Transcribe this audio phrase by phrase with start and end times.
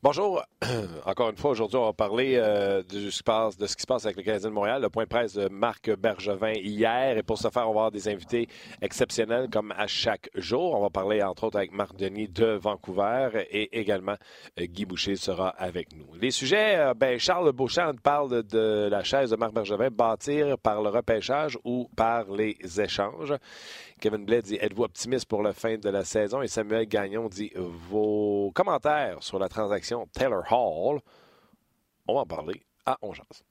[0.00, 0.44] Bonjour.
[1.06, 4.22] Encore une fois, aujourd'hui, on va parler euh, de, ce qui se passe avec le
[4.22, 4.80] Canadien de Montréal.
[4.80, 7.18] Le point de presse de Marc Bergevin hier.
[7.18, 8.48] Et pour ce faire, on va avoir des invités
[8.80, 10.76] exceptionnels comme à chaque jour.
[10.76, 14.14] On va parler, entre autres, avec Marc Denis de Vancouver et également
[14.60, 16.06] euh, Guy Boucher sera avec nous.
[16.14, 20.80] Les sujets, euh, ben, Charles Beauchamp parle de la chaise de Marc Bergevin, bâtir par
[20.80, 23.34] le repêchage ou par les échanges.
[23.98, 26.42] Kevin Blais dit Êtes-vous optimiste pour la fin de la saison?
[26.42, 31.00] Et Samuel Gagnon dit Vos commentaires sur la transaction Taylor Hall.
[32.06, 33.44] On va en parler à Ongeance.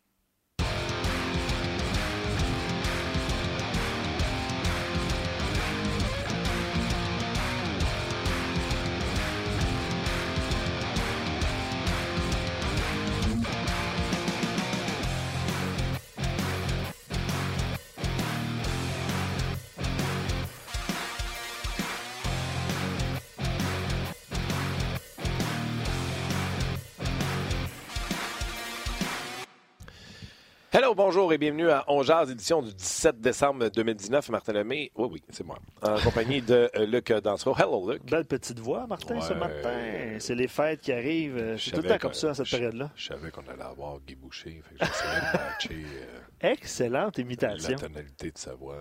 [30.79, 34.29] Hello, bonjour et bienvenue à On édition du 17 décembre 2019.
[34.29, 37.55] Martin Lemay, oui, oui, c'est moi, en compagnie de euh, Luc Dansereau.
[37.57, 38.05] Hello, Luc.
[38.05, 40.17] Belle petite voix, Martin, ce matin.
[40.19, 41.53] C'est les fêtes qui arrivent.
[41.53, 42.91] Je suis tout le temps comme ça à cette période-là.
[42.95, 47.71] Je savais qu'on allait avoir Guy Boucher, fait que j'essayais de matcher euh, Excellente imitation.
[47.71, 48.77] la tonalité de sa voix.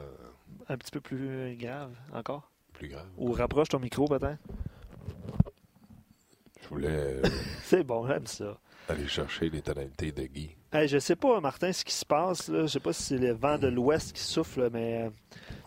[0.69, 2.53] Un petit peu plus grave, encore?
[2.75, 3.09] Plus grave.
[3.17, 4.37] Ou rapproche ton micro, peut-être?
[6.61, 6.89] Je voulais...
[6.91, 7.23] Euh,
[7.63, 8.59] c'est bon, j'aime ça.
[8.91, 10.57] Aller chercher les tonalités de Guy.
[10.73, 12.49] Je je sais pas, Martin, ce qui se passe.
[12.49, 12.63] Là.
[12.63, 15.05] Je sais pas si c'est le vent de l'ouest qui souffle, mais.
[15.05, 15.11] Euh,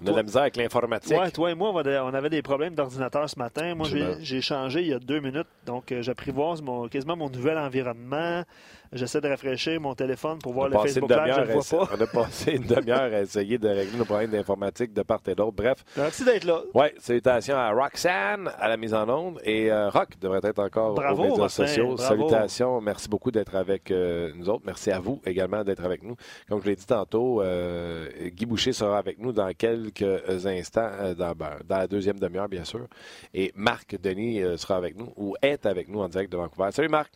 [0.02, 1.18] on a de la misère avec l'informatique.
[1.20, 3.76] Oui, toi et moi, on avait des problèmes d'ordinateur ce matin.
[3.76, 3.88] Moi,
[4.20, 8.44] j'ai changé il y a deux minutes, donc euh, j'apprivoise mon, quasiment mon nouvel environnement.
[8.92, 11.96] J'essaie de rafraîchir mon téléphone pour voir le Facebook Live, je le vois pas.
[11.98, 15.36] On a passé une demi-heure à essayer de régler nos problèmes d'informatique de part et
[15.36, 15.54] d'autre.
[15.56, 15.86] Bref.
[15.96, 16.62] Merci d'être là.
[16.74, 20.96] Oui, salutations à Roxanne à la mise en onde et euh, Rock devrait être encore
[20.96, 21.98] bravo, aux médias sociaux.
[21.98, 24.64] Salutations, merci beaucoup d'être avec euh, nous autres.
[24.66, 26.16] Merci à vous également d'être avec nous.
[26.48, 31.34] Comme je l'ai dit tantôt, euh, Guy Boucher sera avec nous dans quelques instants, dans,
[31.34, 32.88] ben, dans, la deuxième demi-heure, bien sûr.
[33.34, 36.72] Et Marc Denis sera avec nous ou est avec nous en direct de Vancouver.
[36.72, 37.12] Salut Marc.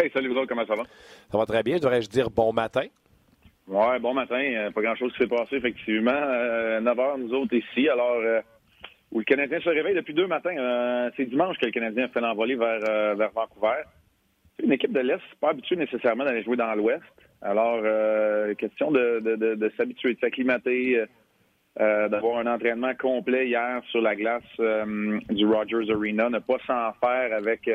[0.00, 0.84] Hey, salut vous autres, comment ça va?
[1.30, 1.78] Ça va très bien.
[1.78, 2.86] Devrais-je dire bon matin?
[3.66, 4.40] Ouais, bon matin.
[4.40, 6.12] Euh, pas grand-chose qui s'est passé, effectivement.
[6.12, 7.88] 9 euh, h, nous autres ici.
[7.88, 8.40] Alors, euh,
[9.10, 11.10] où le Canadien se réveille depuis deux matins.
[11.16, 12.80] c'est dimanche que le Canadien a fait l'envolée vers,
[13.16, 13.82] vers Vancouver.
[14.62, 17.02] Une équipe de l'Est, pas habituée nécessairement d'aller jouer dans l'Ouest.
[17.42, 17.80] Alors,
[18.56, 21.04] question de, de, de, s'habituer, de s'acclimater,
[21.76, 24.42] d'avoir un entraînement complet hier sur la glace
[25.30, 27.68] du Rogers Arena, ne pas s'en faire avec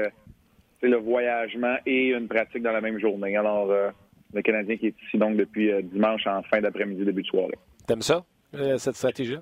[0.88, 3.36] le voyagement et une pratique dans la même journée.
[3.38, 3.90] Alors, euh,
[4.34, 7.58] le Canadien qui est ici donc depuis euh, dimanche en fin d'après-midi, début de soirée.
[7.88, 8.24] T'aimes ça,
[8.56, 9.42] euh, cette stratégie-là?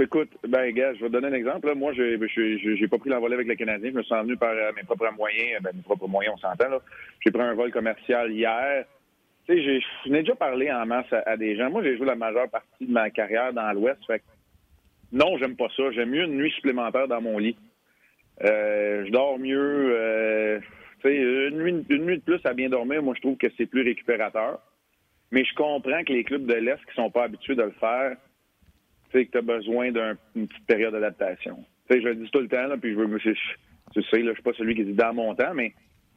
[0.00, 1.74] Écoute, ben, gars, je vais te donner un exemple.
[1.74, 3.90] Moi, je n'ai pas pris l'envolée avec le Canadien.
[3.90, 5.62] Je me suis venu par mes propres moyens.
[5.62, 6.78] Ben, mes propres moyens, on s'entend.
[7.20, 8.84] J'ai pris un vol commercial hier.
[9.46, 11.70] Tu sais, je n'ai déjà parlé en masse à, des gens.
[11.70, 13.98] Moi, j'ai joué la majeure partie de ma carrière dans l'Ouest.
[14.06, 14.22] Fait
[15.12, 15.90] non, j'aime pas ça.
[15.92, 17.56] J'aime mieux une nuit supplémentaire dans mon lit.
[18.44, 19.94] Euh, je dors mieux.
[19.94, 20.60] Euh,
[21.04, 23.82] une, nuit, une nuit de plus à bien dormir, moi, je trouve que c'est plus
[23.82, 24.60] récupérateur.
[25.32, 28.16] Mais je comprends que les clubs de l'Est qui sont pas habitués de le faire,
[29.12, 31.64] tu que tu as besoin d'une petite période d'adaptation.
[31.90, 33.30] Je le dis tout le temps, là, puis je veux, je,
[33.92, 35.74] tu sais, là, je suis pas celui qui dit dans mon temps, mais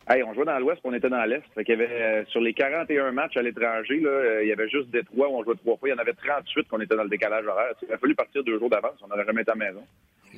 [0.09, 1.43] hey, on jouait dans l'Ouest, on était dans l'Est.
[1.53, 4.89] Fait y avait, euh, sur les 41 matchs à l'étranger, là, il y avait juste
[4.89, 5.89] Détroit où on jouait trois fois.
[5.89, 7.73] Il y en avait 38 qu'on était dans le décalage horaire.
[7.87, 8.99] Il a fallu partir deux jours d'avance.
[9.03, 9.83] On n'aurait jamais été à la maison.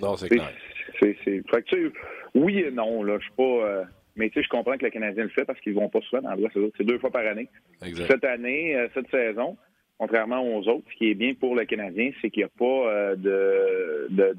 [0.01, 0.51] Non, c'est clair.
[1.00, 1.18] C'est,
[2.35, 3.18] oui et non, là.
[3.19, 3.44] Je suis pas.
[3.44, 3.84] Euh,
[4.16, 6.24] mais tu sais, je comprends que le Canadien le fait parce qu'ils vont pas souvent
[6.24, 6.57] dans l'Ouest.
[6.78, 7.50] C'est deux fois par année.
[7.81, 9.57] Cette année, euh, cette saison,
[9.97, 12.90] contrairement aux autres, ce qui est bien pour le Canadien, c'est qu'il n'y a pas
[12.90, 13.16] euh,
[14.09, 14.35] de,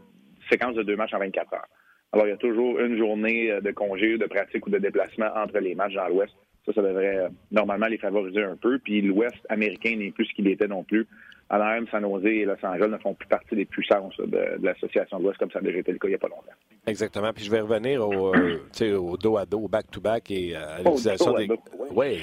[0.51, 1.69] séquence de deux matchs en 24 heures.
[2.13, 5.59] Alors, il y a toujours une journée de congé, de pratique ou de déplacement entre
[5.59, 6.35] les matchs dans l'Ouest.
[6.65, 8.79] Ça, ça devrait normalement les favoriser un peu.
[8.79, 11.07] Puis l'Ouest américain n'est plus ce qu'il était non plus
[11.51, 15.25] Anaheim, San Jose et Los Angeles ne font plus partie des puissances de, l'association de
[15.25, 16.53] l'Ouest comme ça a déjà été le cas il n'y a pas longtemps.
[16.87, 17.33] Exactement.
[17.33, 20.79] Puis je vais revenir au, euh, au dos à dos, au back-to-back et euh, à
[20.79, 21.49] l'utilisation des.
[21.91, 22.21] Oui,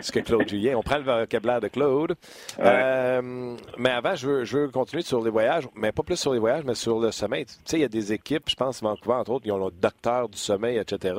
[0.00, 0.76] ce que Claude Julien.
[0.76, 2.14] On prend le vocabulaire de Claude.
[2.58, 6.32] Euh, mais avant, je veux, je veux continuer sur les voyages, mais pas plus sur
[6.32, 7.46] les voyages, mais sur le sommeil.
[7.46, 9.70] Tu sais, il y a des équipes, je pense Vancouver, entre autres, qui ont le
[9.70, 11.14] docteur du sommeil, etc.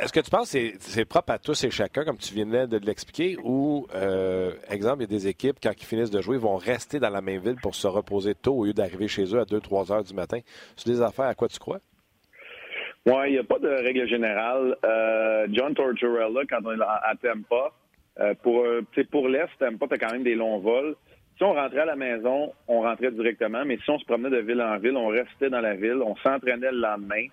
[0.00, 2.78] Est-ce que tu penses que c'est propre à tous et chacun, comme tu venais de
[2.78, 6.56] l'expliquer, ou, euh, exemple, il y a des équipes, quand ils finissent de jouer, vont
[6.56, 9.44] rester dans la même ville pour se reposer tôt au lieu d'arriver chez eux à
[9.44, 10.38] 2-3 heures du matin?
[10.76, 11.80] C'est des affaires à quoi tu crois?
[13.04, 14.76] Oui, il n'y a pas de règle générale.
[14.84, 17.72] Euh, John Tortorella, quand on est à Tampa,
[18.20, 18.64] euh, pour,
[19.10, 20.96] pour l'Est, Tampa, tu as quand même des longs vols.
[21.36, 24.42] Si on rentrait à la maison, on rentrait directement, mais si on se promenait de
[24.42, 27.26] ville en ville, on restait dans la ville, on s'entraînait le lendemain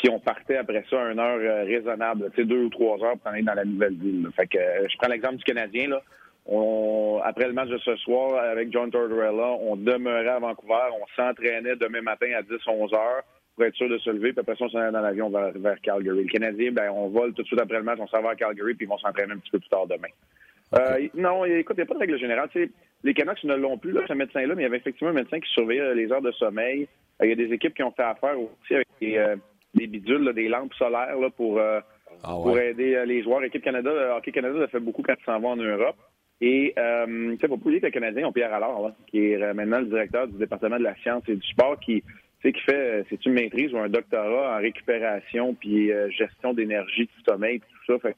[0.00, 3.18] puis on partait après ça à une heure raisonnable, tu sais, deux ou trois heures
[3.18, 4.28] pour aller dans la nouvelle ville.
[4.34, 6.02] Fait que je prends l'exemple du Canadien, là.
[6.46, 11.06] On, après le match de ce soir avec John Tortorella, on demeurait à Vancouver, on
[11.14, 13.22] s'entraînait demain matin à 10-11 heures
[13.54, 15.52] pour être sûr de se lever, puis après ça, on s'en allait dans l'avion vers,
[15.54, 16.24] vers, Calgary.
[16.24, 18.34] Le Canadien, ben, on vole tout de suite après le match, on s'en va à
[18.34, 20.08] Calgary, puis ils vont s'entraîner un petit peu plus tard demain.
[20.78, 22.48] Euh, non, écoute, il n'y a pas de règle générale.
[23.04, 25.40] les Canucks ne l'ont plus, là, ce médecin-là, mais il y avait effectivement un médecin
[25.40, 26.88] qui surveillait euh, les heures de sommeil.
[27.20, 29.18] Euh, il y a des équipes qui ont fait affaire aussi avec des,
[29.74, 31.82] bidules, des lampes solaires là, pour, ah
[32.22, 33.40] pour aider les joueurs.
[33.40, 35.96] L'équipe Canada, Hockey Canada l'a fait beaucoup quand ils s'en vont en Europe.
[36.40, 39.52] Et euh, tu sais, faut pas oublier que le Canadien ont Pierre Allard, qui est
[39.52, 42.02] maintenant le directeur du département de la science et du sport, qui
[42.42, 47.04] sais, qui fait, c'est une maîtrise ou un doctorat en récupération puis euh, gestion d'énergie,
[47.04, 47.98] du sommeil, tout ça.
[47.98, 48.16] Fait,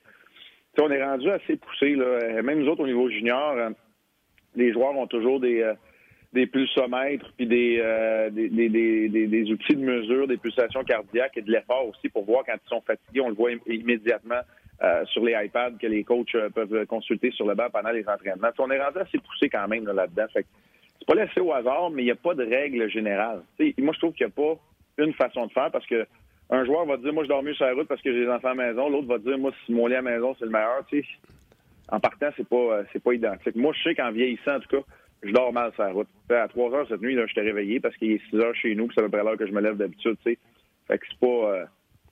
[0.81, 1.95] on est rendu assez poussé.
[1.95, 2.43] Là.
[2.43, 3.71] Même nous autres, au niveau junior, euh,
[4.55, 5.75] les joueurs ont toujours des, euh,
[6.33, 7.77] des pulsomètres puis des,
[8.31, 12.25] des, des, des, des, outils de mesure des pulsations cardiaques et de l'effort aussi pour
[12.25, 13.21] voir quand ils sont fatigués.
[13.21, 14.41] On le voit immédiatement
[15.07, 18.49] sur les iPads que les coachs peuvent consulter sur le banc pendant les entraînements.
[18.59, 20.27] on est rendu assez poussé quand même là-dedans.
[20.33, 20.47] Fait
[21.03, 23.43] c'est pas laissé au hasard, mais il n'y a pas de règle générale.
[23.79, 24.57] moi, je trouve qu'il n'y a pas
[24.99, 26.07] une façon de faire parce que
[26.51, 28.29] un joueur va dire, moi, je dors mieux sur la route parce que j'ai des
[28.29, 28.89] enfants à la maison.
[28.89, 30.85] L'autre va dire, moi, si mon lit à la maison, c'est le meilleur.
[31.89, 33.57] En partant, c'est pas, c'est pas identique.
[33.57, 34.83] Moi, je sais qu'en vieillissant, en tout cas,
[35.23, 36.09] je dors mal sur la route.
[36.31, 38.75] à 3 heures cette nuit, là, je t'ai réveillé parce qu'il est 6 heures chez
[38.75, 41.27] nous, c'est à peu près l'heure que je me lève d'habitude, Fait que c'est pas,
[41.27, 41.65] euh,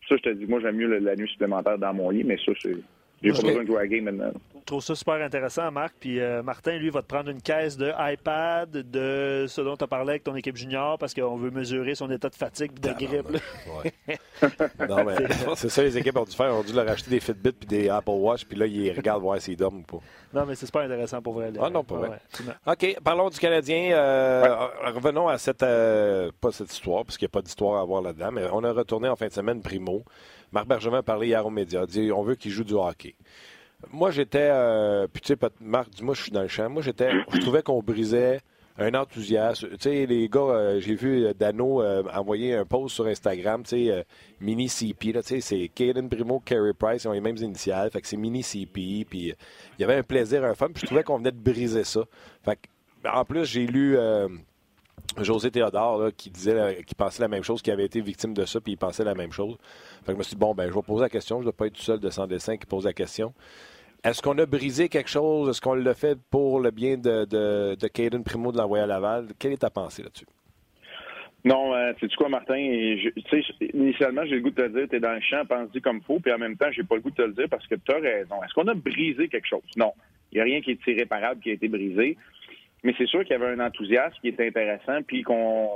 [0.08, 2.52] ça, je te dis, moi, j'aime mieux la nuit supplémentaire dans mon lit, mais ça,
[2.62, 2.76] c'est,
[3.22, 4.32] j'ai pas besoin de jouer à game maintenant.
[4.54, 5.94] Je trouve ça super intéressant, Marc.
[5.98, 9.84] Puis euh, Martin, lui, va te prendre une caisse de iPad, de ce dont tu
[9.84, 12.80] as parlé avec ton équipe junior, parce qu'on veut mesurer son état de fatigue et
[12.80, 14.88] de ah, grippe.
[14.88, 15.16] non, mais
[15.56, 16.48] c'est ça, les équipes ont dû faire.
[16.48, 19.22] Ils ont dû leur acheter des Fitbit puis des Apple Watch, puis là, ils regardent
[19.22, 20.04] voir s'ils dorment ou pas.
[20.32, 21.52] Non, mais c'est super intéressant pour vrai.
[21.60, 22.20] Ah non, pas vrai.
[22.66, 23.90] OK, parlons du Canadien.
[23.92, 27.84] Euh, revenons à cette, euh, pas cette histoire, parce qu'il n'y a pas d'histoire à
[27.84, 30.04] voir là-dedans, mais on a retourné en fin de semaine Primo.
[30.52, 31.86] Marc Bergevin a parlé hier aux médias.
[31.86, 33.14] dit on veut qu'il joue du hockey.
[33.92, 34.50] Moi, j'étais.
[34.52, 36.68] Euh, puis, tu sais, Marc, dis-moi, je suis dans le champ.
[36.68, 37.10] Moi, j'étais.
[37.32, 38.40] Je trouvais qu'on brisait
[38.78, 39.70] un enthousiasme.
[39.70, 43.86] Tu sais, les gars, euh, j'ai vu euh, Dano envoyer un post sur Instagram, tu
[43.86, 44.06] sais,
[44.40, 48.00] mini CP, tu sais, c'est Caden Primo, Carey Price, ils ont les mêmes initiales, fait
[48.00, 49.34] que c'est mini CP, puis
[49.78, 52.04] il y avait un plaisir, un fun, puis je trouvais qu'on venait de briser ça.
[52.42, 53.98] Fait que, en plus, j'ai lu
[55.18, 58.60] José Théodore qui disait, qui pensait la même chose, qui avait été victime de ça,
[58.60, 59.56] puis il pensait la même chose.
[60.04, 61.36] Fait que je me suis dit, bon, ben, je vais poser la question.
[61.36, 63.34] Je ne dois pas être tout seul de sans dessin qui pose la question.
[64.02, 65.50] Est-ce qu'on a brisé quelque chose?
[65.50, 68.86] Est-ce qu'on l'a fait pour le bien de, de, de Caden Primo de l'envoyer à
[68.86, 69.28] Laval?
[69.38, 70.26] Quelle est ta pensée là-dessus?
[71.44, 72.56] Non, euh, sais-tu quoi, Martin?
[72.56, 76.18] initialement, j'ai le goût de te dire, tu es dans le champ, pense-y comme faut,
[76.20, 77.92] puis en même temps, j'ai pas le goût de te le dire parce que tu
[77.92, 78.42] as raison.
[78.42, 79.62] Est-ce qu'on a brisé quelque chose?
[79.76, 79.92] Non.
[80.32, 82.16] Il n'y a rien qui est irréparable qui a été brisé.
[82.82, 85.68] Mais c'est sûr qu'il y avait un enthousiasme qui était intéressant, puis qu'on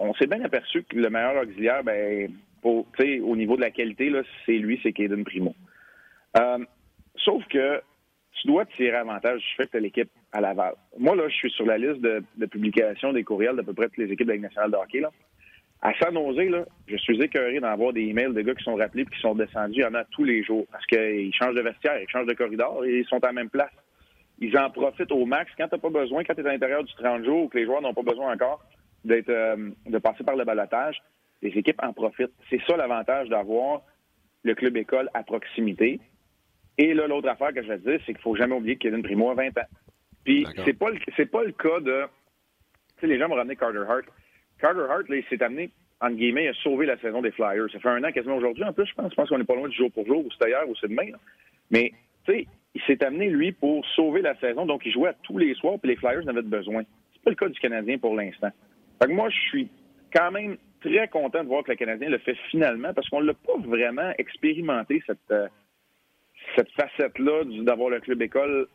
[0.00, 2.32] on s'est bien aperçu que le meilleur auxiliaire, ben,
[2.62, 4.12] au niveau de la qualité,
[4.46, 5.54] c'est lui, c'est Caden Primo.
[6.38, 6.58] Euh,
[7.16, 7.80] sauf que
[8.40, 10.74] tu dois tirer avantage du fait que tu l'équipe à Laval.
[10.98, 13.98] Moi, là, je suis sur la liste de, publication des courriels d'à peu près toutes
[13.98, 15.00] les équipes de la nationale de hockey.
[15.00, 15.10] Là.
[15.82, 19.02] À San Jose, là, je suis écœuré d'envoyer des emails de gars qui sont rappelés
[19.02, 19.80] et qui sont descendus.
[19.80, 22.34] Il y en a tous les jours parce qu'ils changent de vestiaire, ils changent de
[22.34, 23.72] corridor et ils sont à la même place
[24.40, 25.50] ils en profitent au max.
[25.56, 27.58] Quand tu n'as pas besoin, quand tu es à l'intérieur du 30 jours ou que
[27.58, 28.64] les joueurs n'ont pas besoin encore
[29.04, 31.00] d'être euh, de passer par le balotage,
[31.42, 32.32] les équipes en profitent.
[32.48, 33.82] C'est ça l'avantage d'avoir
[34.42, 36.00] le club école à proximité.
[36.78, 38.90] Et là, l'autre affaire que je vais te dire, c'est qu'il faut jamais oublier qu'il
[38.90, 39.68] Kevin Primo a 20 ans.
[40.24, 42.04] Puis c'est pas c'est pas le cas de
[42.96, 44.04] tu sais les gens vont ramener Carter Hart.
[44.58, 45.70] Carter Hart là, il s'est amené
[46.00, 47.70] entre guillemets, à sauver la saison des Flyers.
[47.72, 48.64] Ça fait un an quasiment aujourd'hui.
[48.64, 50.28] En plus, je pense, je pense qu'on n'est pas loin du jour pour jour, ou
[50.38, 51.10] c'est hier ou c'est demain.
[51.70, 51.92] Mais,
[52.24, 54.66] tu sais, il s'est amené, lui, pour sauver la saison.
[54.66, 56.82] Donc, il jouait à tous les soirs, puis les Flyers n'avaient besoin.
[57.12, 58.50] C'est pas le cas du Canadien pour l'instant.
[59.00, 59.68] Fait que moi, je suis
[60.14, 63.34] quand même très content de voir que le Canadien le fait finalement, parce qu'on l'a
[63.34, 65.48] pas vraiment expérimenté, cette, euh,
[66.56, 68.68] cette facette-là d'avoir le club école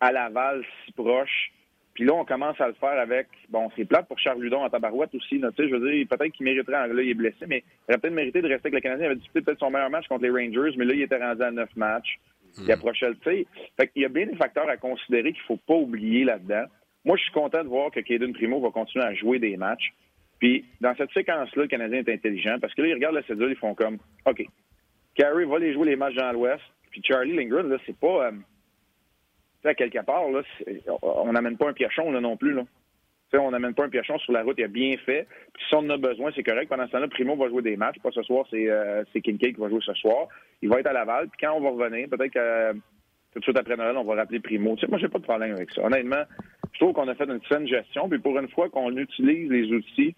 [0.00, 1.52] à Laval si proche.
[1.94, 4.70] Puis là, on commence à le faire avec, bon, c'est plate pour Charles Ludon en
[4.70, 5.38] tabarouette aussi.
[5.38, 8.14] Là, je veux dire, peut-être qu'il mériterait, là, il est blessé, mais il aurait peut-être
[8.14, 9.06] mérité de rester avec le Canadien.
[9.06, 11.42] Il avait disputé peut-être son meilleur match contre les Rangers, mais là, il était rendu
[11.42, 12.18] à neuf matchs.
[12.58, 12.70] Il hmm.
[12.70, 13.46] approchait le fait
[13.88, 16.64] qu'il y a bien des facteurs à considérer qu'il ne faut pas oublier là-dedans.
[17.04, 19.92] Moi, je suis content de voir que Caden Primo va continuer à jouer des matchs.
[20.38, 23.50] Puis, dans cette séquence-là, le Canadien est intelligent parce que là, ils regardent la cédule,
[23.50, 24.44] ils font comme OK,
[25.14, 26.62] Carey va les jouer les matchs dans l'Ouest.
[26.90, 28.26] Puis Charlie Lindgren, là, c'est pas.
[28.26, 28.32] Euh,
[29.64, 30.42] à quelque part, là,
[31.02, 32.52] on n'amène pas un piachon là, non plus.
[32.52, 32.64] Là.
[33.38, 35.26] On n'amène pas un piachon sur la route, il a bien fait.
[35.54, 36.68] Puis si on en a besoin, c'est correct.
[36.68, 37.98] Pendant ce temps-là, Primo va jouer des matchs.
[38.02, 40.28] Pas ce soir, c'est euh, Kincaid qui va jouer ce soir.
[40.60, 41.28] Il va être à Laval.
[41.28, 42.72] Puis quand on va revenir, peut-être que
[43.32, 44.74] tout de suite après Noël, on va rappeler Primo.
[44.76, 45.82] Tu sais, moi, j'ai pas de problème avec ça.
[45.82, 46.22] Honnêtement,
[46.72, 48.08] je trouve qu'on a fait une saine gestion.
[48.08, 50.14] Puis pour une fois qu'on utilise les outils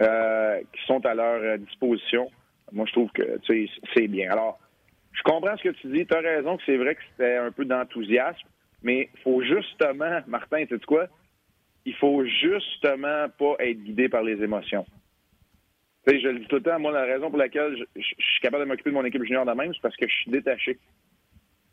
[0.00, 2.30] euh, qui sont à leur euh, disposition,
[2.72, 3.40] Moi, je trouve que
[3.94, 4.30] c'est bien.
[4.30, 4.58] Alors,
[5.12, 6.06] je comprends ce que tu dis.
[6.06, 8.46] Tu as raison que c'est vrai que c'était un peu d'enthousiasme,
[8.82, 11.06] mais faut justement, Martin, tu sais quoi?
[11.86, 14.84] Il faut justement pas être guidé par les émotions.
[16.06, 18.40] Tu sais, je le dis tout le temps, moi, la raison pour laquelle je, suis
[18.40, 20.78] capable de m'occuper de mon équipe junior de même, c'est parce que je suis détaché.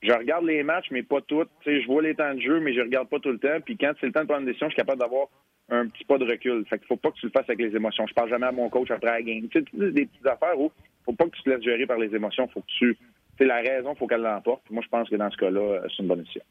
[0.01, 1.49] Je regarde les matchs, mais pas toutes.
[1.65, 3.59] Je vois les temps de jeu, mais je regarde pas tout le temps.
[3.63, 5.27] Puis quand c'est le temps de prendre une décision, je suis capable d'avoir
[5.69, 6.65] un petit pas de recul.
[6.69, 8.05] Fait qu'il faut pas que tu le fasses avec les émotions.
[8.07, 9.47] Je parle jamais à mon coach après la game.
[9.49, 10.71] Tu des petites affaires où
[11.05, 12.47] faut pas que tu te laisses gérer par les émotions.
[12.49, 12.97] Faut que tu,
[13.37, 14.69] c'est la raison, faut qu'elle l'emporte.
[14.69, 16.43] Moi, je pense que dans ce cas-là, euh, c'est une bonne décision.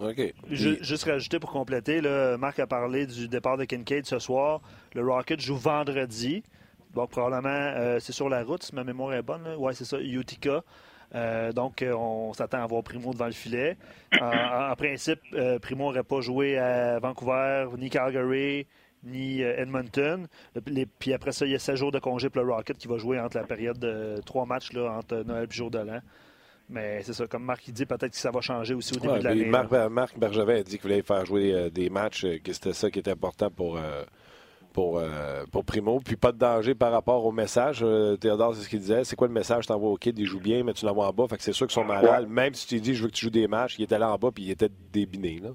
[0.00, 0.34] OK.
[0.50, 4.60] Juste rajouter pour compléter, là, Marc a parlé du départ de Kincaid ce soir.
[4.94, 6.42] Le Rocket joue vendredi.
[6.94, 9.42] Donc, probablement, euh, c'est sur la route, si ma mémoire est bonne.
[9.58, 10.62] Oui, c'est ça, Utica.
[11.14, 13.76] Euh, donc, on s'attend à voir Primo devant le filet.
[14.20, 15.20] En, principe,
[15.62, 18.66] Primo n'aurait pas joué à Vancouver, ni Calgary,
[19.04, 20.26] ni Edmonton.
[20.98, 22.98] puis après ça, il y a 16 jours de congé pour le Rocket qui va
[22.98, 26.00] jouer entre la période de trois matchs là, entre Noël et jour de l'an.
[26.68, 29.24] Mais c'est ça, comme Marc dit, peut-être que ça va changer aussi au début de
[29.24, 29.44] l'année.
[29.44, 32.72] Marc, Marc, Bergevin a dit qu'il voulait faire jouer euh, des matchs, euh, que c'était
[32.72, 34.02] ça qui était important pour, euh,
[34.72, 35.02] pour,
[35.52, 36.00] pour Primo.
[36.00, 37.84] Puis pas de danger par rapport au message.
[38.20, 39.04] Théodore, c'est ce qu'il disait.
[39.04, 39.66] C'est quoi le message?
[39.66, 41.26] Tu envoies au kid, il joue bien, mais tu l'envoies en bas.
[41.28, 42.28] Fait que c'est sûr qu'ils sont malades.
[42.28, 44.16] Même si tu dis, je veux que tu joues des matchs, il était là en
[44.16, 45.38] bas puis il était débiné.
[45.40, 45.50] Là.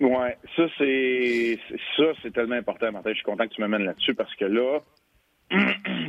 [0.00, 1.58] Oui, ça c'est
[1.96, 3.10] ça c'est tellement important, Martin.
[3.10, 4.80] Je suis content que tu m'amènes là-dessus parce que là,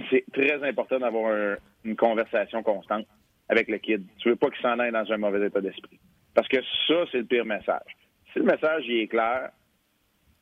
[0.09, 3.05] c'est très important d'avoir une conversation constante
[3.51, 4.03] avec le kid.
[4.17, 5.99] Tu veux pas qu'il s'en aille dans un mauvais état d'esprit.
[6.33, 7.97] Parce que ça, c'est le pire message.
[8.31, 9.51] Si le message il est clair,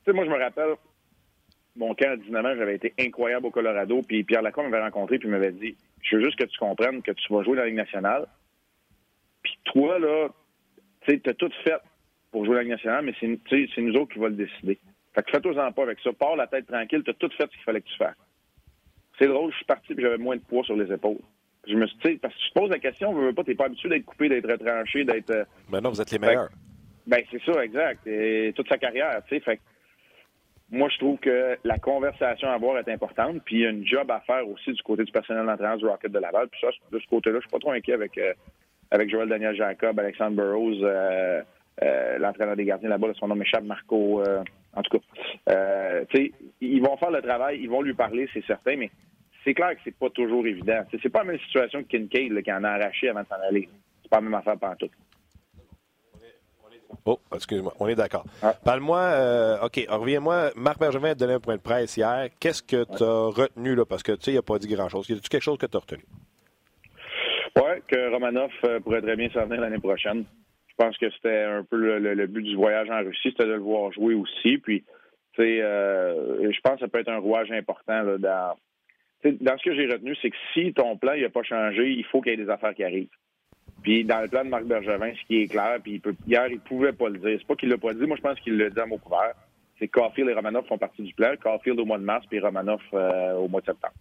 [0.03, 0.75] tu sais, moi, je me rappelle,
[1.75, 5.17] mon camp à 19 ans, j'avais été incroyable au Colorado, puis Pierre Lacombe m'avait rencontré,
[5.17, 7.67] puis m'avait dit Je veux juste que tu comprennes que tu vas jouer dans la
[7.67, 8.27] Ligue nationale.
[9.41, 10.29] Puis toi, là,
[11.01, 11.81] tu sais, t'as tout fait
[12.31, 14.77] pour jouer dans la Ligue nationale, mais c'est nous autres qui va le décider.
[15.15, 16.13] Fait que fais-toi-en pas avec ça.
[16.13, 18.15] Pars la tête tranquille, t'as tout fait ce qu'il fallait que tu fasses.
[19.17, 21.17] C'est drôle, je suis parti, puis j'avais moins de poids sur les épaules.
[21.69, 23.89] Je me suis, parce que tu te poses la question, veux pas, t'es pas habitué
[23.89, 25.29] d'être coupé, d'être retranché, d'être.
[25.29, 26.49] Euh, ben non, vous êtes les meilleurs.
[27.05, 28.07] ben c'est ça, exact.
[28.07, 29.41] Et toute sa carrière, tu sais.
[29.41, 29.59] Fait
[30.71, 33.85] moi, je trouve que la conversation à avoir est importante, puis il y a une
[33.85, 36.47] job à faire aussi du côté du personnel d'entraînement du Rocket de Laval.
[36.47, 38.33] Puis ça, de ce côté-là, je suis pas trop inquiet avec euh,
[38.91, 41.41] avec Joël Daniel Jacob, Alexandre Burroughs, euh,
[42.17, 44.23] l'entraîneur des gardiens là-bas, son nom m'échappe, Marco.
[44.73, 48.45] en tout cas, tu sais, ils vont faire le travail, ils vont lui parler, c'est
[48.45, 48.89] certain, mais
[49.43, 50.81] c'est clair que c'est pas toujours évident.
[51.01, 53.69] C'est pas la même situation que Kincaid qui en a arraché avant de s'en aller.
[54.01, 54.89] C'est pas la même affaire tout.
[57.05, 58.25] Oh, excuse-moi, on est d'accord.
[58.41, 58.53] Ah.
[58.63, 60.51] Parle-moi, euh, OK, reviens-moi.
[60.55, 62.29] Marc Bergevin a donné un point de presse hier.
[62.39, 63.85] Qu'est-ce que tu as retenu là?
[63.85, 65.07] Parce que tu sais, il n'a pas dit grand-chose.
[65.09, 66.03] Y a-tu quelque chose que tu as retenu?
[67.55, 70.25] Oui, que Romanov euh, pourrait très bien s'en venir l'année prochaine.
[70.67, 73.59] Je pense que c'était un peu le, but du voyage en Russie, c'était de le
[73.59, 74.57] voir jouer aussi.
[74.57, 74.83] Puis,
[75.33, 78.55] tu sais, euh, je pense que ça peut être un rouage important là, dans,
[79.23, 82.21] dans ce que j'ai retenu, c'est que si ton plan n'a pas changé, il faut
[82.21, 83.09] qu'il y ait des affaires qui arrivent.
[83.81, 86.47] Puis dans le plan de Marc Bergevin, ce qui est clair, puis il peut, hier,
[86.47, 87.37] il pouvait pas le dire.
[87.39, 89.33] C'est pas qu'il l'a pas dit, moi je pense qu'il l'a dit à mot couvert.
[89.77, 91.33] C'est que Caulfield et Romanoff font partie du plan.
[91.41, 93.93] Caulfield au mois de mars, puis Romanoff euh, au mois de septembre.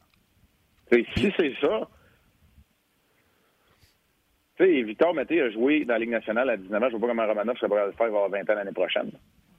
[0.91, 1.89] si c'est ça,
[4.57, 6.87] tu sais, Victor Mété a joué dans la Ligue nationale à 19 ans.
[6.87, 9.13] Je vois pas comment Romanoff serait le faire, il va avoir 20 ans l'année prochaine.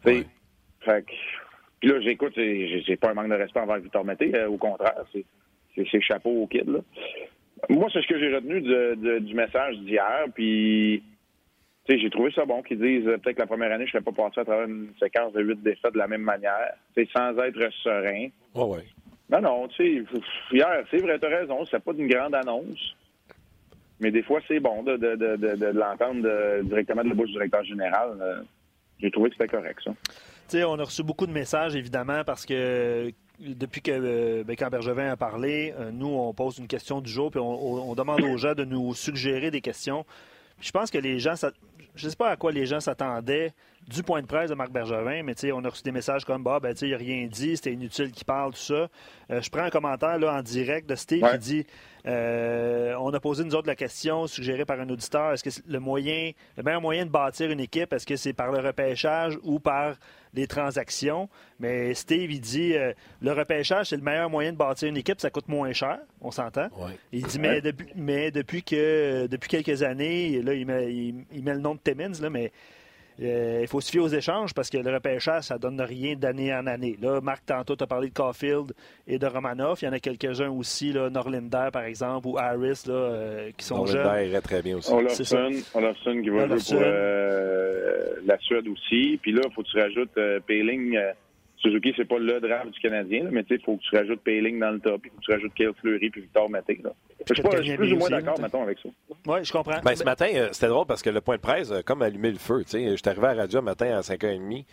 [0.03, 0.25] Fait
[0.83, 1.11] que,
[1.79, 4.35] puis là, j'écoute, j'ai pas un manque de respect envers Victor Mété.
[4.35, 5.25] Euh, au contraire, c'est
[5.75, 6.67] c'est chapeau au kid.
[6.67, 6.79] Là.
[7.69, 8.61] Moi, c'est ce que j'ai retenu
[9.19, 10.25] du message d'hier.
[10.33, 11.03] Puis,
[11.87, 14.13] j'ai trouvé ça bon qu'ils disent euh, peut-être que la première année, je ne serais
[14.13, 16.73] pas passé à travers une séquence de huit défaites de la même manière,
[17.15, 18.27] sans être serein.
[18.53, 18.85] Oh ouais.
[19.29, 20.19] Non, non, tu sais,
[20.51, 22.95] hier, c'est vrai, tu as raison, c'est pas une grande annonce.
[23.99, 27.33] Mais des fois, c'est bon de, de, de, de l'entendre directement de la bouche du
[27.33, 28.17] directeur général.
[28.21, 28.41] Euh,
[28.99, 29.91] j'ai trouvé que c'était correct, ça.
[30.47, 34.69] sais, on a reçu beaucoup de messages, évidemment, parce que depuis que euh, ben, quand
[34.69, 38.37] Bergevin a parlé, euh, nous, on pose une question du jour, puis on, demande aux
[38.37, 40.05] gens de nous suggérer des questions.
[40.61, 41.35] je pense que les gens,
[41.95, 43.53] je ne sais pas à quoi les gens s'attendaient
[43.87, 46.59] du point de presse de Marc Bergevin, mais on a reçu des messages comme bah,
[46.61, 48.87] ben, il n'a rien dit, c'était inutile qu'il parle, tout ça.
[49.31, 51.65] Euh, je prends un commentaire là, en direct de Steve qui dit
[52.05, 55.79] euh, On a posé nous autres la question suggérée par un auditeur est-ce que le
[55.79, 59.59] moyen, le meilleur moyen de bâtir une équipe, est-ce que c'est par le repêchage ou
[59.59, 59.95] par
[60.33, 61.29] les transactions?
[61.59, 65.19] Mais Steve, il dit euh, le repêchage, c'est le meilleur moyen de bâtir une équipe,
[65.19, 66.69] ça coûte moins cher, on s'entend.
[67.11, 71.53] Il dit mais, depuis, mais depuis que depuis quelques années, là, il met, il met
[71.53, 72.51] le nom de Timmins, là, mais
[73.21, 76.53] euh, il faut se fier aux échanges parce que le repêchage, ça donne rien d'année
[76.53, 76.97] en année.
[77.01, 78.73] Là, Marc, tantôt, tu as parlé de Caulfield
[79.07, 79.81] et de Romanoff.
[79.81, 83.65] Il y en a quelques-uns aussi, là, Norlinder, par exemple, ou Harris, là, euh, qui
[83.65, 84.27] sont Norlinder jeunes.
[84.29, 84.93] irait très bien aussi.
[84.93, 89.19] Olofsson, qui va jouer pour euh, la Suède aussi.
[89.21, 90.97] Puis là, il faut que tu rajoutes Payling
[91.61, 94.21] Suzuki, c'est pas le draft du Canadien, mais tu sais, il faut que tu rajoutes
[94.21, 96.81] Payling dans le top, il faut que tu rajoutes Kyle Fleury puis Victor Maté.
[97.27, 98.89] Je suis, pas, plus ou moins d'accord, mettons, avec ça.
[99.27, 99.81] Oui, je comprends.
[99.83, 102.37] Ben, ce matin, euh, c'était drôle parce que le point de presse, comme allumé le
[102.37, 102.63] feu.
[102.65, 104.65] Je suis arrivé à la radio un matin à 5h30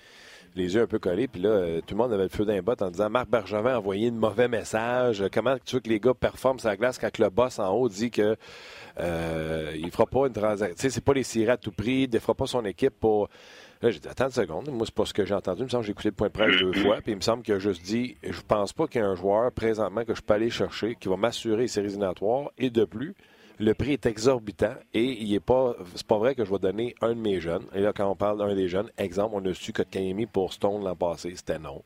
[0.57, 1.29] les yeux un peu collés.
[1.29, 3.75] Puis là, euh, tout le monde avait le feu d'un bot en disant Marc Bergevin
[3.75, 5.23] a envoyé de mauvais message.
[5.33, 7.89] Comment tu veux que les gars performent sur la glace quand le boss en haut
[7.89, 8.37] dit que
[8.99, 10.75] euh, il fera pas une transaction.
[10.75, 12.95] Tu sais, c'est pas les cirés à tout prix, il ne fera pas son équipe
[12.99, 13.29] pour.
[13.83, 14.69] Là, j'ai dit, attends une seconde.
[14.71, 15.63] Moi, c'est pas ce que j'ai entendu.
[15.63, 16.97] Il me semble que j'ai écouté le point de presse deux fois.
[17.03, 19.15] Puis il me semble qu'il a juste dit, je pense pas qu'il y ait un
[19.15, 22.51] joueur présentement que je peux aller chercher qui va m'assurer les séries éliminatoires.
[22.59, 23.15] Et de plus,
[23.59, 26.95] le prix est exorbitant et il est pas, c'est pas vrai que je vais donner
[27.01, 27.65] un de mes jeunes.
[27.75, 30.53] Et là, quand on parle d'un des jeunes, exemple, on a su que Kayemi pour
[30.53, 31.83] Stone l'an passé, c'était non.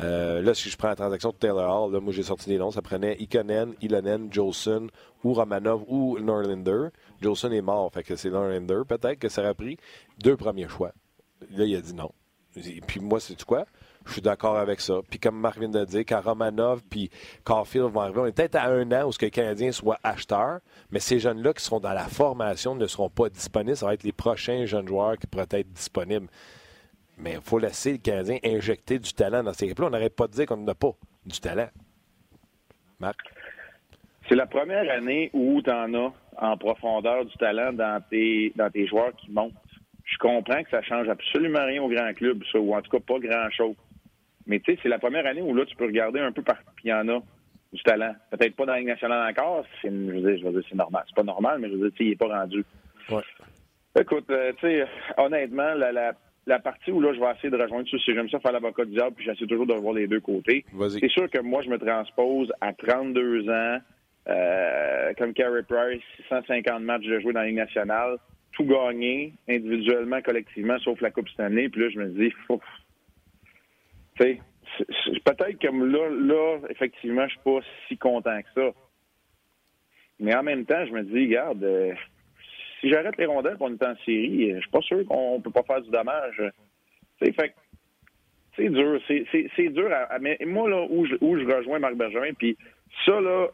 [0.00, 2.58] Euh, là, si je prends la transaction de Taylor Hall, là, moi j'ai sorti des
[2.58, 4.88] noms, ça prenait Ikonen, Ilonen, Jolson
[5.24, 6.88] ou Romanov ou Norlander.
[7.22, 8.82] Jolson est mort, fait que c'est Norlander.
[8.86, 9.78] Peut-être que ça aurait pris
[10.18, 10.92] deux premiers choix.
[11.50, 12.10] Là, il a dit non.
[12.56, 13.64] Et puis moi, c'est quoi?
[14.06, 15.00] Je suis d'accord avec ça.
[15.08, 17.10] Puis comme Marc vient de dire, quand Romanov puis
[17.44, 19.98] Caulfield vont arriver, on est peut-être à un an où ce que les Canadiens soient
[20.02, 23.76] acheteurs, mais ces jeunes-là qui seront dans la formation ne seront pas disponibles.
[23.76, 26.28] Ça va être les prochains jeunes joueurs qui pourraient être disponibles.
[27.18, 29.88] Mais il faut laisser les Canadiens injecter du talent dans ces équipes-là.
[29.88, 30.92] On n'arrête pas de dire qu'on n'a pas
[31.26, 31.68] du talent.
[32.98, 33.18] Marc?
[34.28, 38.70] C'est la première année où tu en as en profondeur du talent dans tes, dans
[38.70, 39.54] tes joueurs qui montent.
[40.08, 43.00] Je comprends que ça change absolument rien au grand club, ça, ou en tout cas
[43.06, 43.76] pas grand-chose.
[44.46, 46.56] Mais tu sais, c'est la première année où là, tu peux regarder un peu par
[46.74, 47.20] puis il y en a
[47.72, 48.14] du talent.
[48.30, 51.04] Peut-être pas dans la Ligue nationale encore, c'est, je veux dire, dire, c'est normal.
[51.06, 52.64] C'est pas normal, mais je veux dire, il n'est pas rendu.
[53.10, 53.22] Ouais.
[54.00, 54.86] Écoute, euh, tu sais,
[55.18, 56.12] honnêtement, la, la,
[56.46, 58.86] la, partie où là, je vais essayer de rejoindre ça, c'est j'aime ça faire l'avocat
[58.86, 60.64] du diable, puis j'essaie toujours de voir les deux côtés.
[61.00, 63.78] C'est sûr que moi, je me transpose à 32 ans,
[64.28, 68.16] euh, comme Carey Price, 150 matchs de jouer dans la Ligue nationale,
[68.58, 72.34] tout gagné, individuellement, collectivement, sauf la Coupe Stanley, puis là, je me dis,
[75.24, 78.70] peut-être que là, là, effectivement, je suis pas si content que ça.
[80.18, 81.94] Mais en même temps, je me dis, regarde, euh,
[82.80, 85.52] si j'arrête les rondelles pour une est en série, je suis pas sûr qu'on peut
[85.52, 86.42] pas faire du dommage.
[87.22, 87.54] C'est fait
[88.56, 89.00] c'est dur.
[89.06, 89.88] C'est dur.
[90.20, 92.56] Mais moi, là, où je, où je rejoins Marc Bergerin, puis
[93.06, 93.46] ça, là,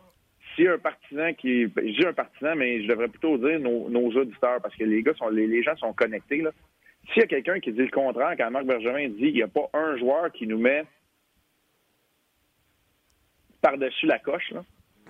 [0.54, 1.66] si un partisan qui.
[1.66, 4.84] Ben, je dis un partisan, mais je devrais plutôt dire nos, nos auditeurs, parce que
[4.84, 6.50] les gars sont les, les gens sont connectés, là.
[7.12, 9.48] S'il y a quelqu'un qui dit le contraire, quand Marc Bergerin dit qu'il n'y a
[9.48, 10.84] pas un joueur qui nous met
[13.60, 14.52] par-dessus la coche,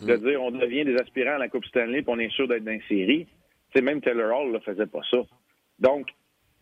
[0.02, 0.20] de mm.
[0.24, 2.72] dire on devient des aspirants à la Coupe Stanley et on est sûr d'être dans
[2.72, 3.28] une série.
[3.72, 5.18] sais, même Taylor Hall ne faisait pas ça.
[5.78, 6.08] Donc,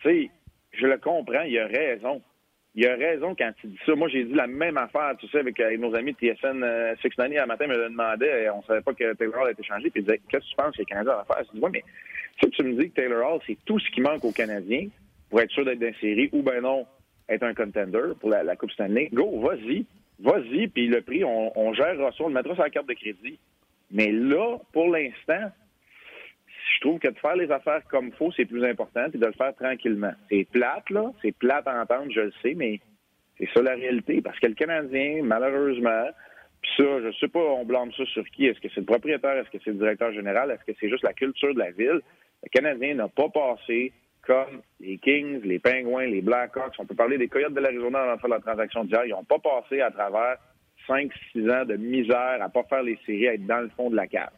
[0.01, 0.31] tu sais,
[0.73, 2.23] je le comprends, il a raison.
[2.75, 3.95] Il a raison quand il dit ça.
[3.95, 7.11] Moi, j'ai dit la même affaire, tu sais, avec, nos amis de TSN euh, Six
[7.19, 10.01] Nanny, un matin, me le demandait, on savait pas que Taylor Hall été changé, puis
[10.01, 11.45] il disait Qu'est-ce que tu penses que les Canadiens à faire?
[11.47, 11.85] Je dis, ouais, mais
[12.41, 14.89] ça, tu me dis que Taylor Hall, c'est tout ce qui manque aux Canadiens
[15.29, 16.87] pour être sûr d'être dans série, ou ben non,
[17.29, 19.11] être un contender pour la, Coupe Stanley.
[19.13, 19.85] Go, vas-y
[20.23, 22.95] vas-y, puis le prix, on, on gérera ça, on le mettra sur la carte de
[22.95, 23.39] crédit.
[23.91, 25.51] Mais là, pour l'instant,
[26.75, 29.33] je trouve que de faire les affaires comme faut, c'est plus important, puis de le
[29.33, 30.13] faire tranquillement.
[30.31, 32.81] C'est plate, là, c'est plate à entendre, je le sais, mais
[33.39, 34.21] c'est ça la réalité.
[34.21, 36.09] Parce que le Canadien, malheureusement,
[36.63, 38.47] puis ça, je sais pas, on blâme ça sur qui?
[38.47, 39.37] Est-ce que c'est le propriétaire?
[39.37, 40.51] Est-ce que c'est le directeur général?
[40.51, 42.01] Est-ce que c'est juste la culture de la ville?
[42.43, 43.93] Le Canadien n'a pas passé
[44.25, 46.75] comme les Kings, les Penguins, les Blackhawks.
[46.79, 49.05] On peut parler des Coyotes de l'Arizona avant de faire la transaction d'hier.
[49.07, 50.37] Ils n'ont pas passé à travers
[50.89, 53.97] 5-6 ans de misère à pas faire les séries, à être dans le fond de
[53.97, 54.31] la cave.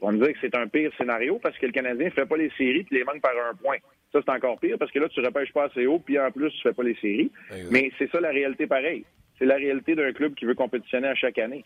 [0.00, 2.36] On me dire que c'est un pire scénario parce que le Canadien ne fait pas
[2.36, 3.78] les séries et les manque par un point.
[4.12, 6.30] Ça, c'est encore pire parce que là, tu ne repêches pas assez haut puis en
[6.30, 7.30] plus, tu ne fais pas les séries.
[7.70, 9.04] Mais c'est ça la réalité pareil.
[9.38, 11.64] C'est la réalité d'un club qui veut compétitionner à chaque année.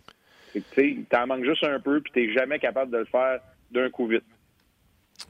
[0.52, 3.40] Tu en manques juste un peu puis tu n'es jamais capable de le faire
[3.70, 4.24] d'un coup vite.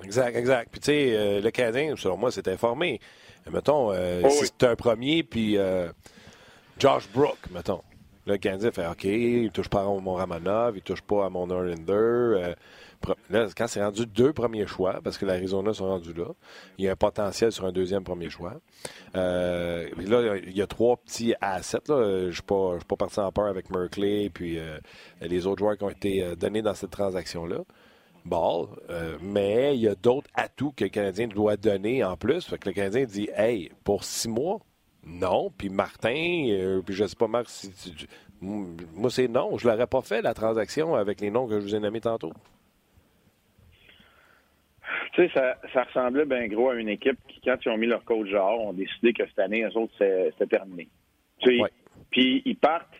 [0.04, 0.68] Exact, exact.
[0.70, 3.00] Puis, tu sais, euh, le Canadien, selon moi, s'est informé.
[3.50, 5.88] Mettons, euh, oh si c'est un premier, puis euh,
[6.78, 7.82] Josh Brook, mettons.
[8.26, 11.26] Le Canadien fait OK, il ne touche pas à mon Ramanov, il ne touche pas
[11.26, 12.54] à mon Norlander.
[13.30, 16.26] Là, quand c'est rendu deux premiers choix, parce que l'Arizona sont rendus là,
[16.78, 18.54] il y a un potentiel sur un deuxième premier choix.
[19.14, 21.78] là, il y a trois petits assets.
[21.88, 24.58] Je ne suis pas, parti en peur avec Merkley et puis
[25.20, 27.64] les autres joueurs qui ont été donnés dans cette transaction-là.
[28.24, 32.44] Ball, euh, mais il y a d'autres atouts que le Canadien doit donner en plus.
[32.44, 34.60] Fait que le Canadien dit Hey, pour six mois,
[35.04, 35.50] non.
[35.56, 37.70] Puis Martin, euh, puis je sais pas, Marc, si
[38.40, 39.58] moi c'est non.
[39.58, 42.32] Je l'aurais pas fait la transaction avec les noms que je vous ai nommés tantôt.
[45.12, 47.86] Tu sais, ça, ça ressemblait bien gros à une équipe qui, quand ils ont mis
[47.86, 50.88] leur coach genre, ont décidé que cette année, eux autres, c'était terminé.
[52.10, 52.94] Puis ils partent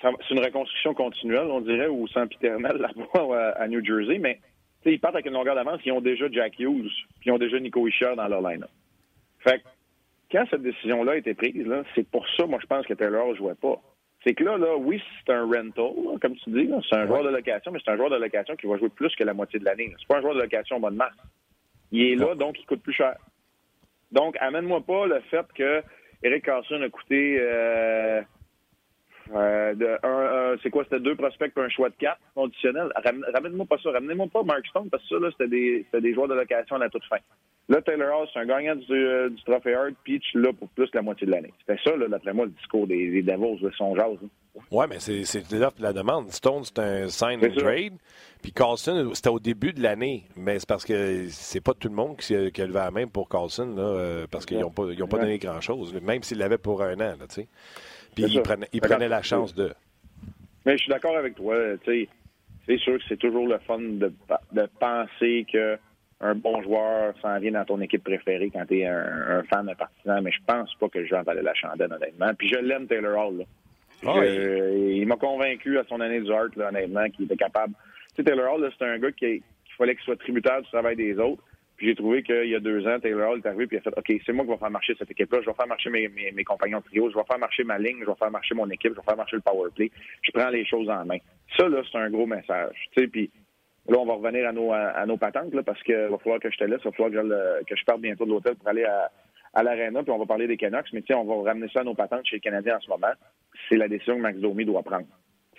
[0.00, 2.76] c'est une reconstruction continuelle, on dirait, ou sempiternelle
[3.16, 4.40] là-bas à New Jersey, mais
[4.84, 7.58] ils partent avec une longueur d'avance, ils ont déjà Jack Hughes, puis ils ont déjà
[7.58, 8.70] Nico Isher dans leur line-up.
[9.40, 9.62] Fait
[10.30, 13.34] quand cette décision-là a été prise, c'est pour ça, moi, je pense que Taylor ne
[13.34, 13.80] jouait pas.
[14.28, 17.30] C'est que là, là, oui, c'est un rental, comme tu dis, c'est un joueur de
[17.30, 19.64] location, mais c'est un joueur de location qui va jouer plus que la moitié de
[19.64, 19.94] l'année.
[19.98, 21.16] C'est pas un joueur de location au mois de mars.
[21.92, 23.16] Il est là, donc il coûte plus cher.
[24.12, 25.82] Donc, amène-moi pas le fait que
[26.22, 28.20] Eric Carson a coûté euh,
[29.34, 32.92] euh, de un, c'est quoi, c'était deux prospects pour un choix de quatre conditionnel.
[33.34, 33.90] Ramène-moi pas ça.
[33.90, 36.80] Ramenez-moi pas Mark Stone parce que ça, là, c'était des, des joueurs de location à
[36.80, 37.18] la toute fin.
[37.68, 40.68] Là, Taylor House, c'est un gagnant du, euh, du trophée Hart, puis tu là pour
[40.70, 41.52] plus que la moitié de l'année.
[41.60, 44.16] C'était ça, là, d'après moi, le discours des, des Devils de son jazz.
[44.24, 44.28] Hein.
[44.70, 46.30] Oui, mais c'est l'offre la demande.
[46.30, 47.94] Stone, c'est un sign and trade.
[48.42, 50.24] Puis Carlson, c'était au début de l'année.
[50.34, 53.28] Mais c'est parce que c'est pas tout le monde qui, a levé la main pour
[53.28, 56.58] Carlson, là, euh, parce qu'ils n'ont pas, ils ont pas donné grand-chose, même s'ils l'avaient
[56.58, 57.14] pour un an.
[57.28, 57.48] Sais.
[58.24, 59.72] Puis ils prenaient la chance de.
[60.66, 61.56] Mais je suis d'accord avec toi.
[61.84, 64.12] C'est sûr que c'est toujours le fun de,
[64.52, 65.78] de penser que
[66.20, 69.74] un bon joueur s'en vient dans ton équipe préférée quand tu es un, fan de
[69.74, 72.34] partisan, mais je pense pas que je vais avaler la chandelle, honnêtement.
[72.36, 73.38] Puis je l'aime, Taylor Hall.
[73.38, 73.44] Là.
[74.06, 77.74] Ah il m'a convaincu à son année du Hart, là, honnêtement, qu'il était capable.
[78.10, 79.42] Tu sais, Taylor Hall, c'est un gars qui,
[79.76, 81.42] fallait qu'il soit tributaire du travail des autres.
[81.78, 83.82] Puis j'ai trouvé qu'il y a deux ans, Taylor Hall est arrivé puis il a
[83.82, 85.38] fait OK, c'est moi qui vais faire marcher cette équipe-là.
[85.42, 87.98] Je vais faire marcher mes, mes, compagnons de trio, je vais faire marcher ma ligne,
[88.00, 89.90] je vais faire marcher mon équipe, je vais faire marcher le power play.
[90.22, 91.18] Je prends les choses en main.
[91.56, 92.74] Ça, là, c'est un gros message.
[92.96, 93.30] Tu sais, puis
[93.88, 96.50] Là, on va revenir à nos, à, nos patentes là, parce qu'il va falloir que
[96.50, 96.80] je te laisse.
[96.84, 99.10] Il va falloir que je, que je parte bientôt de l'hôtel pour aller à,
[99.54, 100.92] à l'Arena, puis on va parler des Canucks.
[100.92, 103.12] Mais tiens, on va ramener ça à nos patentes chez les Canadiens en ce moment.
[103.68, 105.06] C'est la décision que Max Domi doit prendre.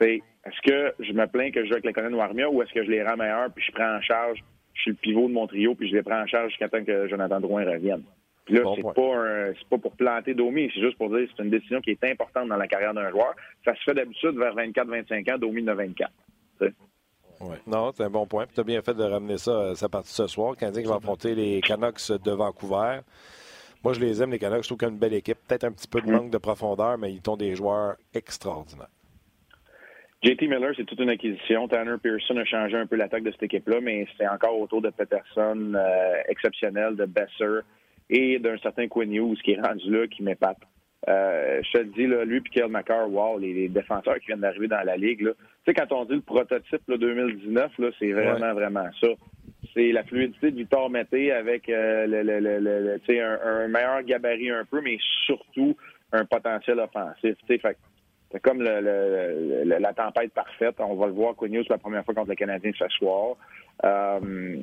[0.02, 2.84] Est-ce que je me plains que je joue avec les Canadiens Armia ou est-ce que
[2.84, 4.40] je les rends meilleurs puis je prends en charge,
[4.74, 6.84] je suis le pivot de mon trio puis je les prends en charge jusqu'à temps
[6.84, 8.04] que Jonathan Drouin revienne?
[8.46, 8.94] Puis là, c'est pas
[9.70, 12.48] pas pour planter Domi, c'est juste pour dire que c'est une décision qui est importante
[12.48, 13.36] dans la carrière d'un joueur.
[13.64, 16.12] Ça se fait d'habitude vers 24-25 ans, Domi de 24.
[17.42, 17.58] Ouais.
[17.68, 18.46] Non, c'est un bon point.
[18.54, 20.58] Tu as bien fait de ramener ça, sa partie ce soir.
[20.58, 23.00] Canadien qui va affronter les Canucks de Vancouver.
[23.84, 24.64] Moi, je les aime, les Canucks.
[24.64, 25.38] Je trouve qu'ils ont une belle équipe.
[25.48, 26.12] Peut-être un petit peu de mm.
[26.12, 28.90] manque de profondeur, mais ils ont des joueurs extraordinaires.
[30.22, 31.68] JT Miller, c'est toute une acquisition.
[31.70, 34.90] Tanner Pearson a changé un peu l'attaque de cette équipe-là, mais c'est encore autour de
[34.90, 37.62] Peterson, euh, exceptionnel, de Besser
[38.10, 40.58] et d'un certain Quinn Hughes qui est rendu là, qui m'épate.
[41.08, 44.42] Euh, je te le dis, là, lui et Kyle McCarr, wow, les, défenseurs qui viennent
[44.42, 45.34] d'arriver dans la Ligue, tu
[45.66, 49.08] sais, quand on dit le prototype là, 2019, là, c'est vraiment, vraiment ça.
[49.74, 54.50] C'est la fluidité de Victor Mété avec euh, le, le, le, un, un, meilleur gabarit
[54.50, 55.78] un peu, mais surtout
[56.12, 57.36] un potentiel offensif.
[57.48, 57.78] Fait,
[58.32, 60.76] c'est comme la tempête parfaite.
[60.80, 63.36] On va le voir, Quinn la première fois contre le Canadien ce soir.
[63.84, 64.58] Euh,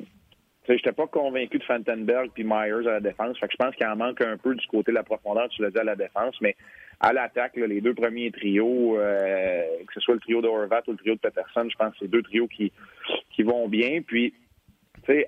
[0.67, 3.39] je n'étais pas convaincu de Fantenberg puis Myers à la défense.
[3.39, 5.61] Fait que je pense qu'il en manque un peu du côté de la profondeur, tu
[5.61, 6.35] l'as dit, à la défense.
[6.41, 6.55] Mais
[6.99, 10.97] à l'attaque, les deux premiers trios, euh, que ce soit le trio de ou le
[10.97, 12.71] trio de Peterson, je pense que c'est deux trios qui,
[13.43, 14.01] vont bien.
[14.05, 14.33] Puis,
[15.05, 15.27] tu sais,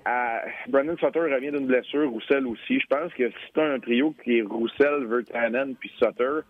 [0.66, 2.80] Sutter revient d'une blessure, Roussel aussi.
[2.80, 6.40] Je pense que si tu un trio qui est Roussel, Vertanen puis Sutter,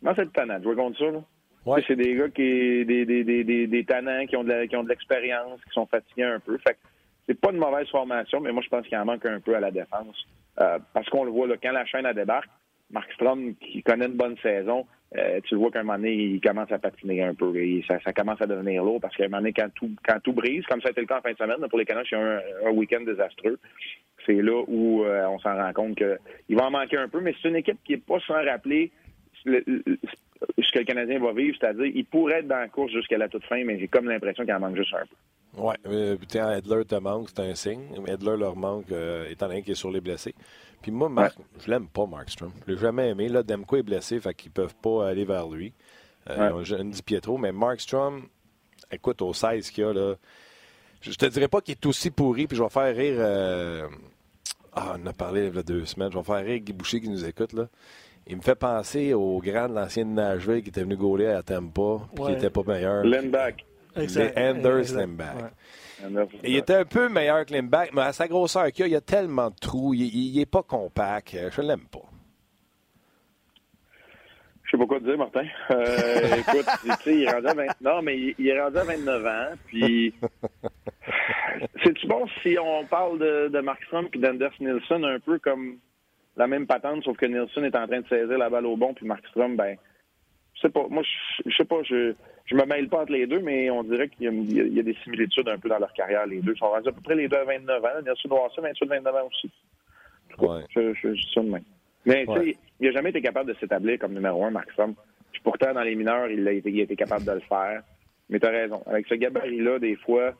[0.00, 0.58] comment c'est le tannant?
[0.62, 1.22] Je contre ça, là.
[1.66, 1.82] Ouais.
[1.86, 5.70] C'est des gars qui des, des, des, des, des tannants qui ont de l'expérience, qui
[5.72, 6.56] sont fatigués un peu.
[6.58, 6.78] Fait
[7.28, 9.60] c'est pas une mauvaise formation, mais moi, je pense qu'il en manque un peu à
[9.60, 10.16] la défense.
[10.60, 12.48] Euh, parce qu'on le voit, là, quand la chaîne a débarque,
[12.90, 16.14] Mark Strom, qui connaît une bonne saison, euh, tu le vois qu'à un moment donné,
[16.14, 17.54] il commence à patiner un peu.
[17.56, 20.32] Et ça, commence à devenir lourd parce qu'à un moment donné, quand tout, quand tout
[20.32, 22.18] brise, comme ça a été le cas en fin de semaine, pour les Canucks, il
[22.18, 23.58] y a un, week-end désastreux.
[24.24, 27.34] C'est là où euh, on s'en rend compte qu'il va en manquer un peu, mais
[27.40, 28.90] c'est une équipe qui n'est pas sans rappeler
[29.44, 33.28] ce que le Canadien va vivre, c'est-à-dire il pourrait être dans la course jusqu'à la
[33.28, 35.16] toute fin, mais j'ai comme l'impression qu'il en manque juste un peu.
[35.56, 36.16] Oui, euh,
[36.56, 37.88] Edler te manque, c'est un signe.
[38.06, 40.34] Edler leur manque, euh, étant donné qu'il est sur les blessés.
[40.82, 42.52] Puis moi, Marc, je l'aime pas, Markstrom.
[42.66, 43.28] Je l'ai jamais aimé.
[43.28, 45.72] Là, Demko est blessé, fait qu'ils peuvent pas aller vers lui.
[46.30, 46.62] Euh, ouais.
[46.64, 48.28] Ils Pietro, mais Markstrom,
[48.92, 50.14] écoute, au 16 qu'il y a, là,
[51.00, 53.16] je te dirais pas qu'il est aussi pourri, puis je vais faire rire.
[53.18, 53.88] Euh,
[54.72, 56.12] ah, on a parlé il y a deux semaines.
[56.12, 57.68] Je vais faire rire Guy Boucher qui nous écoute, là.
[58.28, 61.42] Il me fait penser au grand de l'ancien de Nashville qui était venu gauler à
[61.42, 63.04] Tampa, puis qui était pas meilleur.
[63.04, 63.64] Lindback.
[64.06, 65.52] C'est Anders Limback.
[66.44, 68.96] Il était un peu meilleur que Limback, mais à sa grosseur qu'il a, il y
[68.96, 69.94] a tellement de trous.
[69.94, 71.36] Il n'est pas compact.
[71.50, 72.04] Je l'aime pas.
[74.64, 75.46] Je sais pas quoi te dire, Martin.
[75.70, 77.64] Euh, écoute, tu sais, il est rendu à 20...
[77.80, 79.56] Non, mais il est rendu à 29 ans.
[79.66, 80.12] Puis,
[81.82, 85.78] c'est-tu bon si on parle de, de Markstrom et d'Anders Nielsen un peu comme
[86.38, 88.94] la même patente, sauf que Nielsen est en train de saisir la balle au bon,
[88.94, 89.76] puis Markstrom, ben,
[90.54, 90.86] je sais pas.
[90.88, 91.02] Moi,
[91.44, 91.82] je sais pas.
[91.82, 92.14] Je
[92.48, 95.48] je me mêle pas entre les deux, mais on dirait qu'il y, a des similitudes
[95.48, 96.54] un peu dans leur carrière, les deux.
[96.54, 98.02] Ils sont rendus à peu près les deux à 29 ans.
[98.02, 99.50] Bien sûr, ça, 28, 29 ans aussi.
[100.38, 100.64] Ouais.
[100.70, 101.64] Je, je, je, ça de même.
[102.06, 104.94] Mais tu sais, il n'a jamais été capable de s'établir comme numéro un, Maxime.
[105.30, 107.82] Puis pourtant, dans les mineurs, il a été, il a été capable de le faire.
[108.30, 108.82] Mais tu as raison.
[108.86, 110.32] Avec ce gabarit-là, des fois,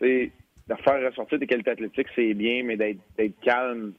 [0.00, 0.32] tu sais,
[0.68, 3.92] de faire ressortir tes qualités athlétiques, c'est bien, mais d'être calme,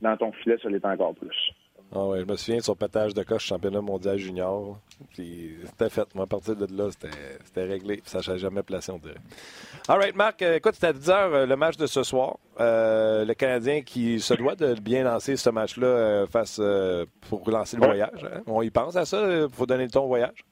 [0.00, 1.52] dans ton filet, ça l'est encore plus.
[1.94, 4.78] Ah ouais, je me souviens de son pétage de coche championnat mondial junior.
[5.14, 6.14] Puis c'était fait.
[6.14, 8.00] Moi, à partir de là, c'était réglé.
[8.04, 9.14] Ça ne jamais placé, on dirait.
[9.88, 12.38] All right, Marc, euh, écoute, c'était à 10 h le match de ce soir.
[12.58, 16.60] Euh, le Canadien qui se doit de bien lancer ce match-là euh, face
[17.28, 18.24] pour lancer le voyage.
[18.24, 18.42] Hein?
[18.46, 19.44] On y pense à ça?
[19.44, 20.44] Il faut donner le ton au voyage?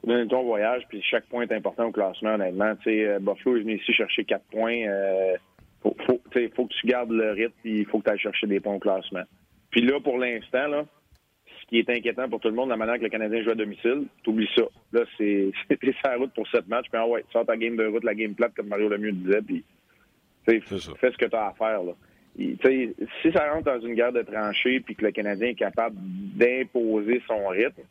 [0.00, 2.72] faut donner le ton au voyage, puis chaque point est important au classement, honnêtement.
[2.74, 4.86] Buffalo est venu ici chercher quatre points.
[5.82, 6.20] Faut, faut,
[6.54, 8.78] faut que tu gardes le rythme, il faut que tu ailles chercher des points au
[8.78, 9.22] classement.
[9.70, 10.84] Puis là, pour l'instant, là,
[11.46, 13.54] ce qui est inquiétant pour tout le monde, la manière que le Canadien joue à
[13.54, 14.64] domicile, t'oublies ça.
[14.92, 15.50] Là, c'est
[16.04, 16.88] sa route pour sept matchs.
[16.90, 19.42] Puis ah ouais, sors ta game de route, la game plate, comme Mario Lemieux disait,
[19.42, 19.64] puis
[20.44, 21.82] fais ce que tu as à faire.
[21.82, 21.92] Là.
[22.36, 27.22] si ça rentre dans une guerre de tranchées, puis que le Canadien est capable d'imposer
[27.26, 27.82] son rythme,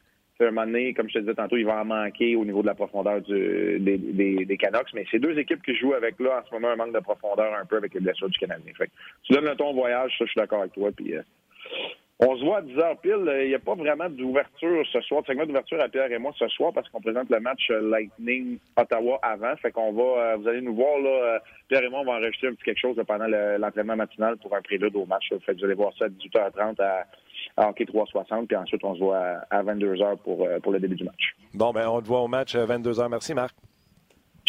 [0.46, 2.62] à un moment donné, comme je te disais tantôt, il va en manquer au niveau
[2.62, 4.94] de la profondeur des, des, Canucks.
[4.94, 7.54] Mais c'est deux équipes qui jouent avec là en ce moment un manque de profondeur
[7.54, 8.74] un peu avec les blessures du Canadien.
[8.78, 8.90] Fait
[9.24, 10.90] tu donnes le ton voyage, ça, je suis d'accord avec toi.
[10.96, 11.22] Puis, euh,
[12.22, 13.32] on se voit à 10h pile.
[13.44, 16.34] Il n'y a pas vraiment d'ouverture ce soir, de segment d'ouverture à Pierre et moi
[16.38, 19.56] ce soir parce qu'on présente le match euh, Lightning Ottawa avant.
[19.56, 22.18] Fait qu'on va, euh, vous allez nous voir, là, euh, Pierre et moi, on va
[22.18, 25.30] enregistrer un petit quelque chose pendant l'entraînement matinal pour un prélude au match.
[25.46, 27.06] Fait que vous allez voir ça à 18h30 à,
[27.60, 28.48] à Hockey 360.
[28.48, 31.36] Puis ensuite, on se voit à, 22h pour, pour le début du match.
[31.54, 33.10] Bon, ben on te voit au match à 22h.
[33.10, 33.56] Merci, Marc.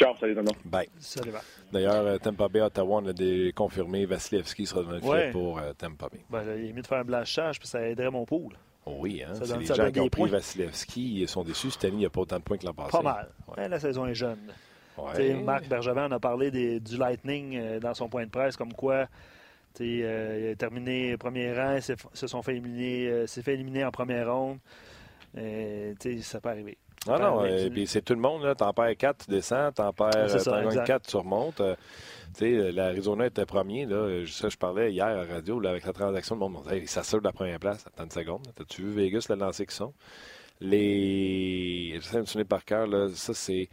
[0.01, 0.55] Ciao, salut, Tonton.
[0.65, 0.89] Bye.
[0.99, 1.45] Salut, Marc.
[1.71, 5.75] D'ailleurs, euh, Tampa Bay, Ottawa, on a confirmé Vasilevski sera dans le filet pour euh,
[5.75, 6.21] Tampa Bay.
[6.31, 8.55] Ben, il est mieux de faire un blachage, puis ça aiderait mon pool.
[8.87, 11.71] oui, hein, c'est les gens qui ont pris Vasilevski ils sont déçus.
[11.71, 12.93] Cette année, il n'y a pas autant de points que l'an passé.
[12.93, 13.71] Pas mal.
[13.71, 14.39] la saison est jeune.
[15.45, 19.07] Marc Bergevin en a parlé du Lightning euh, dans son point de presse, comme quoi
[19.79, 24.59] il a terminé premier rang, se sont fait éliminer, s'est fait éliminer en première ronde.
[25.35, 26.77] ça peut arriver.
[27.07, 28.55] Non, non, et puis c'est tout le monde.
[28.57, 29.73] T'en perds 4, tu descends.
[29.73, 31.61] T'en perds 4, tu remontes.
[31.61, 33.87] Euh, l'Arizona était premier.
[33.87, 34.23] Là.
[34.27, 36.35] Ça, je parlais hier à la radio là, avec la transaction.
[36.35, 37.87] Le monde me disait ça sort de la première place.
[37.87, 38.43] Attends une seconde.
[38.55, 39.95] T'as-tu vu Vegas, le lancer qu'ils sont?
[40.61, 41.95] Les.
[41.95, 42.87] Je sais me souvenir par cœur.
[42.87, 43.71] Là, ça, c'est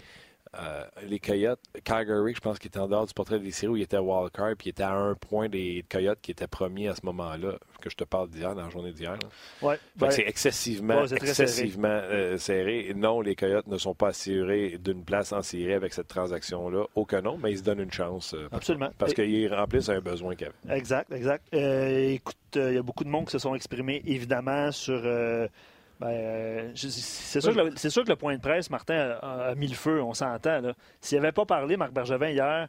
[0.60, 3.76] euh, les Coyotes, Calgary, je pense qu'il était en dehors du portrait des séries où
[3.76, 6.96] il était wildcard, puis il était à un point des Coyotes qui étaient premiers à
[6.96, 9.18] ce moment-là, que je te parle d'hier, dans la journée d'hier.
[9.62, 9.78] Ouais,
[10.10, 12.94] c'est excessivement, excessivement euh, serré.
[12.96, 16.86] Non, les Coyotes ne sont pas assurés d'une place en série avec cette transaction-là.
[16.96, 18.34] Aucun nom, mais ils se donnent une chance.
[18.34, 18.90] Euh, Absolument.
[18.98, 20.78] Parce qu'ils remplissent un besoin qu'ils avaient.
[20.78, 21.54] Exact, exact.
[21.54, 25.06] écoute, il y a beaucoup de monde qui se sont exprimés, évidemment, sur
[26.00, 30.14] ben, euh, c'est sûr, que le point de presse, Martin, a, mis le feu, on
[30.14, 30.62] s'entend.
[31.02, 32.68] S'il n'avait pas parlé, Marc Bergevin, hier,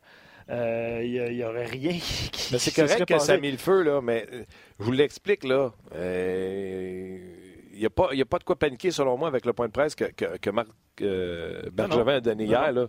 [0.50, 1.92] euh, il n'y aurait rien
[2.32, 4.44] qui C'est correct que ça a mis le feu, là, mais euh,
[4.78, 5.72] je vous l'explique, là.
[5.94, 9.72] Il n'y a, pas, a pas de quoi paniquer, selon moi, avec le point de
[9.72, 12.72] presse que, que, Marc Bergevin a donné hier.
[12.72, 12.86] Là.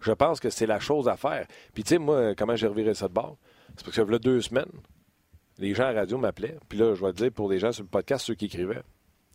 [0.00, 1.46] Je pense que c'est la chose à faire.
[1.74, 3.36] Puis, tu sais, moi, comment j'ai reviré ça de bord?
[3.76, 4.72] C'est parce que, il y a deux semaines,
[5.58, 6.56] les gens à la radio m'appelaient.
[6.68, 8.82] Puis là, je vais te dire, pour les gens sur le podcast, ceux qui écrivaient,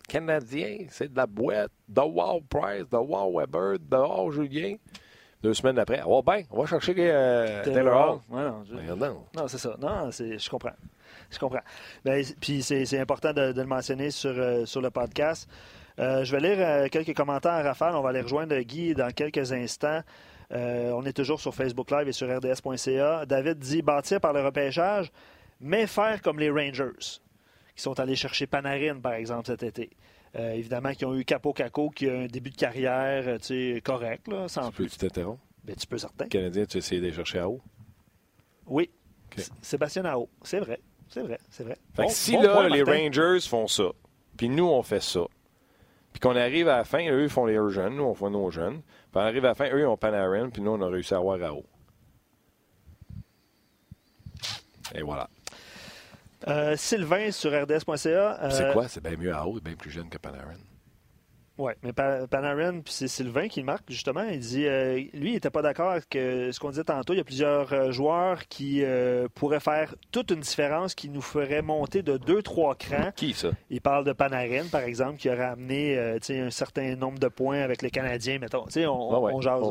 [0.07, 1.71] Canadien, c'est de la boîte.
[1.93, 4.75] The Wow Price, The Wow Weber, The Wow Julien.
[5.43, 8.19] Deux semaines après, oh ben, on va chercher euh, Taylor Hall.
[8.29, 9.47] non, non.
[9.47, 9.75] c'est ça.
[9.79, 10.73] Non, je comprends.
[11.29, 11.61] Je comprends.
[12.03, 15.47] Ben, puis c'est important de, le mentionner sur, euh, sur le podcast.
[15.99, 17.95] Euh, je vais lire quelques commentaires à rafale.
[17.95, 20.01] On va aller rejoindre Guy dans quelques instants.
[20.51, 23.25] on est toujours sur Facebook Live et sur RDS.ca.
[23.27, 25.11] David dit bâtir par le repêchage,
[25.61, 27.19] mais faire comme les Rangers
[27.77, 29.91] qui sont allés chercher Panarin, par exemple, cet été.
[30.35, 34.27] Euh, évidemment, qui ont eu Capo Caco, qui a un début de carrière euh, correct,
[34.27, 35.39] là, sans tu peux, Tu t'interromps?
[35.63, 36.27] Ben, tu peux, certain.
[36.27, 37.61] Canadien, tu essayé de chercher à haut?
[38.65, 38.89] Oui.
[39.61, 40.79] Sébastien Ao, c'est vrai.
[41.09, 41.77] C'est vrai, c'est vrai.
[42.09, 43.91] si là, les Rangers font ça,
[44.35, 45.21] puis nous, on fait ça,
[46.11, 48.49] puis qu'on arrive à la fin, eux, ils font les jeunes, nous, on fait nos
[48.51, 50.89] jeunes, puis on arrive à la fin, eux, ils ont Panarin, puis nous, on a
[50.89, 51.65] réussi à avoir à haut.
[54.95, 55.29] Et voilà.
[56.47, 58.49] Euh, Sylvain sur RDS.ca.
[58.51, 58.87] c'est euh, quoi?
[58.87, 60.55] C'est bien mieux à haut, bien plus jeune que Panarin.
[61.57, 64.23] Oui, mais Panarin, puis c'est Sylvain qui le marque, justement.
[64.23, 67.13] Il dit, euh, lui, il n'était pas d'accord avec euh, ce qu'on disait tantôt.
[67.13, 68.83] Il y a plusieurs euh, joueurs qui
[69.33, 73.11] pourraient faire toute une différence, qui nous ferait monter de 2-3 crans.
[73.15, 73.49] Qui, ça?
[73.69, 77.81] Il parle de Panarin, par exemple, qui aurait amené un certain nombre de points avec
[77.81, 78.65] les Canadiens, mettons.
[78.75, 79.63] On, on, on, jase.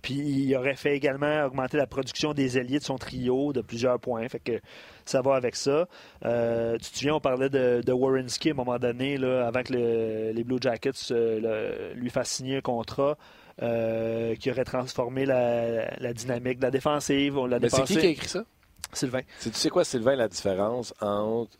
[0.00, 3.98] puis il aurait fait également augmenter la production des alliés de son trio de plusieurs
[3.98, 4.28] points.
[4.28, 4.60] Fait que
[5.08, 5.88] ça va avec ça.
[6.24, 9.62] Euh, tu te souviens, on parlait de, de Warrenski à un moment donné, là, avant
[9.62, 13.16] que les Blue Jackets euh, lui fassent signer un contrat.
[13.60, 17.36] Euh, qui aurait transformé la, dynamique de la défensive.
[17.60, 18.44] Mais c'est qui qui a écrit ça?
[18.92, 19.22] Sylvain.
[19.42, 21.58] Tu sais quoi, Sylvain, la différence entre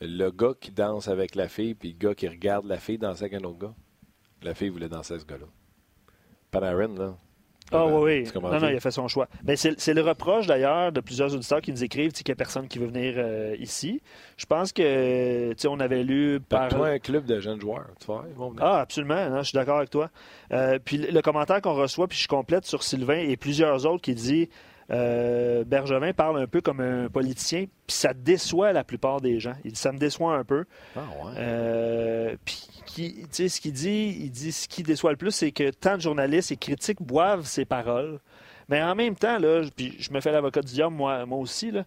[0.00, 3.26] le gars qui danse avec la fille et le gars qui regarde la fille danser
[3.26, 3.74] avec un autre gars?
[4.42, 5.46] La fille voulait danser avec ce gars-là.
[6.50, 7.16] Panarin, là,
[7.72, 8.40] Ah oui, oui.
[8.40, 9.28] Non, non, il a fait son choix.
[9.44, 12.68] Mais c'est le reproche d'ailleurs de plusieurs auditeurs qui nous écrivent qu'il n'y a personne
[12.68, 14.00] qui veut venir euh, ici.
[14.36, 16.68] Je pense que on avait lu par.
[16.68, 18.24] toi un club de jeunes joueurs, tu vois,
[18.60, 20.10] Ah, absolument, je suis d'accord avec toi.
[20.52, 24.14] Euh, puis le commentaire qu'on reçoit, puis je complète sur Sylvain et plusieurs autres qui
[24.14, 24.48] dit
[24.90, 29.54] euh, Bergevin parle un peu comme un politicien, puis ça déçoit la plupart des gens.
[29.64, 30.64] Il ça me déçoit un peu.
[30.94, 31.32] Ah ouais.
[31.38, 32.36] Euh,
[32.88, 36.52] ce qu'il dit, il dit ce qui déçoit le plus, c'est que tant de journalistes
[36.52, 38.20] et critiques boivent ses paroles.
[38.68, 41.70] Mais en même temps, là, puis je me fais l'avocat du diable, moi, moi aussi,
[41.70, 41.84] là.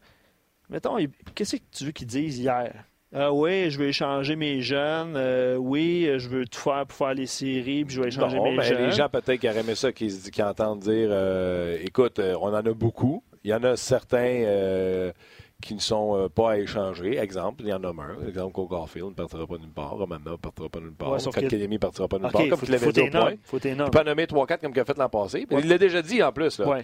[0.69, 0.97] Mettons,
[1.33, 2.85] qu'est-ce que tu veux qu'ils disent hier?
[3.11, 5.15] Ah oui, je veux échanger mes jeunes.
[5.15, 8.61] Euh, oui, je veux tout faire pour faire les séries, puis je veux échanger mes
[8.61, 8.85] jeunes.
[8.85, 12.53] Les gens peut-être qui aimé ça, qui, qui entendent dire euh, écoute, euh, on en
[12.53, 13.23] a beaucoup.
[13.43, 15.11] Il y en a certains
[15.61, 17.17] qui ne sont pas à échanger.
[17.17, 18.27] Exemple, il y en a un.
[18.27, 19.91] Exemple, Cole Garfield ne partira pas nulle part.
[19.91, 21.11] Romana ne partira pas nulle part.
[21.11, 22.47] Ouais, Kotkaniemi ne partira pas nulle part.
[22.49, 23.33] Comme tu l'avais dit au point.
[23.43, 25.45] Faut tu peux nommer 3-4 comme il a fait l'an passé.
[25.51, 26.59] Il l'a déjà dit en plus.
[26.59, 26.81] Ouais.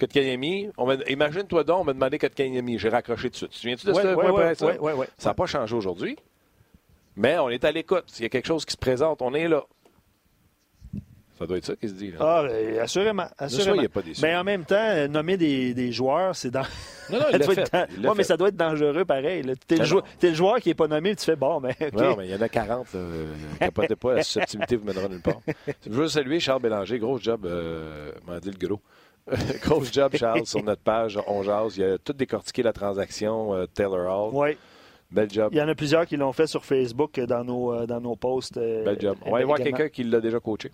[1.07, 2.77] imagine-toi donc, on m'a demandé Kotkaniemi.
[2.79, 3.79] J'ai raccroché tout de suite.
[3.79, 5.29] Tu te souviens-tu de ce point Ça?
[5.29, 6.17] n'a pas changé aujourd'hui.
[7.15, 8.03] Mais on est à l'écoute.
[8.07, 9.63] S'il y a quelque chose qui se présente, on est là.
[11.37, 12.11] Ça doit être ça qui se dit.
[12.11, 12.17] Là.
[12.21, 13.27] Ah, ben, assurément.
[13.37, 13.81] assurément.
[13.81, 16.63] a pas mais en même temps, euh, nommer des, des joueurs, c'est dans.
[17.07, 17.87] Non, non, il l'a fait.
[17.99, 19.43] Oui, mais ça doit être dangereux pareil.
[19.67, 21.75] Tu es, le joueur qui n'est pas nommé, tu fais bon, mais.
[21.93, 22.87] Non, mais il y en a 40.
[22.95, 25.39] Euh, capotez pas, la susceptibilité vous mènera nulle part.
[25.85, 26.97] Je veux saluer Charles Bélanger.
[26.97, 28.81] Gros job, euh, m'a dit le gros.
[29.61, 31.77] gros job, Charles, sur notre page On Jase.
[31.77, 34.31] Il a tout décortiqué la transaction euh, Taylor Hall.
[34.33, 34.57] Oui.
[35.11, 35.49] Bel job.
[35.51, 38.15] Il y en a plusieurs qui l'ont fait sur Facebook dans nos, euh, dans nos
[38.15, 38.57] posts.
[38.57, 39.17] Euh, Bel job.
[39.25, 40.71] On va aller voir quelqu'un qui l'a déjà coaché.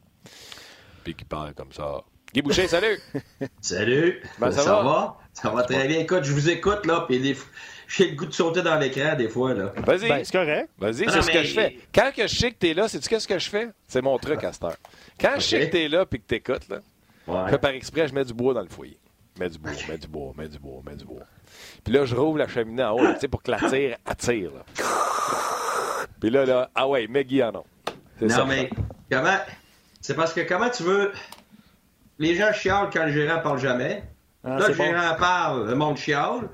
[1.03, 2.03] Puis qui parle comme ça.
[2.33, 2.97] Guy Boucher, salut!
[3.61, 4.21] salut!
[4.39, 5.17] Ben, ça, va?
[5.33, 5.99] Ça va très bien.
[5.99, 7.35] Écoute, je vous écoute, là, puis
[7.87, 9.73] j'ai le goût de sauter dans l'écran, des fois, là.
[9.85, 10.07] Vas-y.
[10.07, 10.69] Ben, c'est correct.
[10.77, 11.77] Vas-y, c'est ce que je fais.
[11.93, 13.69] Quand que je sais que t'es là, c'est tu qu'est-ce que je fais?
[13.87, 14.77] C'est mon truc à cette heure.
[15.19, 16.79] Quand je sais que t'es là puis que t'écoutes, là,
[17.27, 17.57] ouais.
[17.57, 18.97] par exprès, je mets du bois dans le foyer.
[19.37, 21.23] Mets du bois, mets du bois, mets du bois, mets du bois.
[21.83, 24.51] Puis là, je rouvre la cheminée en haut, tu sais, pour que la tire attire.
[24.51, 24.85] Là.
[26.19, 27.63] Puis là, là, ah ouais, Maggie en Non,
[28.29, 28.45] ça.
[28.45, 28.69] mais
[29.11, 29.37] comment.
[29.99, 31.11] C'est parce que comment tu veux.
[32.19, 34.03] Les gens chialent quand le gérant parle jamais.
[34.43, 36.49] Ah, là, le gérant parle, le monde chiale.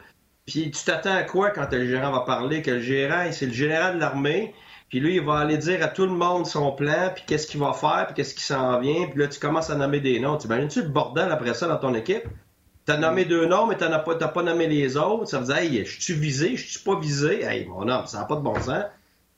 [0.45, 2.61] Puis tu t'attends à quoi quand le gérant va parler?
[2.61, 4.53] Que le gérant, c'est le général de l'armée.
[4.89, 7.59] Puis lui, il va aller dire à tout le monde son plan, puis qu'est-ce qu'il
[7.59, 9.07] va faire, puis qu'est-ce qui s'en vient.
[9.09, 10.37] Puis là, tu commences à nommer des noms.
[10.37, 12.23] Tu imagines-tu le bordel après ça dans ton équipe?
[12.87, 15.25] T'as nommé deux noms, mais t'as pas, pas nommé les autres.
[15.25, 17.43] Ça dire, hey, je suis visé, je suis pas visé.
[17.43, 18.85] Hey, mon homme, ça n'a pas de bon sens.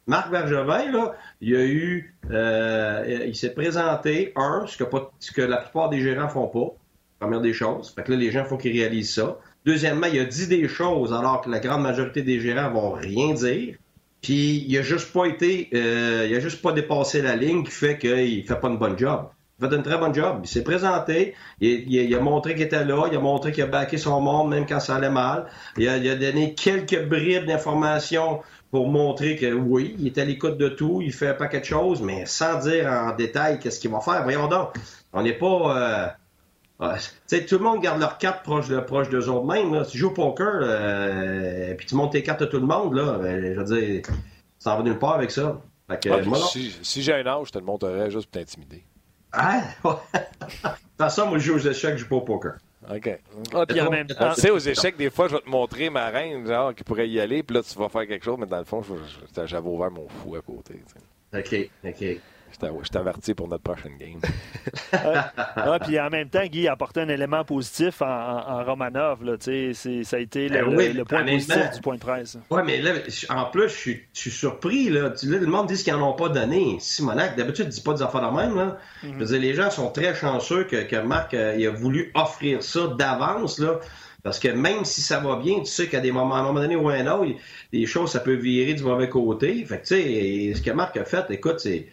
[0.06, 5.32] Marc Bergevin, là, il a eu, euh, il s'est présenté, un, ce que, pas, ce
[5.32, 6.76] que la plupart des gérants font pas,
[7.20, 7.90] première des choses.
[7.90, 9.40] Fait que là, les gens, il faut qu'ils réalisent ça.
[9.66, 13.34] Deuxièmement, il a dit des choses alors que la grande majorité des gérants vont rien
[13.34, 13.78] dire.
[14.22, 17.72] Puis il a juste pas été, euh, il a juste pas dépassé la ligne qui
[17.72, 19.28] fait qu'il fait pas une bonne job.
[19.62, 20.40] Il fait un très bon job.
[20.44, 23.98] Il s'est présenté, il, a montré qu'il était là, il a montré qu'il a baqué
[23.98, 25.48] son monde même quand ça allait mal.
[25.78, 28.42] Il a, donné quelques bribes d'informations
[28.72, 31.66] pour montrer que oui, il est à l'écoute de tout, il fait un paquet de
[31.66, 34.24] choses, mais sans dire en détail qu'est-ce qu'il va faire.
[34.24, 34.70] Voyons donc,
[35.12, 36.14] on n'est pas...
[36.80, 36.96] Euh,
[37.28, 39.74] sais, tout le monde garde leurs cartes proches de proche d'eux autres même.
[39.74, 39.84] Là.
[39.84, 42.94] Si tu joues au poker, euh, puis tu montes tes cartes à tout le monde,
[42.94, 44.02] là, ben, je veux dire,
[44.58, 45.60] ça va nulle part avec ça.
[45.90, 48.84] Fait que, si, si j'ai un âge, je te le montrerais juste pour t'intimider.
[49.32, 50.72] Ah, ouais.
[50.98, 52.58] Dans ça, moi, je joue aux échecs, je joue pas au poker.
[52.90, 53.20] OK.
[53.54, 54.34] Ah, puis en même temps.
[54.34, 57.10] Tu sais, aux échecs, des fois, je vais te montrer ma reine, genre, qui pourrait
[57.10, 58.84] y aller, puis là, tu vas faire quelque chose, mais dans le fond,
[59.46, 60.82] j'avais ouvert mon fou à côté.
[61.34, 62.06] OK, OK.
[62.52, 64.20] Je t'avertis pour notre prochaine game.
[64.94, 69.24] ah, puis en même temps, Guy a apporté un élément positif en, Romanov.
[69.24, 72.38] Là, ça a été le, ben point positif du point de presse.
[72.50, 72.94] Oui, mais là,
[73.30, 74.90] en plus, je suis, surpris.
[74.90, 75.14] Là.
[75.24, 76.78] le monde dit qu'ils n'en ont pas donné.
[76.80, 78.56] Simonac, d'habitude, il ne dit pas des affaires de même.
[78.56, 78.78] Là.
[79.04, 82.62] Je veux dire, les gens sont très chanceux que, Marc euh, il a voulu offrir
[82.64, 83.60] ça d'avance.
[83.60, 83.80] Là.
[84.24, 86.60] Parce que même si ça va bien, tu sais qu'à des moments, à un moment
[86.60, 87.32] donné ou un autre,
[87.72, 89.64] des choses, ça peut virer du mauvais côté.
[89.66, 91.88] Fait que, tu sais, ce que Marc a fait, écoute, c'est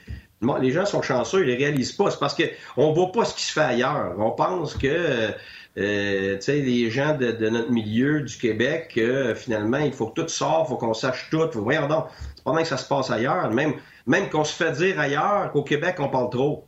[0.60, 2.10] les gens sont chanceux, ils ne réalisent pas.
[2.10, 4.14] C'est parce qu'on ne voit pas ce qui se fait ailleurs.
[4.18, 5.32] On pense que
[5.78, 10.66] euh, les gens de, notre milieu du Québec, que finalement, il faut que tout sorte,
[10.66, 11.48] il faut qu'on sache tout.
[11.54, 13.50] Voyons donc, c'est pas mal que ça se passe ailleurs.
[13.50, 13.74] Même,
[14.06, 16.66] même qu'on se fait dire ailleurs qu'au Québec, on parle trop.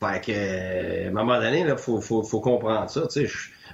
[0.00, 3.02] Fait que, euh, à un moment donné, il faut, faut, faut, comprendre ça.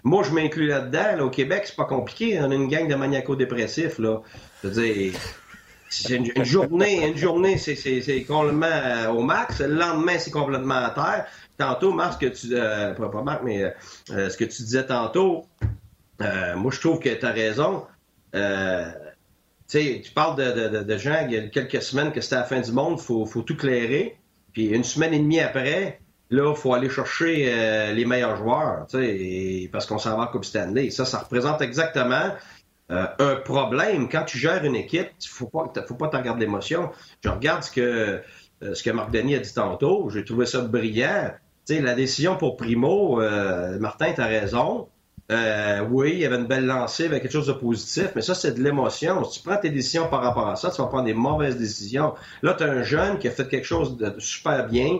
[0.03, 1.17] moi, je m'inclus là-dedans.
[1.19, 2.39] Là, au Québec, c'est pas compliqué.
[2.41, 3.97] On a une gang de maniaco-dépressifs.
[3.99, 5.13] Je veux dire,
[6.09, 9.61] une, une, journée, une journée, c'est complètement euh, au max.
[9.61, 11.27] Le lendemain, c'est complètement à terre.
[11.57, 12.95] Tantôt, Marc, ce que tu, euh,
[14.11, 15.47] euh, disais tantôt,
[16.21, 17.87] moi, je trouve que tu as raison.
[18.33, 22.73] tu parles de, de, gens, il y a quelques semaines que c'était la fin du
[22.73, 24.19] monde, il faut, faut tout clairer.
[24.53, 28.87] Puis une semaine et demie après, là, il faut aller chercher euh, les meilleurs joueurs,
[29.73, 30.91] parce qu'on s'en va en Coupe Stanley.
[30.91, 32.35] Ça, ça représente exactement
[32.95, 34.09] euh, un problème.
[34.09, 36.91] Quand tu gères une équipe, il faut pas, faut pas t'en garder d'émotion.
[37.23, 38.23] Je regarde ce que,
[38.61, 40.09] ce que Marc Denis a dit tantôt.
[40.11, 41.33] J'ai trouvé ça brillant.
[41.65, 43.21] sais, la décision pour Primo,
[43.79, 44.89] Martin, tu as raison.
[45.33, 48.35] Euh, oui, il y avait une belle lancée avec quelque chose de positif, mais ça,
[48.35, 49.25] c'est de l'émotion.
[49.25, 52.15] Si tu prends tes décisions par rapport à ça, tu vas prendre des mauvaises décisions.
[52.43, 54.99] Là, tu as un jeune qui a fait quelque chose de super bien.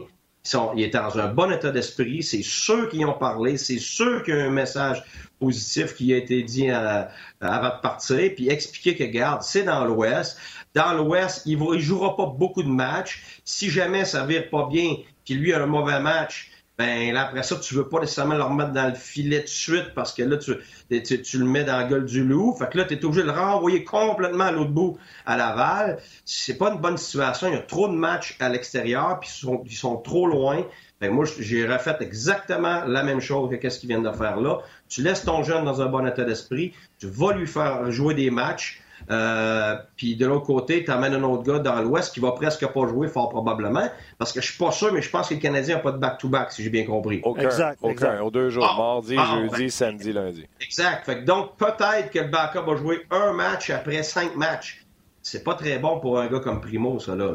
[0.77, 2.23] Il est dans un bon état d'esprit.
[2.23, 3.57] C'est ceux qui ont parlé.
[3.57, 5.03] C'est ceux qui ont un message
[5.39, 7.09] positif qui a été dit avant
[7.41, 8.35] de partir.
[8.35, 10.39] Puis expliquer que, garde, c'est dans l'Ouest.
[10.75, 13.41] Dans l'Ouest, il ne jouera pas beaucoup de matchs.
[13.45, 17.45] Si jamais ça vire pas bien, puis lui a un mauvais match, ben là, après
[17.45, 20.39] ça, tu veux pas nécessairement le remettre dans le filet de suite parce que là,
[20.39, 22.53] tu, tu, le mets dans la gueule du loup.
[22.59, 25.99] Fait que là, tu es obligé de le renvoyer complètement à l'autre bout à Laval.
[26.25, 27.47] C'est pas une bonne situation.
[27.47, 30.67] Il y a trop de matchs à l'extérieur, puis ils sont, ils sont trop loin.
[31.01, 34.59] Ben moi, j'ai refait exactement la même chose que ce qu'ils viennent de faire là.
[34.89, 38.31] Tu laisses ton jeune dans un bon état d'esprit, tu vas lui faire jouer des
[38.31, 38.81] matchs,
[39.11, 42.67] euh, puis de l'autre côté, tu amènes un autre gars dans l'Ouest qui va presque
[42.67, 43.89] pas jouer, fort probablement.
[44.19, 45.99] Parce que je suis pas sûr, mais je pense que les Canadiens n'ont pas de
[45.99, 47.21] back-to-back, si j'ai bien compris.
[47.25, 48.21] Aucun, exact, aucun.
[48.23, 50.47] Aux deux jours, ah, mardi, ah, jeudi, samedi, lundi.
[50.61, 51.05] Exact.
[51.05, 54.85] Fait donc, peut-être que le backup va jouer un match après cinq matchs.
[55.23, 57.35] C'est pas très bon pour un gars comme Primo, ça, là.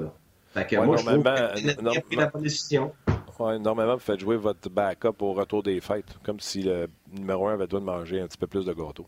[0.54, 2.92] Fait que moi, je trouve que pris la bonne décision.
[3.40, 7.48] Ouais, normalement, vous faites jouer votre backup au retour des fêtes, comme si le numéro
[7.48, 9.08] un avait besoin de manger un petit peu plus de gâteau.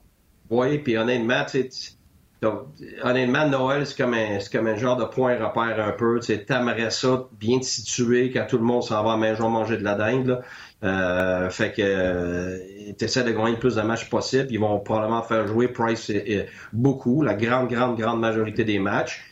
[0.49, 1.93] Oui, puis honnêtement, tu sais,
[2.41, 2.69] donc,
[3.03, 6.19] honnêtement, Noël, c'est comme, un, comme un genre de point repère un peu.
[6.19, 9.49] Tu aimerais ça bien te situer quand tout le monde s'en va à la maison
[9.49, 10.41] manger de la dinde.
[10.83, 12.57] Euh, fait que euh,
[12.97, 14.47] tu essaies de gagner le plus de matchs possible.
[14.49, 16.11] Ils vont probablement faire jouer Price
[16.73, 19.23] beaucoup, la grande, grande, grande majorité des matchs.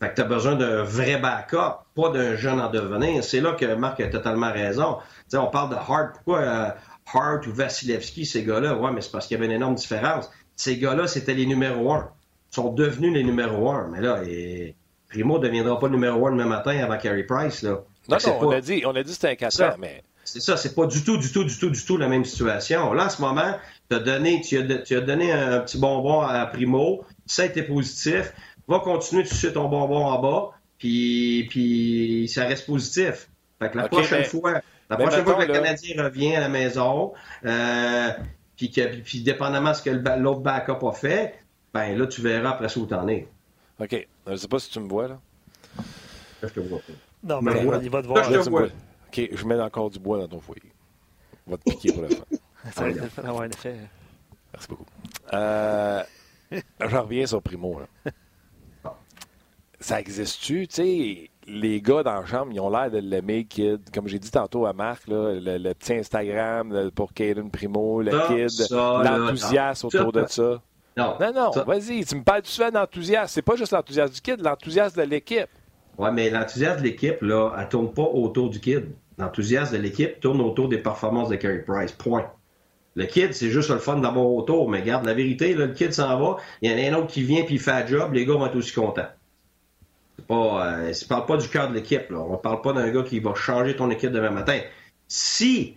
[0.00, 3.22] Fait que tu as besoin d'un vrai backup, pas d'un jeune en devenir.
[3.22, 4.98] C'est là que Marc a totalement raison.
[5.28, 6.14] sais, on parle de Hart.
[6.14, 6.70] Pourquoi euh,
[7.14, 8.74] Hart ou Vasilevski, ces gars-là?
[8.76, 10.28] Ouais, mais c'est parce qu'il y avait une énorme différence.
[10.56, 12.15] Ces gars-là, c'était les numéros un
[12.50, 13.88] sont devenus les numéros un.
[13.88, 14.74] Mais là, et...
[15.08, 17.62] Primo ne deviendra pas numéro un le même matin avant Carey Price.
[17.62, 17.82] Là.
[18.08, 20.02] Non, non, on, a dit, on a dit que c'était un 4 ans, mais.
[20.24, 22.92] C'est ça, c'est pas du tout, du tout, du tout, du tout la même situation.
[22.92, 23.54] Là, en ce moment,
[23.90, 27.62] as donné, tu, as, tu as donné un petit bonbon à Primo, ça a été
[27.62, 28.32] positif,
[28.66, 33.28] va continuer de sucer ton bonbon en bas, puis, puis ça reste positif.
[33.60, 37.12] Fait que la prochaine fois, la prochaine fois que le Canadien revient à la maison,
[37.44, 38.10] euh,
[38.56, 41.34] puis, que, puis dépendamment de ce que l'autre backup a fait,
[41.76, 43.28] ben là, tu verras après ça où t'en es.
[43.80, 44.08] OK.
[44.26, 45.18] Je ne sais pas si tu me vois, là.
[46.42, 46.92] Je te vois pas.
[47.22, 47.52] Non, mais
[47.82, 48.24] il va te voir.
[48.24, 48.64] Je te vois.
[48.64, 50.72] OK, je mets encore du bois dans ton foyer.
[51.46, 52.24] On va te piquer pour la fin.
[52.72, 52.88] Ça
[53.22, 53.76] va avoir un effet.
[54.52, 54.86] Merci beaucoup.
[55.32, 56.02] Euh,
[56.80, 57.80] J'en reviens sur Primo.
[57.80, 58.92] Là.
[59.78, 60.66] Ça existe-tu?
[60.66, 63.80] Tu sais, les gars dans la chambre, ils ont l'air de l'aimer, Kid.
[63.92, 68.66] Comme j'ai dit tantôt à Marc, là, le, petit Instagram pour Caden Primo, le Kid,
[68.70, 70.60] l'enthousiasme autour de ça.
[70.96, 71.16] Non.
[71.20, 73.28] Non, non, vas-y, tu me parles souvent d'enthousiasme.
[73.28, 75.48] C'est pas juste l'enthousiasme du kid, l'enthousiasme de l'équipe.
[75.98, 78.86] Oui, mais l'enthousiasme de l'équipe, là, elle tourne pas autour du kid.
[79.18, 81.92] L'enthousiasme de l'équipe tourne autour des performances de Carey Price.
[81.92, 82.30] Point.
[82.94, 85.92] Le kid, c'est juste le fun d'avoir autour, mais regarde, la vérité, là, le kid
[85.92, 88.14] s'en va, il y en a un autre qui vient puis il fait le job,
[88.14, 89.08] les gars vont être aussi contents.
[90.16, 92.20] C'est pas, euh, ne parle pas du cœur de l'équipe, là.
[92.20, 94.60] On parle pas d'un gars qui va changer ton équipe demain matin.
[95.08, 95.76] Si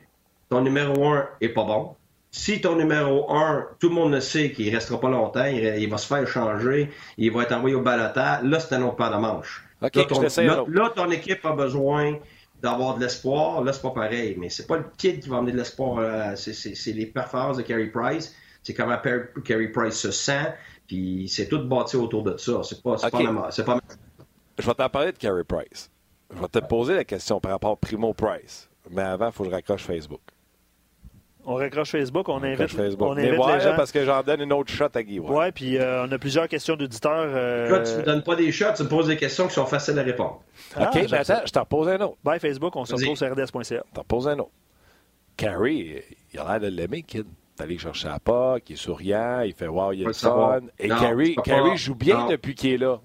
[0.49, 1.95] ton numéro un est pas bon,
[2.31, 5.89] si ton numéro 1, tout le monde le sait qu'il ne restera pas longtemps, il,
[5.89, 9.09] va se faire changer, il va être envoyé au balotage, là, c'est un autre pas
[9.09, 9.65] de manche.
[9.81, 12.17] là, ton, équipe a besoin
[12.61, 13.63] d'avoir de l'espoir.
[13.63, 14.35] Là, c'est pas pareil.
[14.37, 15.99] Mais c'est pas le kid qui va amener de l'espoir.
[15.99, 18.35] Euh, c'est les performances de Carey Price.
[18.61, 18.97] C'est comment
[19.45, 20.53] Carey Price se sent.
[20.87, 22.61] Puis c'est tout bâti autour de ça.
[22.63, 23.49] C'est pas, pas, pas,
[24.57, 25.89] Je vais t'en parler de Carey Price.
[26.35, 28.69] Je vais te poser la question par rapport à Primo Price.
[28.91, 30.21] Mais avant, il faut que je raccroche Facebook.
[31.45, 33.07] On raccroche Facebook, on, invite, Facebook.
[33.09, 33.75] On invite les gens.
[33.75, 35.19] parce que j'en donne une autre shot à Guy.
[35.19, 37.11] Oui, ouais, puis euh, on a plusieurs questions d'auditeurs.
[37.33, 37.83] Euh...
[37.83, 39.97] tu ne me donnes pas des shots, tu me poses des questions qui sont faciles
[39.97, 40.41] à répondre.
[40.75, 42.17] Ah, OK, mais attends, je t'en repose un autre.
[42.23, 43.83] Bye Facebook, on se retrouve sur rds.ca.
[43.93, 44.51] T'en repose un autre.
[45.37, 45.95] Carrie,
[46.33, 47.25] il a l'air de l'aimer, Kid.
[47.55, 50.59] T'es allé chercher à pas, qui est souriant, il fait Wow, il est le fun.
[50.77, 52.99] Et Carrie, Carrie joue bien depuis qu'il est là.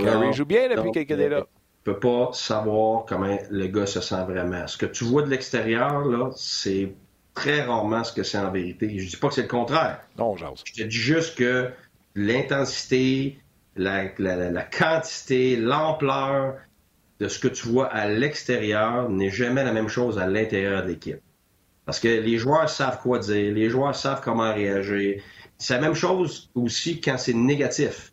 [0.00, 1.46] Carrie joue bien depuis qu'il est là.
[1.84, 4.66] Tu peux pas savoir comment le gars se sent vraiment.
[4.66, 6.92] Ce que tu vois de l'extérieur, là, c'est
[7.36, 8.98] très rarement ce que c'est en vérité.
[8.98, 10.00] Je dis pas que c'est le contraire.
[10.18, 10.62] Non, j'ose.
[10.64, 11.70] Je te dis juste que
[12.16, 13.38] l'intensité,
[13.76, 14.08] la,
[14.64, 16.56] quantité, l'ampleur
[17.20, 20.88] de ce que tu vois à l'extérieur n'est jamais la même chose à l'intérieur de
[20.88, 21.20] l'équipe.
[21.84, 25.22] Parce que les joueurs savent quoi dire, les joueurs savent comment réagir.
[25.58, 28.12] C'est la même chose aussi quand c'est négatif.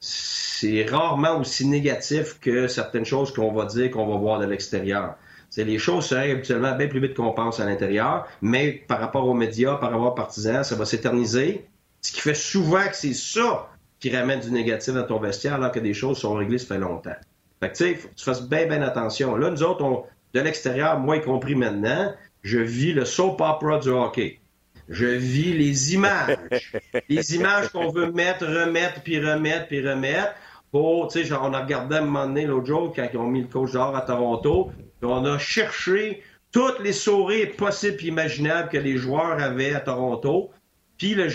[0.00, 5.16] C'est rarement aussi négatif que certaines choses qu'on va dire qu'on va voir de l'extérieur.
[5.64, 9.34] Les choses seraient habituellement bien plus vite qu'on pense à l'intérieur, mais par rapport aux
[9.34, 11.66] médias, par rapport aux partisans, ça va s'éterniser.
[12.02, 15.72] Ce qui fait souvent que c'est ça qui ramène du négatif dans ton vestiaire, alors
[15.72, 17.16] que des choses sont réglées ça fait longtemps.
[17.60, 19.36] Fait que tu sais, faut que tu fasses bien, bien attention.
[19.36, 20.04] Là, nous autres, on,
[20.34, 24.40] de l'extérieur, moi y compris maintenant, je vis le soap opera du hockey.
[24.88, 26.36] Je vis les images.
[27.08, 30.34] les images qu'on veut mettre, remettre, puis remettre, puis remettre.
[30.70, 33.26] Pour, tu sais, on a regardé à un moment donné l'autre jour quand ils ont
[33.26, 34.70] mis le coach d'or à Toronto.
[35.02, 36.22] On a cherché
[36.52, 40.50] toutes les sourires possibles et imaginables que les joueurs avaient à Toronto
[40.98, 41.28] puis le,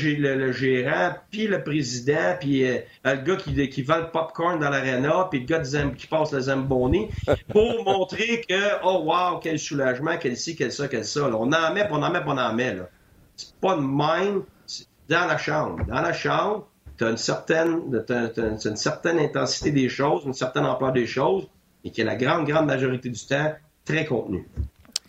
[0.52, 5.28] gérant, puis le président, puis euh, le gars qui, qui vend le popcorn dans l'arena,
[5.30, 5.62] puis le gars
[5.96, 7.10] qui passe le Zamboni,
[7.50, 11.28] pour montrer que, oh wow, quel soulagement, quel ci, quel ça, quel ça.
[11.28, 12.78] On en met, on en met, on en met.
[13.36, 14.44] C'est pas de même
[15.10, 15.86] dans la chambre.
[15.86, 21.48] Dans la chambre, tu as une certaine intensité des choses, une certaine ampleur des choses,
[21.84, 23.54] et qui est la grande, grande majorité du temps
[23.86, 24.48] très contenu.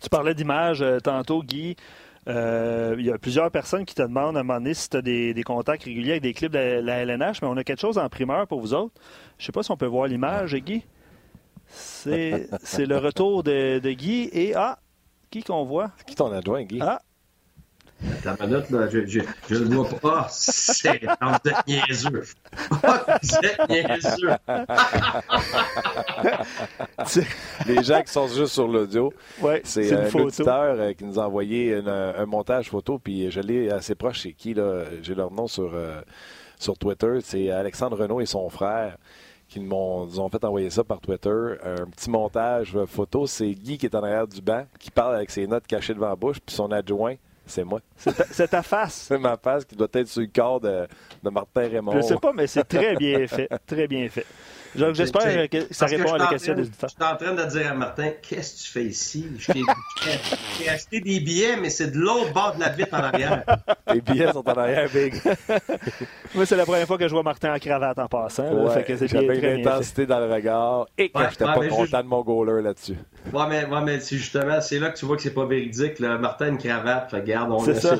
[0.01, 1.75] Tu parlais d'image euh, tantôt, Guy.
[2.27, 4.97] Euh, il y a plusieurs personnes qui te demandent à un moment donné si tu
[4.97, 7.97] as des, contacts réguliers avec des clips de la LNH, mais on a quelque chose
[7.97, 8.93] en primeur pour vous autres.
[9.37, 10.83] Je ne sais pas si on peut voir l'image, Guy.
[11.67, 14.29] C'est le retour de, Guy.
[14.31, 14.79] Et ah,
[15.31, 15.91] qui qu'on voit?
[16.05, 16.79] Qui ton adjoint, Guy?
[16.81, 17.01] Ah,
[18.23, 20.27] ta minute, là, je, je, je le vois pas.
[20.29, 22.23] C'est vous êtes niaiseux.
[22.83, 24.31] Ah, vous êtes niaiseux.
[27.67, 31.27] Les gens qui sont juste sur l'audio, ouais, c'est un auditeur euh, qui nous a
[31.27, 34.21] envoyé un montage photo, puis je l'ai assez proche.
[34.21, 34.83] C'est qui, là?
[35.01, 36.01] J'ai leur nom sur, euh,
[36.59, 37.19] sur Twitter.
[37.21, 38.97] C'est Alexandre Renault et son frère
[39.47, 41.55] qui nous ont, fait envoyer ça par Twitter.
[41.63, 43.27] Un petit montage photo.
[43.27, 46.09] C'est Guy qui est en arrière du banc, qui parle avec ses notes cachées devant
[46.09, 47.15] la bouche, puis son adjoint
[47.45, 47.79] c'est moi.
[47.95, 48.93] C'est ta, face.
[49.07, 50.87] c'est ma face qui doit être sur le corps de,
[51.23, 51.93] Martin Raymond.
[51.97, 53.49] Je sais pas, mais c'est très bien fait.
[53.65, 54.25] Très bien fait.
[54.75, 56.89] J'espère que ça répond à la question des auditeurs.
[56.89, 59.25] Je suis en train de dire à Martin, qu'est-ce que tu fais ici?
[60.59, 63.43] J'ai acheté des billets, mais c'est de l'autre bord de la vitre en arrière.
[63.93, 65.15] Les billets sont en arrière, Big.
[66.35, 68.67] Moi, c'est la première fois que je vois Martin en cravate en passant.
[68.75, 72.63] J'avais une intensité dans le regard et que je n'étais pas content de mon goaler
[72.63, 72.97] là-dessus.
[73.31, 75.99] Ouais, mais, ouais, mais justement, c'est là que tu vois que c'est pas véridique.
[75.99, 76.17] Là.
[76.17, 77.97] Martin, une cravate, regarde, on C'est ça.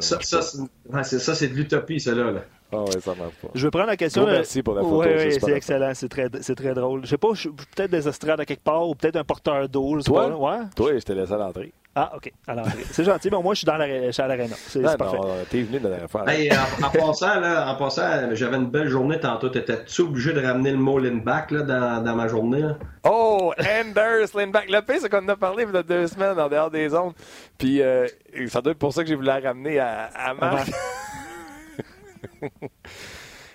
[0.00, 2.32] Ça, ça, c'est de l'utopie, ça là.
[2.70, 3.48] Ah ouais, ça marche pas.
[3.54, 4.26] Je vais prendre la question.
[4.26, 5.00] merci pour la photo.
[5.00, 5.92] Oui, oui c'est excellent.
[5.94, 7.00] C'est très, très drôle.
[7.04, 10.00] Je sais pas, peut-être des estrades à quelque part ou peut-être un porteur d'eau.
[10.02, 10.28] Toi?
[10.28, 10.58] Pas, ouais?
[10.76, 11.72] Toi, je t'ai laissé à l'entrée.
[11.94, 12.84] Ah, OK, à l'entrée.
[12.92, 14.54] c'est gentil, mais moi, je suis, dans la, je suis à l'aréna.
[14.56, 15.16] C'est parfait.
[15.50, 16.28] T'es venu de la faire.
[16.28, 19.48] Hey, en, en, passant, là, en passant, j'avais une belle journée tantôt.
[19.48, 22.60] T'étais-tu obligé de ramener le mot Lindback là, dans, dans ma journée?
[22.60, 22.76] Là?
[23.04, 24.70] Oh, Anders Lindback.
[24.70, 26.94] Le pire, c'est qu'on en a parlé il y a deux semaines en dehors des
[26.94, 27.14] ondes.
[27.56, 28.06] Puis, euh,
[28.46, 30.70] ça doit être pour ça que j'ai voulu la ramener à, à Marc.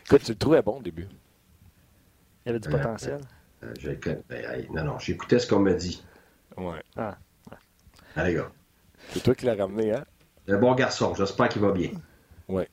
[0.05, 1.07] Écoute, tu le trouvais bon au début.
[2.45, 3.21] Il y avait du potentiel.
[3.63, 3.95] Euh,
[4.29, 6.03] ben, non, non, j'écoutais ce qu'on m'a dit.
[6.57, 6.81] Ouais.
[6.97, 7.17] Ah.
[8.15, 8.51] Allez, gars.
[9.09, 10.05] C'est toi qui l'as ramené, hein?
[10.47, 11.91] Un bon garçon, j'espère qu'il va bien.
[12.49, 12.63] Oui.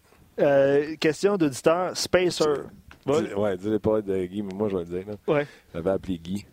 [0.41, 2.65] Euh, question d'auditeur, Spacer.
[3.07, 5.07] Dis, ouais, dis-le pas de Guy, mais moi je vais le dire.
[5.09, 5.33] Là.
[5.33, 5.47] Ouais.
[5.73, 6.47] J'avais appelé Guy.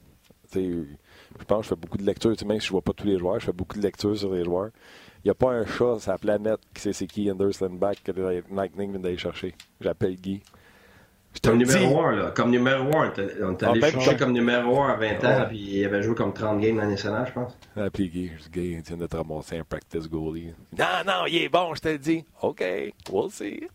[0.53, 0.85] je
[1.47, 2.35] pense que je fais beaucoup de lectures.
[2.45, 4.33] Même si je ne vois pas tous les joueurs, je fais beaucoup de lectures sur
[4.33, 4.69] les joueurs.
[5.23, 8.03] Il n'y a pas un chat sur la planète qui sait c'est qui Anderson Back
[8.03, 8.11] que
[8.51, 9.55] Lightning vient d'aller chercher.
[9.81, 10.41] J'appelle Guy.
[11.43, 12.31] Comme numéro 1, là.
[12.35, 13.13] Comme numéro 1.
[13.43, 16.33] On est allé chercher comme numéro 1 à 20 ans, puis il avait joué comme
[16.33, 17.57] 30 games l'année nationale, je pense.
[17.75, 20.53] Ah, puis Guy, il vient de te ramasser un practice goalie.
[20.77, 22.25] Non, non, il est bon, je te le dis.
[22.41, 22.63] OK,
[23.11, 23.67] we'll see.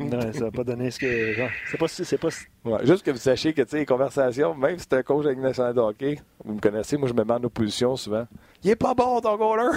[0.00, 1.34] non, ça va pas donner ce que.
[1.70, 1.88] C'est pas.
[1.88, 2.28] C'est pas...
[2.64, 5.24] Ouais, juste que vous sachiez que, tu sais, les conversations, même si c'est un coach
[5.26, 8.26] avec national de hockey, vous me connaissez, moi, je me mets en opposition souvent.
[8.62, 9.76] Il est pas bon, ton goaler!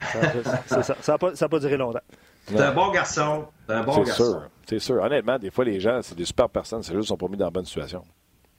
[0.00, 2.00] Ça n'a pas, pas duré longtemps.
[2.46, 3.46] C'est un bon garçon.
[3.66, 4.24] C'est un bon garçon.
[4.24, 4.42] Sûr.
[4.68, 5.02] C'est sûr.
[5.02, 7.36] Honnêtement, des fois, les gens, c'est des super personnes, c'est juste qu'ils sont pas mis
[7.36, 8.04] dans la bonne situation.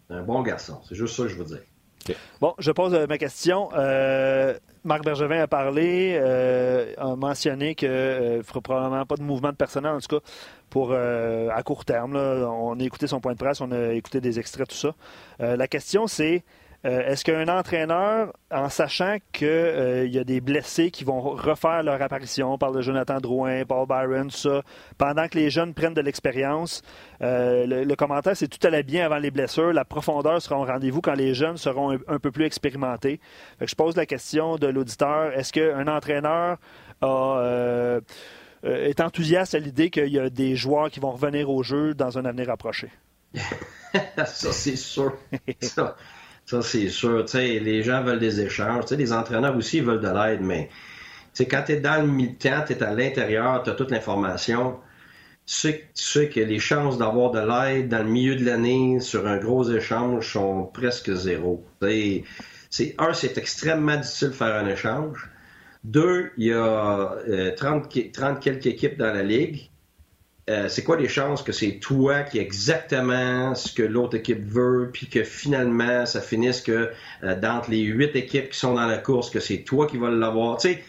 [0.10, 0.80] Un bon garçon.
[0.88, 1.62] C'est juste ça que je veux dire.
[2.40, 3.70] Bon, je pose euh, ma question.
[3.74, 9.50] Euh, Marc Bergevin a parlé, euh, a mentionné qu'il ne fera probablement pas de mouvement
[9.50, 10.26] de personnel, en tout cas,
[10.70, 12.16] pour à court terme.
[12.16, 14.94] On a écouté son point de presse, on a écouté des extraits, tout ça.
[15.40, 16.44] la question, c'est
[16.88, 21.84] euh, est-ce qu'un entraîneur, en sachant qu'il euh, y a des blessés qui vont refaire
[21.84, 24.62] leur apparition, on parle Jonathan Drouin, Paul Byron, tout ça,
[24.98, 26.82] pendant que les jeunes prennent de l'expérience,
[27.22, 31.02] euh, le, commentaire c'est tout allait bien avant les blessures, la profondeur sera au rendez-vous
[31.02, 33.20] quand les jeunes seront un, peu plus expérimentés.
[33.60, 36.58] je pose la question de l'auditeur, est-ce qu'un entraîneur
[38.64, 42.18] est enthousiaste à l'idée qu'il y a des joueurs qui vont revenir au jeu dans
[42.18, 42.90] un avenir approché?
[44.26, 45.14] ça, c'est sûr.
[46.48, 47.26] C'est sûr.
[47.34, 48.90] les gens veulent des échanges.
[48.92, 50.70] les entraîneurs aussi veulent de l'aide, mais
[51.46, 54.80] quand tu es dans le militant, tu es à l'intérieur, tu as toute l'information.
[55.46, 59.38] tu sais, que les chances d'avoir de l'aide dans le milieu de l'année sur un
[59.38, 61.66] gros échange sont presque zéro.
[62.70, 65.30] C'est, un, c'est extrêmement difficile de faire un échange.
[65.84, 67.16] Deux, il y a
[67.56, 69.70] 30, euh, 30 quelques équipes dans la ligue.
[70.50, 74.90] Euh, c'est quoi les chances que c'est toi qui exactement ce que l'autre équipe veut,
[74.94, 76.92] puis que finalement ça finisse que
[77.24, 80.10] euh, d'entre les huit équipes qui sont dans la course, que c'est toi qui vas
[80.10, 80.58] l'avoir?
[80.58, 80.84] Tu sais,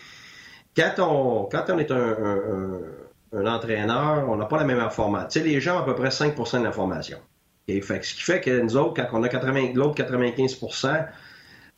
[0.76, 5.28] quand on, quand on est un entraîneur, on n'a pas la même information.
[5.28, 7.18] Tu sais, les gens ont à peu près 5% de l'information.
[7.66, 10.59] Et fait, ce qui fait que nous autres, quand on a 80, l'autre 95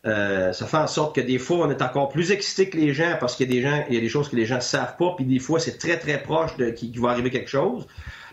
[0.06, 2.94] euh, ça fait en sorte que des fois, on est encore plus excité que les
[2.94, 4.56] gens parce qu'il y a des gens, il y a des choses que les gens
[4.56, 7.86] ne savent pas, puis des fois, c'est très, très proche qu'il va arriver quelque chose.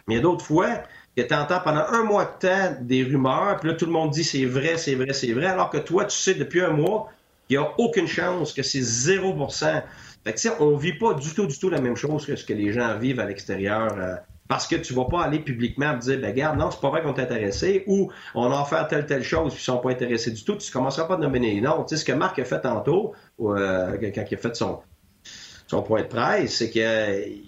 [0.08, 0.70] Mais il y a d'autres fois
[1.16, 4.12] que tu entends pendant un mois de temps des rumeurs, puis là, tout le monde
[4.12, 7.10] dit c'est vrai, c'est vrai, c'est vrai, alors que toi, tu sais depuis un mois
[7.48, 9.84] qu'il n'y a aucune chance, que c'est 0%
[10.28, 12.54] fait que, on vit pas du tout, du tout la même chose que ce que
[12.54, 13.94] les gens vivent à l'extérieur.
[13.98, 14.16] Euh,
[14.48, 17.02] parce que tu vas pas aller publiquement te dire, ben regarde, non, c'est pas vrai
[17.02, 20.32] qu'on est intéressé, ou on a offert telle, telle chose, puis ils sont pas intéressés
[20.32, 21.84] du tout, tu commenceras pas à nommer noms.
[21.84, 24.82] Tu sais, ce que Marc a fait tantôt, euh, quand il a fait son,
[25.84, 27.44] point de presse, c'est qu'il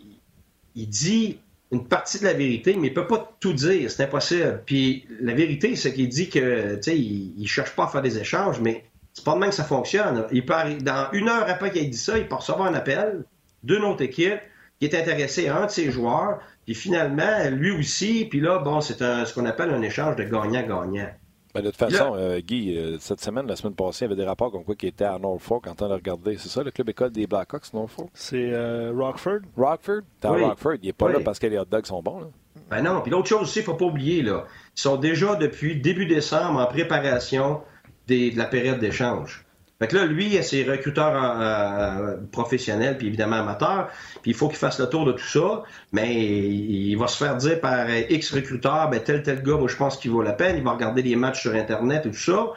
[0.76, 1.40] il dit
[1.72, 4.64] une partie de la vérité, mais il peut pas tout dire, c'est impossible.
[4.66, 8.86] Puis la vérité, c'est qu'il dit que, tu cherche pas à faire des échanges, mais
[9.14, 10.26] c'est pas de même que ça fonctionne.
[10.32, 13.24] Il dans une heure après qu'il ait dit ça, il peut recevoir un appel
[13.64, 14.40] d'une autre équipe
[14.80, 18.82] qui est intéressée à un de ses joueurs, puis finalement, lui aussi, puis là, bon,
[18.82, 21.10] c'est ce qu'on appelle un échange de gagnant-gagnant.
[21.54, 24.22] Ben, de toute façon, euh, Guy, euh, cette semaine, la semaine passée, il y avait
[24.22, 26.38] des rapports comme quoi qui était à Norfolk en train de regarder.
[26.38, 28.10] C'est ça, le club école des Blackhawks, Norfolk?
[28.14, 29.40] C'est euh, Rockford.
[29.58, 30.02] Rockford?
[30.22, 30.76] Dans Rockford.
[30.84, 32.20] Il n'est pas là parce que les hot dogs sont bons.
[32.20, 32.28] Là.
[32.70, 33.02] Ben non.
[33.02, 34.46] Puis l'autre chose aussi, il ne faut pas oublier, là,
[34.78, 37.62] ils sont déjà depuis début décembre en préparation
[38.08, 39.46] de la période d'échange.
[39.80, 43.88] Fait que là, lui, il a ses recruteurs euh, professionnels, puis évidemment amateurs,
[44.22, 45.64] puis il faut qu'il fasse le tour de tout ça,
[45.94, 49.78] mais il, va se faire dire par X recruteurs, ben tel, tel gars, moi je
[49.78, 52.48] pense qu'il vaut la peine, il va regarder les matchs sur Internet et tout ça,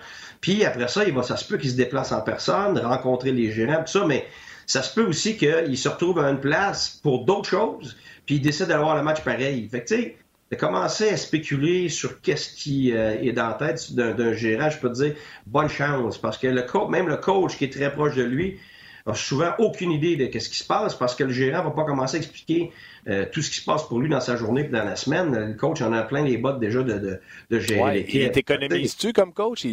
[0.41, 3.53] puis après ça, il va, ça se peut qu'il se déplace en personne, rencontrer les
[3.53, 4.27] gérants, tout ça, mais
[4.67, 7.97] ça se peut aussi qu'il se retrouve à une place pour d'autres choses,
[8.27, 9.69] puis il décide d'avoir le match pareil.
[9.71, 10.17] Fait que tu
[10.53, 14.79] de commencer à spéculer sur qu'est-ce qui euh, est dans la tête d'un gérant, je
[14.79, 15.15] peux te dire
[15.47, 18.59] bonne chance, parce que le même le coach qui est très proche de lui
[19.07, 21.85] a souvent aucune idée de ce qui se passe, parce que le gérant va pas
[21.85, 22.71] commencer à expliquer
[23.09, 25.35] euh, tout ce qui se passe pour lui dans sa journée et dans la semaine.
[25.35, 27.19] Le coach en a plein les bottes déjà de,
[27.51, 28.21] de, gérer l'équipe.
[28.21, 29.65] Et t'économises-tu comme coach?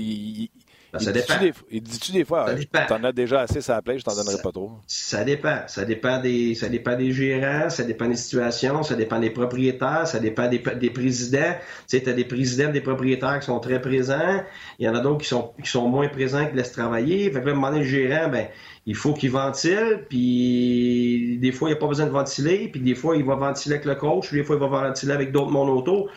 [0.92, 1.34] Ben, ça dépend.
[1.70, 2.48] Il dit-tu des fois,
[2.88, 4.72] t'en as déjà assez ça plaît, je t'en donnerai pas trop.
[4.88, 5.60] Ça dépend.
[5.68, 10.08] Ça dépend des, ça dépend des gérants, ça dépend des situations, ça dépend des propriétaires,
[10.08, 11.54] ça dépend des, des présidents.
[11.88, 14.44] Tu sais, t'as des présidents des propriétaires qui sont très présents.
[14.80, 17.32] Il y en a d'autres qui sont, qui sont moins présents, qui laissent travailler.
[17.32, 18.48] Fait que là, à un moment donné, le gérant, ben,
[18.86, 22.82] il faut qu'il ventile, puis des fois, il n'y a pas besoin de ventiler, puis
[22.82, 25.52] des fois, il va ventiler avec le coach, des fois, il va ventiler avec d'autres
[25.52, 26.10] mon auto.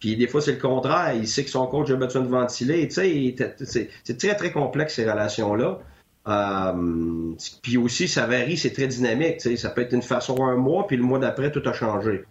[0.00, 1.14] Puis des fois, c'est le contraire.
[1.14, 2.88] Il sait que son coach a besoin de ventiler.
[2.88, 5.78] Tu sais, c'est très, très complexe, ces relations-là.
[6.28, 9.40] Euh, puis aussi, ça varie, c'est très dynamique.
[9.40, 12.24] Ça peut être une façon un mois, puis le mois d'après, tout a changé.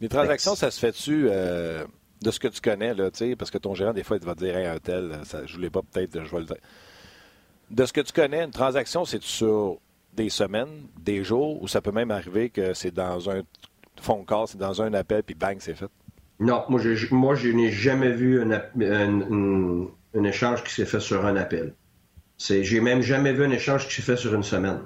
[0.00, 1.84] Les transactions, ça se fait-tu euh,
[2.22, 4.26] de ce que tu connais, là, tu sais, parce que ton gérant, des fois, il
[4.26, 6.46] va te dire un tel, ça, je ne voulais pas, peut-être, je vais le.
[7.70, 9.78] De ce que tu connais, une transaction, c'est sur
[10.14, 13.42] des semaines, des jours, ou ça peut même arriver que c'est dans un
[14.00, 15.90] phone call, c'est dans un appel, puis bang, c'est fait?
[16.38, 21.36] Non, moi je, moi, je n'ai jamais vu un, échange qui s'est fait sur un
[21.36, 21.74] appel.
[22.38, 24.80] J'ai même jamais vu un échange qui s'est fait sur une semaine.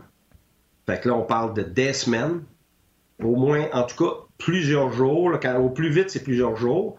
[0.87, 2.43] Fait que là, on parle de des semaines,
[3.23, 5.39] au moins, en tout cas, plusieurs jours.
[5.59, 6.97] au plus vite, c'est plusieurs jours.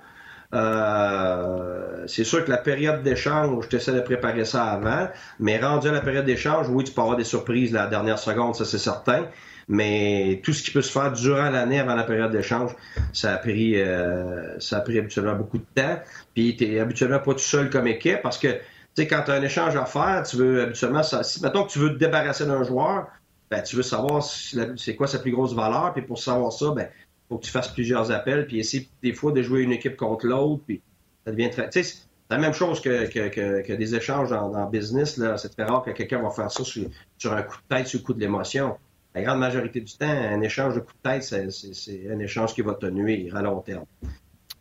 [0.54, 5.08] Euh, c'est sûr que la période d'échange, je t'essaie de préparer ça avant,
[5.40, 8.56] mais rendu à la période d'échange, oui, tu peux avoir des surprises la dernière seconde,
[8.56, 9.28] ça c'est certain.
[9.74, 12.72] Mais tout ce qui peut se faire durant l'année avant la période d'échange,
[13.14, 15.98] ça a pris euh, ça a pris habituellement beaucoup de temps.
[16.34, 18.58] Puis tu habituellement pas tout seul comme équipe parce que tu
[18.98, 21.04] sais, quand tu as un échange à faire, tu veux habituellement.
[21.04, 23.08] Si mettons que tu veux te débarrasser d'un joueur,
[23.50, 26.90] ben tu veux savoir c'est quoi sa plus grosse valeur, puis pour savoir ça, ben
[27.30, 30.28] faut que tu fasses plusieurs appels, puis essayer des fois de jouer une équipe contre
[30.28, 30.82] l'autre, puis
[31.26, 31.70] ça devient très.
[31.70, 35.16] Tu sais, c'est la même chose que, que, des échanges dans, dans business.
[35.16, 35.38] Là.
[35.38, 38.00] C'est très rare que quelqu'un va faire ça sur, sur, un coup de tête, sur
[38.00, 38.76] le coup de l'émotion
[39.14, 42.62] la grande majorité du temps, un échange de coups de tête, c'est un échange qui
[42.62, 43.86] va te nuire à long terme.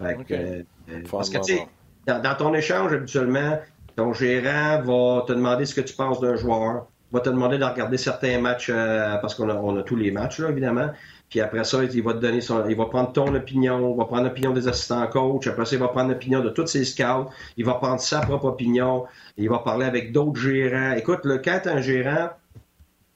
[0.02, 0.62] Euh,
[1.10, 1.66] parce que, tu sais,
[2.06, 3.60] dans, ton échange, habituellement,
[3.96, 7.64] ton gérant va te demander ce que tu penses d'un joueur, va te demander de
[7.64, 10.90] regarder certains matchs, euh, parce qu'on a, on a tous les matchs, là, évidemment.
[11.28, 14.04] Puis après ça, il va te donner son, il va prendre ton opinion, il va
[14.04, 17.30] prendre l'opinion des assistants coach, après ça, il va prendre l'opinion de tous ses scouts,
[17.56, 19.04] il va prendre sa propre opinion,
[19.36, 20.92] il va parler avec d'autres gérants.
[20.96, 22.30] Écoute, le, quand un gérant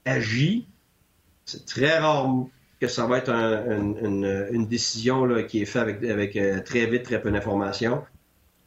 [0.05, 0.69] agit,
[1.45, 2.47] c'est très rare
[2.81, 7.31] que ça va être une, décision qui est faite avec, euh, très vite, très peu
[7.31, 8.03] d'informations.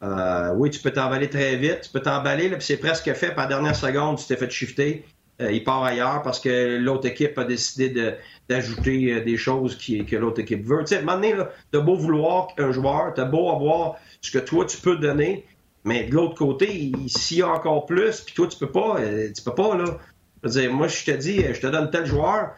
[0.02, 3.34] Euh, oui, tu peux t'emballer très vite, tu peux t'emballer, puis c'est presque fait.
[3.34, 5.04] Par la dernière seconde, tu t'es fait shifter.
[5.40, 8.16] Euh, il part ailleurs parce que l'autre équipe a décidé
[8.48, 10.80] d'ajouter des choses que l'autre équipe veut.
[10.80, 11.34] Tu sais, à un moment donné,
[11.72, 15.46] beau vouloir un joueur, t'as beau avoir ce que toi, tu peux donner,
[15.84, 18.96] mais de l'autre côté, s'il y a encore plus, puis toi, tu peux pas,
[19.34, 19.98] tu peux pas, là.
[20.44, 22.54] Je dire, moi, je te dis, je te donne tel joueur,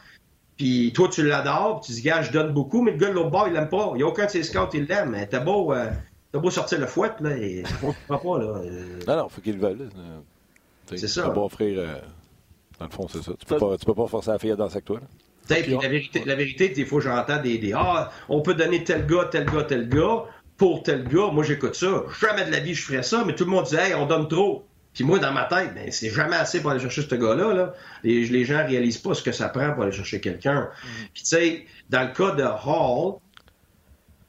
[0.61, 3.31] puis toi, tu l'adores, tu dis, gars, je donne beaucoup, mais le gars de l'autre
[3.31, 3.93] bord, il l'aime pas.
[3.95, 5.13] Il n'y a aucun de ses scouts, il l'aime.
[5.13, 5.91] Mais t'as beau, euh,
[6.35, 7.63] beau sortir le fouette, là, et
[8.09, 8.61] pas, pas, là.
[8.63, 8.99] Euh.
[9.09, 9.89] Non, non, faut qu'il le veuille.
[10.85, 11.23] C'est ça.
[11.23, 11.79] Tu peux pas offrir.
[11.79, 11.95] Euh,
[12.79, 13.33] dans le fond, c'est ça.
[13.39, 15.01] Tu peux, pas, tu peux pas forcer la fille à danser avec toi.
[15.01, 15.63] Là.
[15.63, 19.07] Puis la vérité, la vérité, des fois, j'entends des, des, Ah, on peut donner tel
[19.07, 20.25] gars, tel gars, tel gars
[20.59, 21.31] pour tel gars.
[21.33, 22.05] Moi, j'écoute ça.
[22.21, 24.29] Jamais de la vie, je ferais ça, mais tout le monde dit Hey, on donne
[24.29, 24.67] trop.
[24.95, 27.53] Puis moi, dans ma tête, ben, c'est jamais assez pour aller chercher ce gars-là.
[27.55, 27.75] Là.
[28.03, 30.63] Les, les gens réalisent pas ce que ça prend pour aller chercher quelqu'un.
[30.63, 30.89] Mm.
[31.15, 33.21] Puis tu sais, dans le cas de Hall,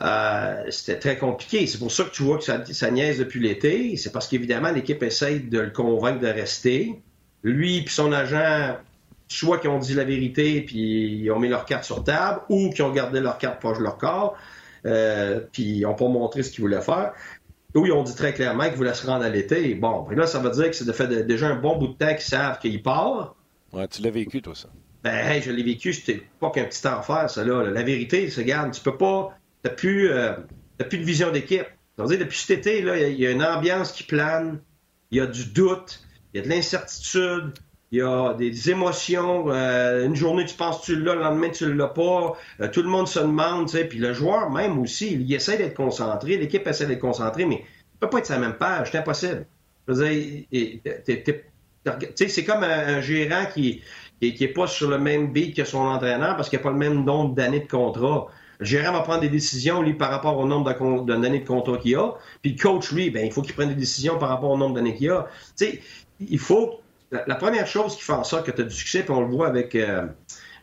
[0.03, 1.67] euh, c'était très compliqué.
[1.67, 3.97] C'est pour ça que tu vois que ça, ça niaise depuis l'été.
[3.97, 7.01] C'est parce qu'évidemment, l'équipe essaye de le convaincre de rester.
[7.43, 8.77] Lui puis son agent,
[9.27, 12.69] soit qu'ils ont dit la vérité puis ils ont mis leur carte sur table, ou
[12.71, 14.37] qu'ils ont gardé leur carte proche de leur corps,
[14.85, 17.13] euh, puis ils n'ont pas montré ce qu'ils voulaient faire.
[17.73, 19.75] Oui, ont dit très clairement qu'ils voulaient se rendre à l'été.
[19.75, 22.21] Bon, là, ça veut dire que c'est fait déjà un bon bout de temps qu'ils
[22.21, 23.35] savent qu'il part.
[23.71, 24.69] Ouais, tu l'as vécu, toi, ça.
[25.03, 27.63] Ben, hey, je l'ai vécu, c'était pas qu'un petit enfer, ça, là.
[27.63, 30.33] La vérité, c'est, regarde, tu peux pas, t'as plus, euh,
[30.89, 31.65] plus de vision d'équipe.
[31.97, 34.59] dire depuis cet été, là, il y, a une ambiance qui plane,
[35.09, 36.03] il y a du doute,
[36.33, 37.53] il y a de l'incertitude,
[37.91, 39.45] il y a des émotions.
[39.49, 42.33] Euh, une journée, tu penses tu l'as, le lendemain, tu l'as pas.
[42.61, 43.69] Euh, tout le monde se demande.
[43.89, 46.37] Puis le joueur, même aussi, il essaie d'être concentré.
[46.37, 48.91] L'équipe essaie d'être concentrée, mais il peut pas être sur la même page.
[48.91, 49.45] C'est impossible.
[52.15, 53.81] C'est comme un, gérant qui
[54.21, 56.77] qui n'est pas sur le même beat que son entraîneur parce qu'il n'a pas le
[56.77, 58.27] même nombre d'années de contrat.
[58.59, 60.71] Le gérant va prendre des décisions, lui, par rapport au nombre
[61.05, 62.13] d'années de, contrat qu'il a.
[62.43, 64.75] Puis le coach, lui, ben, il faut qu'il prenne des décisions par rapport au nombre
[64.75, 65.27] d'années qu'il a.
[66.19, 66.79] Il faut
[67.11, 69.27] la, première chose qui fait en sorte que tu as du succès, puis on le
[69.27, 70.05] voit avec, euh,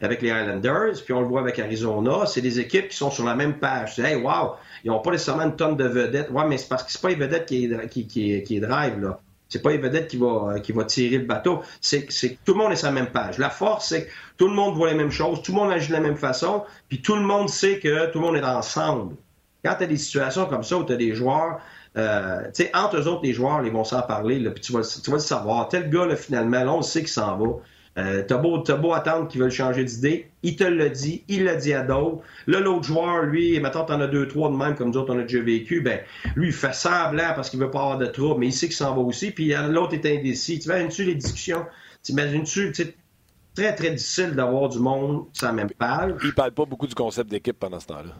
[0.00, 3.34] les Islanders, puis on le voit avec Arizona, c'est des équipes qui sont sur la
[3.34, 3.96] même page.
[3.96, 6.30] C'est, hey, wow, ils n'ont pas nécessairement une tonne de vedettes.
[6.30, 7.70] Ouais, mais c'est parce que c'est pas les vedettes qui
[8.06, 9.20] qui, qui, drive, là.
[9.50, 11.62] C'est pas les vedettes qui va, qui va tirer le bateau.
[11.80, 13.38] C'est que tout le monde est sur la même page.
[13.38, 15.88] La force, c'est que tout le monde voit les mêmes choses, tout le monde agit
[15.88, 19.16] de la même façon, puis tout le monde sait que tout le monde est ensemble.
[19.64, 21.60] Quand tu as des situations comme ça où tu as des joueurs
[21.98, 24.82] euh, tu sais, entre eux autres, les joueurs, ils vont s'en parler, puis tu vas,
[24.82, 25.68] tu le savoir.
[25.68, 27.46] Tel gars, là, finalement, là, on sait qu'il s'en va.
[27.96, 31.56] Euh, t'as beau, beau attendre qu'ils veulent changer d'idée, il te l'a dit, il l'a
[31.56, 32.22] dit à d'autres.
[32.46, 35.22] Là, l'autre joueur, lui, maintenant t'en as deux, trois de même, comme d'autres, on a
[35.22, 35.98] déjà vécu, ben,
[36.36, 38.76] lui, il fait semblant parce qu'il veut pas avoir de trouble, mais il sait qu'il
[38.76, 40.60] s'en va aussi, puis l'autre est indécis.
[40.60, 41.66] Tu imagines-tu les discussions?
[42.02, 42.94] T'imagines-tu, tu
[43.56, 46.20] très, très difficile d'avoir du monde sur même page.
[46.22, 48.14] Il parle pas beaucoup du concept d'équipe pendant ce temps-là.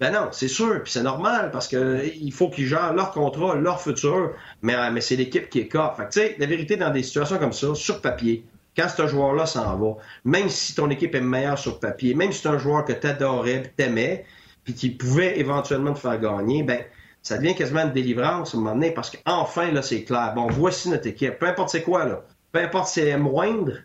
[0.00, 3.54] Ben non, c'est sûr, puis c'est normal parce que il faut qu'ils gèrent leur contrat,
[3.54, 5.94] leur futur, mais, mais c'est l'équipe qui est cas.
[5.96, 8.44] Fait tu sais, la vérité, dans des situations comme ça, sur papier,
[8.76, 12.40] quand ce joueur-là s'en va, même si ton équipe est meilleure sur papier, même si
[12.42, 14.24] c'est un joueur que tu adorais, t'aimais,
[14.64, 16.80] puis qui pouvait éventuellement te faire gagner, ben
[17.22, 20.32] ça devient quasiment une délivrance à un moment donné parce qu'enfin, là, c'est clair.
[20.34, 21.38] Bon, voici notre équipe.
[21.38, 22.24] Peu importe c'est quoi, là.
[22.52, 23.78] Peu importe si elle est moindre,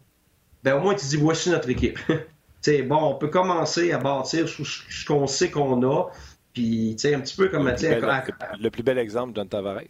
[0.63, 1.99] ben au moins tu dis voici notre équipe.
[2.83, 6.09] bon, on peut commencer à bâtir sur ce qu'on sait qu'on a.
[6.53, 7.67] Puis, un petit peu comme...
[7.67, 8.23] Le plus, bel,
[8.59, 9.81] le plus bel exemple, John Tavares.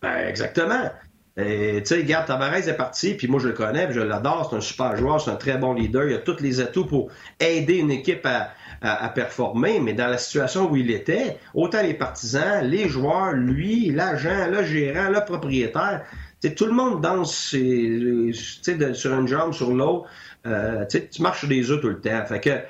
[0.00, 0.90] Ben, exactement.
[1.36, 4.56] Tu sais, Garde Tavares est parti, puis moi je le connais, puis je l'adore, c'est
[4.56, 7.10] un super joueur, c'est un très bon leader, il a tous les atouts pour
[7.40, 8.50] aider une équipe à,
[8.82, 13.90] à, performer, mais dans la situation où il était, autant les partisans, les joueurs, lui,
[13.90, 16.04] l'agent, le gérant, le propriétaire,
[16.50, 20.08] tout le monde danse sur une jambe, sur l'autre.
[20.46, 22.24] Euh, tu marches sur des œufs tout le temps.
[22.26, 22.60] Fait que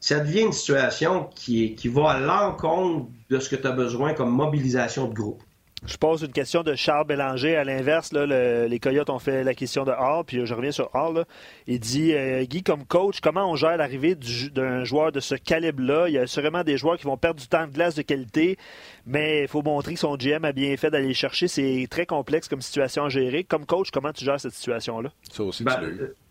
[0.00, 4.14] ça devient une situation qui, qui va à l'encontre de ce que tu as besoin
[4.14, 5.42] comme mobilisation de groupe.
[5.84, 7.54] Je pose une question de Charles Bélanger.
[7.54, 11.24] À l'inverse, les Coyotes ont fait la question de Hall, puis je reviens sur Hall.
[11.66, 14.16] Il dit euh, Guy, comme coach, comment on gère l'arrivée
[14.52, 16.08] d'un joueur de ce calibre-là?
[16.08, 18.56] Il y a sûrement des joueurs qui vont perdre du temps de glace de qualité,
[19.06, 21.46] mais il faut montrer que son GM a bien fait d'aller chercher.
[21.46, 23.44] C'est très complexe comme situation à gérer.
[23.44, 25.10] Comme coach, comment tu gères cette situation-là?
[25.30, 25.74] Ça aussi, ben,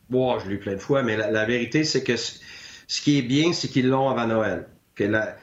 [0.09, 3.23] Bon, je l'ai eu plein de fois, mais la, vérité, c'est que ce qui est
[3.23, 4.67] bien, c'est qu'ils l'ont avant Noël.
[4.95, 5.35] Que la,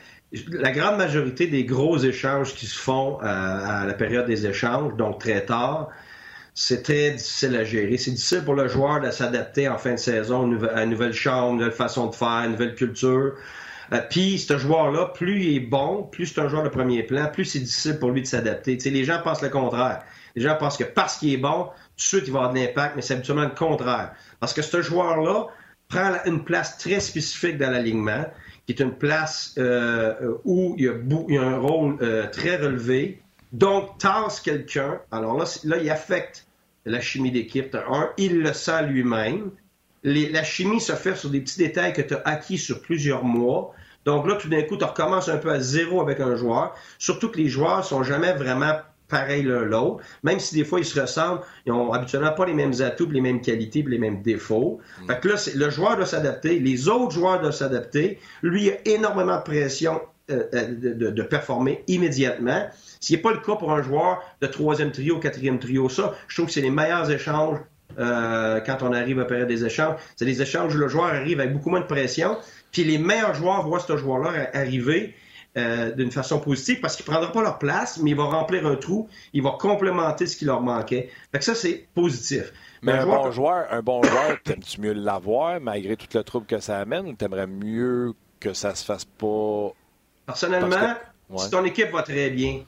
[0.73, 5.21] grande majorité des gros échanges qui se font euh, à la période des échanges, donc
[5.21, 5.91] très tard,
[6.55, 7.97] c'est très difficile à gérer.
[7.99, 10.43] C'est difficile pour le joueur de s'adapter en fin de saison
[10.75, 13.35] à une nouvelle chambre, une nouvelle façon de faire, une nouvelle culture.
[13.93, 17.29] Euh, puis, ce joueur-là, plus il est bon, plus c'est un joueur de premier plan,
[17.33, 18.77] plus c'est difficile pour lui de s'adapter.
[18.77, 20.03] les gens pensent le contraire.
[20.37, 22.97] Gens pensent que parce qu'il est bon, tout de suite, il va avoir de l'impact,
[22.97, 24.13] mais c'est absolument le contraire.
[24.41, 25.49] Parce que ce joueur-là
[25.89, 28.25] prend une place très spécifique dans l'alignement,
[28.67, 33.21] qui est une place euh, où il y, a un rôle euh, très relevé.
[33.53, 35.01] Donc, tasse quelqu'un.
[35.11, 36.47] Alors là, là, il affecte
[36.87, 37.75] la chimie d'équipe.
[37.75, 39.51] Un, il le sent lui-même.
[40.05, 43.75] la chimie se fait sur des petits détails que tu as acquis sur plusieurs mois.
[44.05, 46.75] Donc là, tout d'un coup, tu recommences un peu à zéro avec un joueur.
[46.99, 48.75] Surtout que les joueurs sont jamais vraiment
[49.13, 50.03] pareils l'un l'autre.
[50.25, 53.21] Même si des fois ils se ressemblent, ils ont habituellement pas les mêmes atouts, les
[53.21, 54.81] mêmes qualités, les mêmes défauts.
[55.03, 55.07] Mm.
[55.07, 58.19] Fait que là, le joueur doit s'adapter, les autres joueurs doivent s'adapter.
[58.43, 60.01] Lui, il a énormément de pression
[60.31, 62.67] euh, euh, de, de, performer immédiatement.
[63.01, 66.37] Ce n'est pas le cas pour un joueur de troisième trio, quatrième trio, ça, je
[66.37, 67.59] trouve que c'est les meilleurs échanges
[67.99, 69.97] euh, quand on arrive à période des échanges.
[70.17, 72.37] C'est des échanges où le joueur arrive avec beaucoup moins de pression,
[72.71, 75.15] puis les meilleurs joueurs voient ce joueur-là arriver
[75.57, 78.67] euh, d'une façon positive parce qu'il ne prendra pas leur place, mais il va remplir
[78.67, 81.11] un trou, il va complémenter ce qui leur manquait.
[81.31, 82.53] Fait que ça, c'est positif.
[82.81, 86.59] Mais un, bon joueur, un bon joueur, t'aimes-tu mieux l'avoir malgré tout le trouble que
[86.59, 89.73] ça amène ou t'aimerais mieux que ça se fasse pas?
[90.27, 90.95] Personnellement,
[91.37, 92.63] si ton équipe va très bien,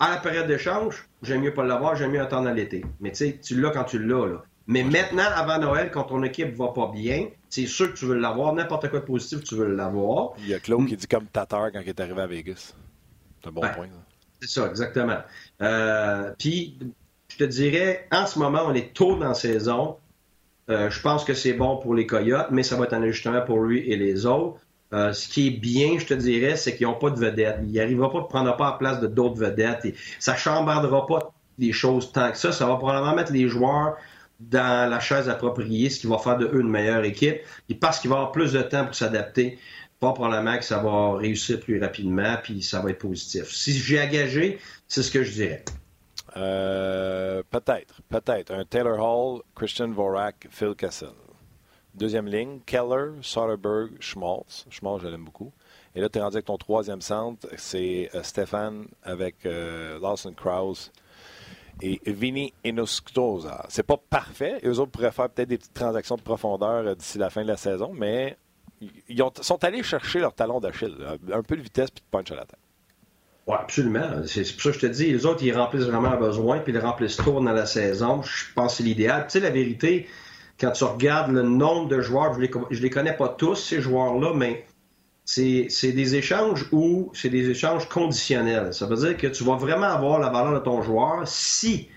[0.00, 2.84] à la période d'échange, j'aime mieux pas l'avoir, j'aime mieux attendre à l'été.
[3.00, 4.42] Mais tu sais, tu l'as quand tu l'as, là.
[4.66, 8.18] Mais maintenant, avant Noël, quand ton équipe va pas bien, c'est sûr que tu veux
[8.18, 8.52] l'avoir.
[8.52, 10.32] N'importe quoi de positif, tu veux l'avoir.
[10.38, 12.74] Il y a Claude qui dit comme Tatar quand il est arrivé à Vegas.
[13.40, 13.88] C'est un bon point.
[14.40, 15.18] C'est ça, exactement.
[15.60, 16.78] Euh, puis,
[17.28, 19.96] je te dirais, en ce moment, on est tôt dans la saison.
[20.70, 23.42] Euh, je pense que c'est bon pour les Coyotes, mais ça va être un ajustement
[23.42, 24.60] pour lui et les autres.
[24.92, 27.58] Euh, ce qui est bien, je te dirais, c'est qu'ils n'ont pas de vedettes.
[27.64, 29.84] Il n'arrivera pas, de prendre pas la place de d'autres vedettes.
[29.84, 32.52] Et ça chambardera pas des choses tant que ça.
[32.52, 33.96] Ça va probablement mettre les joueurs
[34.40, 37.40] dans la chaise appropriée, ce qui va faire de eux une meilleure équipe.
[37.68, 39.58] Et parce qu'il va avoir plus de temps pour s'adapter,
[40.00, 43.50] pas probablement que ça va réussir plus rapidement, puis ça va être positif.
[43.50, 45.64] Si j'ai engagé, c'est ce que je dirais.
[46.36, 48.52] Euh, peut-être, peut-être.
[48.52, 51.10] Un Taylor Hall, Christian Vorak, Phil Kessel.
[51.94, 54.64] Deuxième ligne, Keller, Soderberg, Schmaltz.
[54.70, 55.52] Schmaltz, je l'aime beaucoup.
[55.94, 60.32] Et là, tu es rendu avec ton troisième centre, c'est euh, Stéphane avec euh, Lawson
[60.32, 60.92] Krause
[61.82, 63.66] et Vini Enostosa.
[63.68, 64.58] C'est pas parfait.
[64.64, 67.48] Eux autres pourraient faire peut-être des petites transactions de profondeur euh, d'ici la fin de
[67.48, 68.36] la saison, mais
[69.08, 70.96] ils sont allés chercher leur talon d'Achille.
[71.32, 72.58] Un peu de vitesse puis de punch à la tête.
[73.46, 74.22] Oui, absolument.
[74.26, 76.72] C'est pour ça que je te dis, les autres, ils remplissent vraiment un besoin, puis
[76.72, 78.22] ils remplissent trop dans la saison.
[78.22, 79.24] Je pense que c'est l'idéal.
[79.24, 80.08] Tu sais, la vérité,
[80.58, 83.80] quand tu regardes le nombre de joueurs, je les, je les connais pas tous, ces
[83.80, 84.66] joueurs-là, mais
[85.24, 88.74] c'est des échanges où c'est des échanges conditionnels.
[88.74, 91.88] Ça veut dire que tu vas vraiment avoir la valeur de ton joueur si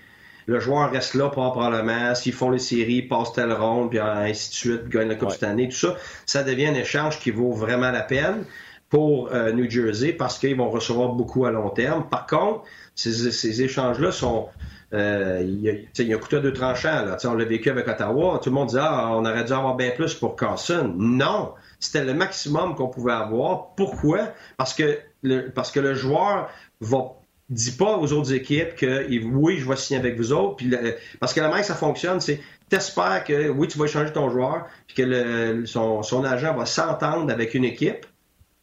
[0.46, 4.54] le joueur reste là probablement, s'ils font les séries, passent telle ronde, puis ainsi de
[4.54, 5.96] suite, gagnent la Coupe cette année, tout ça,
[6.26, 8.44] ça devient un échange qui vaut vraiment la peine
[8.90, 12.08] pour euh, New Jersey parce qu'ils vont recevoir beaucoup à long terme.
[12.08, 12.62] Par contre,
[12.94, 14.48] ces, échanges-là sont...
[14.92, 17.04] Euh, il, y a, un couteau de tranchant.
[17.04, 17.16] Là.
[17.24, 18.38] on l'a vécu avec Ottawa.
[18.40, 20.94] Tout le monde dit Ah, on aurait dû avoir bien plus pour Carson.
[20.96, 21.54] Non!
[21.84, 23.74] C'était le maximum qu'on pouvait avoir.
[23.74, 24.32] Pourquoi?
[24.56, 26.48] Parce que le, joueur
[26.80, 27.16] va
[27.50, 30.56] dit pas aux autres équipes que oui, je vais signer avec vous autres.
[30.56, 30.72] Puis
[31.20, 34.66] parce que la que ça fonctionne, c'est t'espères que oui, tu vas échanger ton joueur,
[34.86, 38.06] puis que son, agent va s'entendre avec une équipe.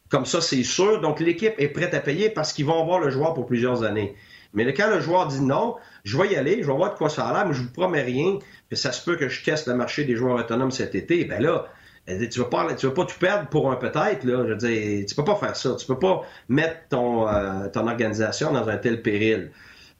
[0.08, 1.00] Comme ça, c'est sûr.
[1.00, 4.16] Donc l'équipe est prête à payer parce qu'ils vont avoir le joueur pour plusieurs années.
[4.52, 7.08] Mais quand le joueur dit non, je vais y aller, je vais voir de quoi
[7.08, 9.68] ça a l'air, mais je vous promets rien, que ça se peut que je teste
[9.68, 11.68] le marché des joueurs autonomes cet été, ben là,
[12.06, 14.44] tu vas pas, tu vas pas tout perdre pour un peut-être, là.
[14.46, 15.76] Je veux dire, tu peux pas faire ça.
[15.78, 19.50] Tu peux pas mettre ton, euh, ton organisation dans un tel péril.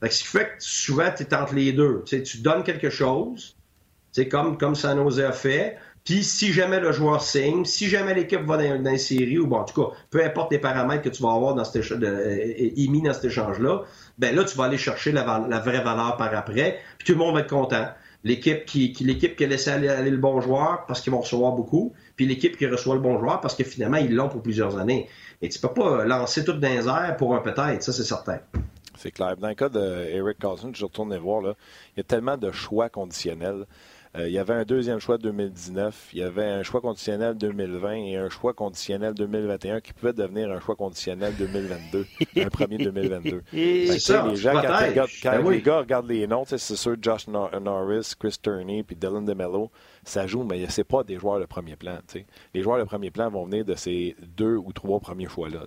[0.01, 2.03] Fait ce qui fait que souvent, tu es entre les deux.
[2.05, 3.55] Tu, donnes quelque chose,
[4.11, 5.77] c'est comme, comme San a fait.
[6.03, 9.59] Puis si jamais le joueur signe, si jamais l'équipe va dans, une série, ou bon,
[9.59, 13.01] en tout cas, peu importe les paramètres que tu vas avoir dans cet de, émis
[13.01, 13.83] dans cet échange-là,
[14.17, 17.19] ben là, tu vas aller chercher la, la vraie valeur par après, puis tout le
[17.19, 17.87] monde va être content
[18.23, 21.93] l'équipe qui, l'équipe qui a laissé aller, le bon joueur parce qu'ils vont recevoir beaucoup,
[22.15, 25.07] puis l'équipe qui reçoit le bon joueur parce que finalement ils l'ont pour plusieurs années.
[25.41, 28.39] Et tu peux pas lancer tout dans les airs pour un peut-être, ça c'est certain.
[28.95, 29.35] C'est clair.
[29.37, 31.55] Dans le cas d'Eric Carlson, je retourne voir, là,
[31.95, 33.65] il y a tellement de choix conditionnels.
[34.15, 37.93] Euh, il y avait un deuxième choix 2019, il y avait un choix conditionnel 2020
[37.93, 42.05] et un choix conditionnel 2021 qui pouvait devenir un choix conditionnel 2022,
[42.37, 43.41] un premier 2022.
[43.51, 48.13] c'est ça, les gens, quand, ben les gars regardent les noms, c'est sûr Josh Norris,
[48.19, 49.71] Chris Turney puis Dylan DeMello,
[50.03, 51.97] ça joue, mais c'est pas des joueurs de premier plan.
[52.53, 55.65] Les joueurs de premier plan vont venir de ces deux ou trois premiers choix-là.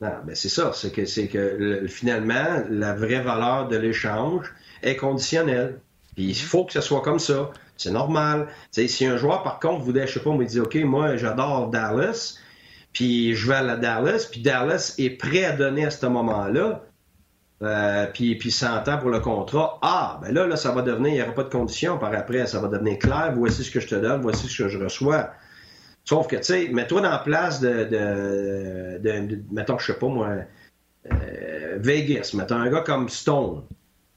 [0.00, 4.52] Non, mais c'est ça, c'est que, c'est que finalement, la vraie valeur de l'échange
[4.82, 5.78] est conditionnelle.
[6.14, 7.50] Puis il faut que ce soit comme ça.
[7.76, 8.48] C'est normal.
[8.70, 12.38] si un joueur, par contre, voudrait, je sais pas, me dit OK, moi, j'adore Dallas,
[12.92, 16.84] puis je vais à la Dallas, puis Dallas est prêt à donner à ce moment-là,
[17.62, 19.78] euh, puis, puis 100 ans pour le contrat.
[19.82, 21.96] Ah, ben là, là, ça va devenir, il n'y aura pas de conditions.
[21.96, 23.32] Par après, ça va devenir clair.
[23.36, 25.30] Voici ce que je te donne, voici ce que je reçois.
[26.04, 30.08] Sauf que, tu sais, mets-toi dans la place de, de, de, mettons, je sais pas
[30.08, 30.30] moi,
[31.12, 33.62] euh, Vegas, mettons un gars comme Stone.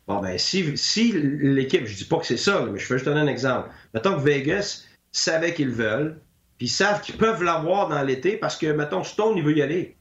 [0.08, 3.06] Bon, ben, si, si l'équipe, je dis pas que c'est ça, mais je vais juste
[3.06, 3.70] donner un exemple.
[3.94, 6.22] Mettons que Vegas savait qu'ils veulent,
[6.58, 9.62] puis ils savent qu'ils peuvent l'avoir dans l'été parce que, mettons, Stone, il veut y
[9.62, 9.96] aller.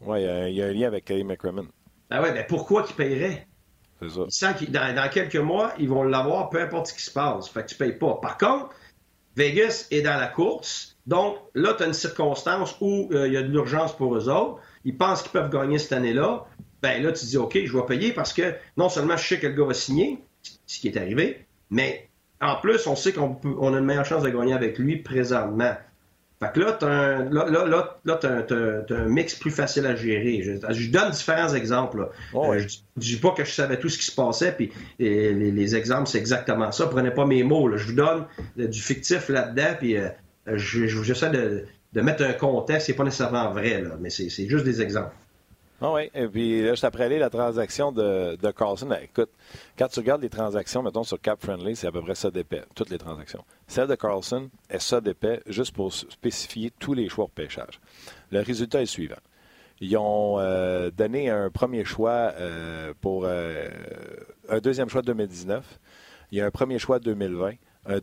[0.00, 1.66] Oui, il y, a un lien avec Kelly McCrimmon.
[2.10, 3.46] Ben ouais, ben pourquoi qu'ils paieraient?
[4.00, 4.20] C'est ça.
[4.26, 7.10] Ils savent que dans, dans, quelques mois, ils vont l'avoir, peu importe ce qui se
[7.10, 7.48] passe.
[7.48, 8.18] Fait que tu payes pas.
[8.22, 8.74] Par contre,
[9.36, 10.96] Vegas est dans la course.
[11.06, 14.28] Donc, là, tu as une circonstance où euh, il y a de l'urgence pour eux
[14.28, 14.60] autres.
[14.84, 16.46] Ils pensent qu'ils peuvent gagner cette année-là.
[16.82, 19.46] Ben là, tu dis, OK, je vais payer parce que non seulement je sais que
[19.46, 20.18] le gars va signer,
[20.66, 22.08] ce qui est arrivé, mais
[22.40, 25.74] en plus, on sait qu'on on a une meilleure chance de gagner avec lui présentement.
[26.38, 26.84] Fait que là, tu
[28.92, 30.42] as, un mix plus facile à gérer.
[30.42, 32.10] Je, donne différents exemples.
[32.34, 34.70] Oh, euh, je, ne dis pas que je savais tout ce qui se passait, puis
[34.98, 36.88] les, exemples, c'est exactement ça.
[36.88, 37.74] Prenez pas mes mots.
[37.78, 40.10] Je vous donne du fictif là-dedans, puis euh,
[40.56, 41.64] j'essaie de,
[41.94, 42.88] de, mettre un contexte.
[42.88, 45.14] C'est pas nécessairement vrai, là, mais c'est juste des exemples.
[45.82, 48.86] Ah oui, et puis là, je après la transaction de, Carlson.
[48.86, 49.28] Ben, écoute,
[49.78, 52.62] quand tu regardes les transactions, mettons sur Cap Friendly, c'est à peu près ça d'épais,
[52.74, 53.44] toutes les transactions.
[53.66, 57.80] Celle de Carlson est ça d'épais, juste pour spécifier tous les choix de pêchage.
[58.30, 59.16] Le résultat est suivant.
[59.80, 63.68] Ils ont euh, donné un premier choix euh, pour euh,
[64.48, 65.78] un deuxième choix de 2019.
[66.32, 67.52] Il y a un premier choix de 2020,
[67.86, 67.98] un,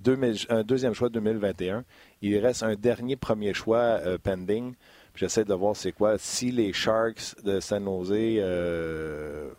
[0.50, 1.84] un deuxième choix de 2021.
[2.22, 4.76] Il reste un dernier premier choix pending
[5.16, 6.18] J'essaie de voir c'est quoi.
[6.18, 9.50] Si les Sharks de San Jose, euh,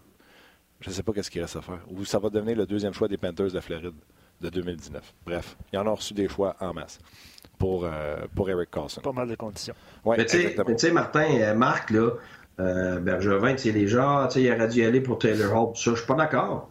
[0.81, 1.81] je ne sais pas qu'est-ce qu'il reste à faire.
[1.91, 3.95] Ou ça va devenir le deuxième choix des Panthers de Floride
[4.41, 5.15] de 2019.
[5.25, 6.99] Bref, il y en a reçu des choix en masse
[7.59, 9.01] pour, euh, pour Eric Carlson.
[9.01, 9.75] Pas mal de conditions.
[10.05, 10.39] Ouais, mais tu
[10.77, 12.11] sais, Martin, euh, Marc, là,
[12.61, 15.77] euh, Bergevin, les gens, il aurait dû y aller pour Taylor Hall.
[15.77, 16.69] Ça, je suis pas d'accord.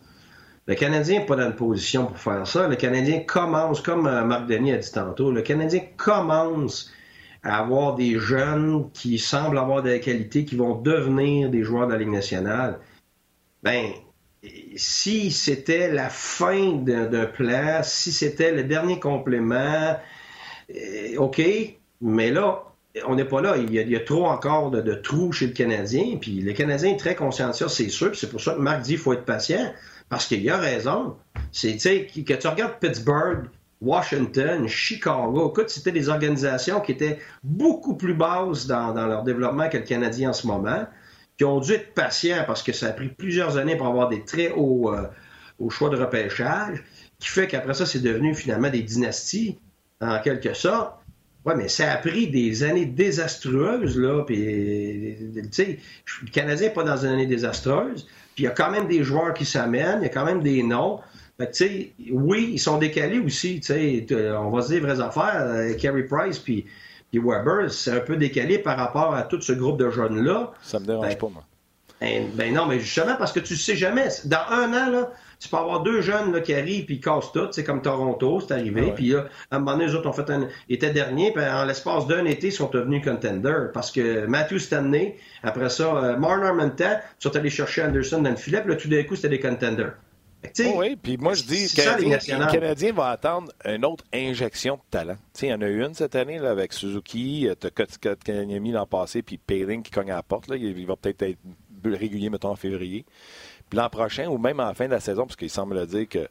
[0.66, 2.68] Le Canadien n'est pas dans une position pour faire ça.
[2.68, 6.92] Le Canadien commence, comme Marc Denis a dit tantôt, le Canadien commence
[7.44, 11.94] à avoir des jeunes qui semblent avoir des qualités qui vont devenir des joueurs de
[11.94, 12.80] la Ligue nationale,
[13.62, 13.92] ben,
[14.76, 19.98] si c'était la fin d'un plan, si c'était le dernier complément,
[20.76, 21.42] euh, OK,
[22.02, 22.64] mais là,
[23.08, 23.58] on n'est pas là.
[23.58, 26.18] Il y, a, trop encore de, trous chez le Canadien.
[26.20, 28.16] Puis le Canadien est très conscient de ça, c'est sûr.
[28.16, 29.74] C'est pour ça que Marc dit qu'il faut être patient.
[30.10, 31.16] Parce qu'il a raison.
[31.52, 33.46] C'est, que tu regardes Pittsburgh,
[33.84, 35.52] Washington, Chicago.
[35.52, 40.30] Écoute, c'était des organisations qui étaient beaucoup plus basses dans, leur développement que le Canadien
[40.30, 40.88] en ce moment,
[41.38, 44.24] qui ont dû être patients parce que ça a pris plusieurs années pour avoir des
[44.24, 46.84] très hauts, euh, choix de repêchage,
[47.20, 49.60] qui fait qu'après ça, c'est devenu finalement des dynasties,
[50.02, 50.94] en quelque sorte.
[51.46, 55.80] Oui, mais ça a pris des années désastreuses, là, puis, tu sais,
[56.22, 59.04] le Canadien n'est pas dans une année désastreuse, puis il y a quand même des
[59.04, 61.02] joueurs qui s'amènent, il y a quand même des noms,
[62.12, 63.62] oui, ils sont décalés aussi.
[63.70, 65.42] On va se dire vraies affaires.
[65.42, 66.66] Euh, Carey Price puis,
[67.14, 70.52] Weber, c'est un peu décalé par rapport à tout ce groupe de jeunes-là.
[70.62, 71.44] Ça me dérange ben, pas, moi.
[72.02, 74.08] Ben, ben, non, mais justement, parce que tu sais jamais.
[74.26, 77.48] Dans un an, là, tu peux avoir deux jeunes là, qui arrivent et cassent tout.
[77.52, 78.94] C'est comme Toronto, c'est arrivé.
[78.96, 80.48] Puis là, à un moment donné, les autres ont fait un.
[80.70, 83.72] étaient derniers, puis en l'espace d'un été, ils sont devenus contenders.
[83.74, 88.36] Parce que Matthew Stanley, après ça, euh, Marner Menta, sont allés chercher Anderson dans le
[88.36, 89.94] filet, puis là, tout d'un coup, c'était des contenders.
[90.60, 94.82] Oh oui, puis moi je dis que le Canadien va attendre une autre injection de
[94.90, 95.18] talent.
[95.42, 98.86] il y en a eu une cette année là, avec Suzuki, euh, tu mis l'an
[98.86, 100.48] passé, puis Payling qui cogne à la porte.
[100.48, 101.40] Là, il va peut-être être
[101.86, 103.06] régulier, mettons, en février.
[103.70, 106.28] Puis l'an prochain, ou même en fin de la saison, parce qu'il semble dire que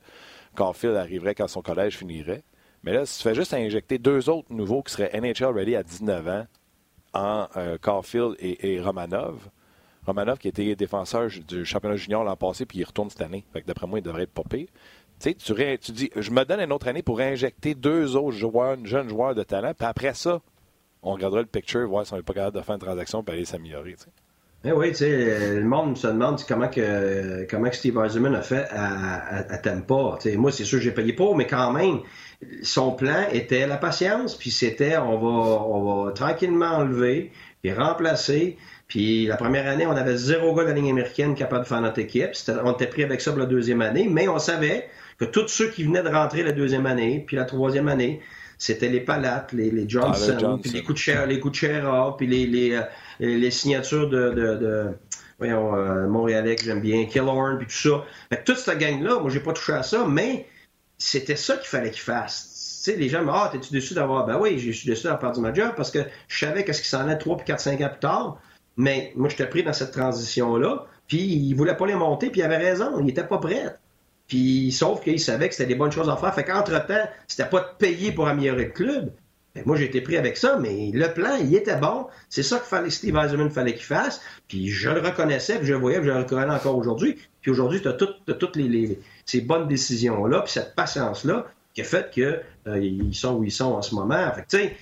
[0.54, 2.42] Caulfield arriverait quand son collège finirait.
[2.84, 5.82] Mais là, si tu fais juste injecter deux autres nouveaux qui seraient NHL ready à
[5.82, 6.46] 19 ans
[7.14, 9.48] en euh, Caulfield et Romanov,
[10.06, 13.44] Romanov, qui était défenseur du championnat junior l'an passé, puis il retourne cette année.
[13.52, 14.68] Fait d'après moi, il devrait être popé.
[15.20, 19.36] Tu, dis, je me donne une autre année pour injecter deux autres joueurs, jeunes joueurs
[19.36, 20.40] de talent, puis après ça,
[21.02, 23.32] on regardera le picture, voir si on n'est pas capable de faire une transaction pour
[23.32, 23.94] aller s'améliorer.
[24.64, 28.42] Eh oui, tu sais, le monde se demande comment que, comment que Steve Eisenman a
[28.42, 30.18] fait à, à, Tampa.
[30.36, 32.00] moi, c'est sûr que j'ai payé pour, mais quand même,
[32.62, 37.32] son plan était la patience, puis c'était on va, on va tranquillement enlever,
[37.64, 38.56] et remplacer,
[38.92, 41.80] puis la première année, on avait zéro gars de la ligne américaine capable de faire
[41.80, 42.32] notre équipe.
[42.62, 44.86] on était pris avec ça pour la deuxième année, mais on savait
[45.18, 48.20] que tous ceux qui venaient de rentrer la deuxième année, puis la troisième année,
[48.58, 52.82] c'était les Palates, les, les Johnson, puis les Kuchera, les Kuchera, puis les, les, euh,
[53.18, 54.86] les, signatures de, de, de
[55.38, 58.04] voyons, euh, Montréalais que j'aime bien, Killorn, puis tout ça.
[58.28, 60.46] Fait toute cette gang-là, moi, j'ai pas touché à ça, mais
[60.98, 62.82] c'était ça qu'il fallait qu'ils fassent.
[62.84, 65.04] Tu sais, les gens me disent, ah, t'es-tu déçu d'avoir, ben oui, je suis déçu
[65.04, 67.58] d'avoir perdu ma job parce que je savais qu'est-ce qui s'en allait 3 puis 4,
[67.58, 68.38] 5 ans plus tard.
[68.76, 70.86] Mais moi, je t'ai pris dans cette transition-là.
[71.06, 73.76] puis il voulait pas les monter, puis il avait raison, il était pas prêt.
[74.28, 76.34] Puis, sauf qu'il savait que c'était des bonnes choses à faire.
[76.34, 79.12] Fait qu'entre-temps, c'était pas de payer pour améliorer le club.
[79.54, 82.06] Ben, moi, j'ai été pris avec ça, mais le plan, il était bon.
[82.30, 84.22] C'est ça que fallait, Steve Eisenman fallait qu'il fasse.
[84.48, 87.18] Puis je le reconnaissais, puis je le voyais, puis je le reconnais encore aujourd'hui.
[87.42, 88.58] Puis aujourd'hui, tu as, toutes
[89.26, 93.72] ces bonnes décisions-là, puis cette patience-là qui a fait qu'ils euh, sont où ils sont
[93.74, 94.32] en ce moment.
[94.32, 94.76] Fait que, tu sais,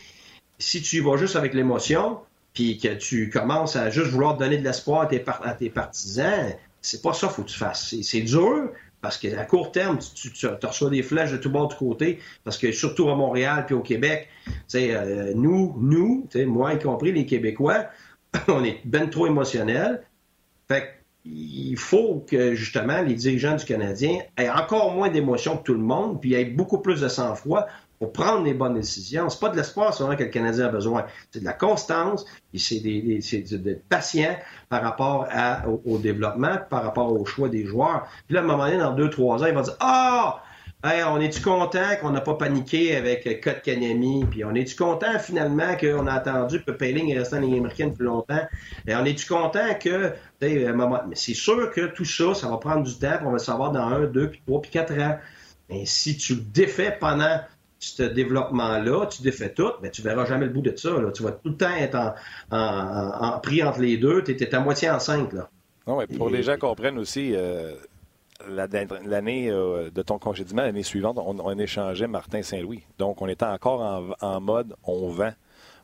[0.59, 2.18] si tu y vas juste avec l'émotion,
[2.53, 5.09] puis que tu commences à juste vouloir donner de l'espoir
[5.42, 7.94] à tes, partisans, c'est pas ça qu'il faut que tu fasses.
[8.03, 8.70] C'est dur,
[9.01, 12.72] parce qu'à court terme, tu, reçois des flèches de tout bord de côté, parce que
[12.72, 14.28] surtout à Montréal puis au Québec,
[14.74, 17.86] euh, nous, nous, moi y compris les Québécois,
[18.48, 20.03] on est ben trop émotionnels.
[20.68, 25.74] Fait il faut que justement les dirigeants du Canadien aient encore moins d'émotions que tout
[25.74, 27.66] le monde, puis aient beaucoup plus de sang-froid
[28.01, 29.28] pour prendre les bonnes décisions.
[29.28, 31.05] C'est pas de l'espoir seulement que le Canadien a besoin.
[31.30, 32.24] C'est de la constance,
[32.55, 34.36] et c'est d'être patient
[34.70, 35.28] par rapport
[35.84, 38.09] au, développement, par rapport au choix des joueurs.
[38.26, 40.42] Puis là, à un moment donné, dans deux, trois ans, il va dire Ah!
[40.82, 44.24] on est-tu content qu'on n'a pas paniqué avec Kanemi?
[44.30, 47.92] Puis on est-tu content finalement qu'on a attendu que Payling est resté en Ligue américaine
[47.92, 48.46] plus longtemps?
[48.86, 50.14] Et on est-tu content que.
[50.40, 50.64] Mais
[51.12, 53.72] c'est sûr que tout ça, ça va prendre du temps, pour on va le savoir
[53.72, 55.18] dans un, deux, puis trois, puis quatre ans.
[55.68, 57.40] Mais si tu le défais pendant
[57.81, 60.91] ce développement-là, tu défais tout, mais tu verras jamais le bout de ça.
[61.14, 62.14] Tu vas tout le temps être
[62.51, 64.22] en, pris entre les deux.
[64.22, 65.33] Tu es, à moitié enceinte.
[65.33, 65.49] Là.
[65.87, 67.72] Non, pour les gens comprennent aussi, euh,
[68.47, 72.83] l'année euh, de ton congédiement, l'année suivante, on, on, échangeait Martin Saint-Louis.
[72.99, 75.33] Donc, on était encore en, mode on vend.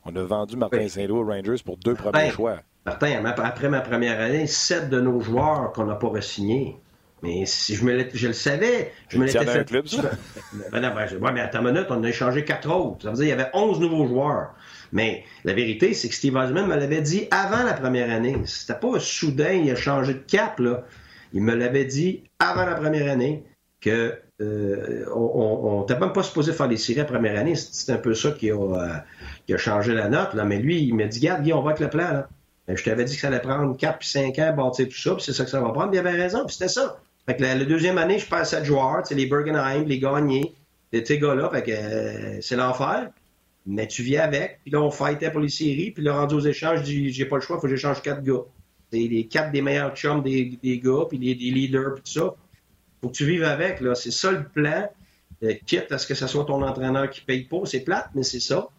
[0.05, 2.59] On a vendu Martin Saint-Louis aux Rangers pour deux premiers choix.
[2.85, 6.77] Martin, après ma première année, sept de nos joueurs qu'on n'a pas re-signés.
[7.23, 9.59] Mais si je, me je le savais, je me l'étais fait.
[9.59, 10.11] Un club, ça?
[10.71, 13.03] Ben non, ben, ouais, mais à ta minute, on a échangé quatre autres.
[13.03, 14.53] Ça veut dire qu'il y avait onze nouveaux joueurs.
[14.91, 18.37] Mais la vérité, c'est que Steve Osman me l'avait dit avant la première année.
[18.45, 20.85] C'était pas soudain, il a changé de cap, là.
[21.33, 23.43] Il me l'avait dit avant la première année
[23.81, 27.55] que euh, on n'était même pas supposé faire les séries la première année.
[27.55, 28.93] C'est un peu ça qui a, euh,
[29.45, 30.35] qui a, changé la note.
[30.35, 30.45] Là.
[30.45, 32.11] Mais lui, il m'a dit, garde, on va avec le plan.
[32.11, 32.29] Là.
[32.67, 35.15] Ben, je t'avais dit que ça allait prendre 4 puis 5 ans, bâtir tout ça,
[35.15, 35.89] puis c'est ça que ça va prendre.
[35.93, 36.99] Il avait raison, puis c'était ça.
[37.27, 40.55] Fait que la, deuxième année, je passe à joueurs, les Bergenheim, les gagnés,
[40.93, 43.09] ces gars-là, fait que euh, c'est l'enfer.
[43.65, 46.39] Mais tu viens avec, puis là, on fightait pour les séries, puis là, rendu aux
[46.39, 48.43] échanges, je dis, j'ai pas le choix, il faut que j'échange quatre gars.
[48.93, 52.33] C'est les quatre des meilleurs chums des, des gars, puis des, leaders, puis tout ça.
[53.01, 53.93] Faut que tu vives avec, là.
[53.93, 54.89] C'est ça le plan.
[55.43, 58.23] Euh, quitte à ce que ce soit ton entraîneur qui paye pas, c'est plate, mais
[58.23, 58.69] c'est ça.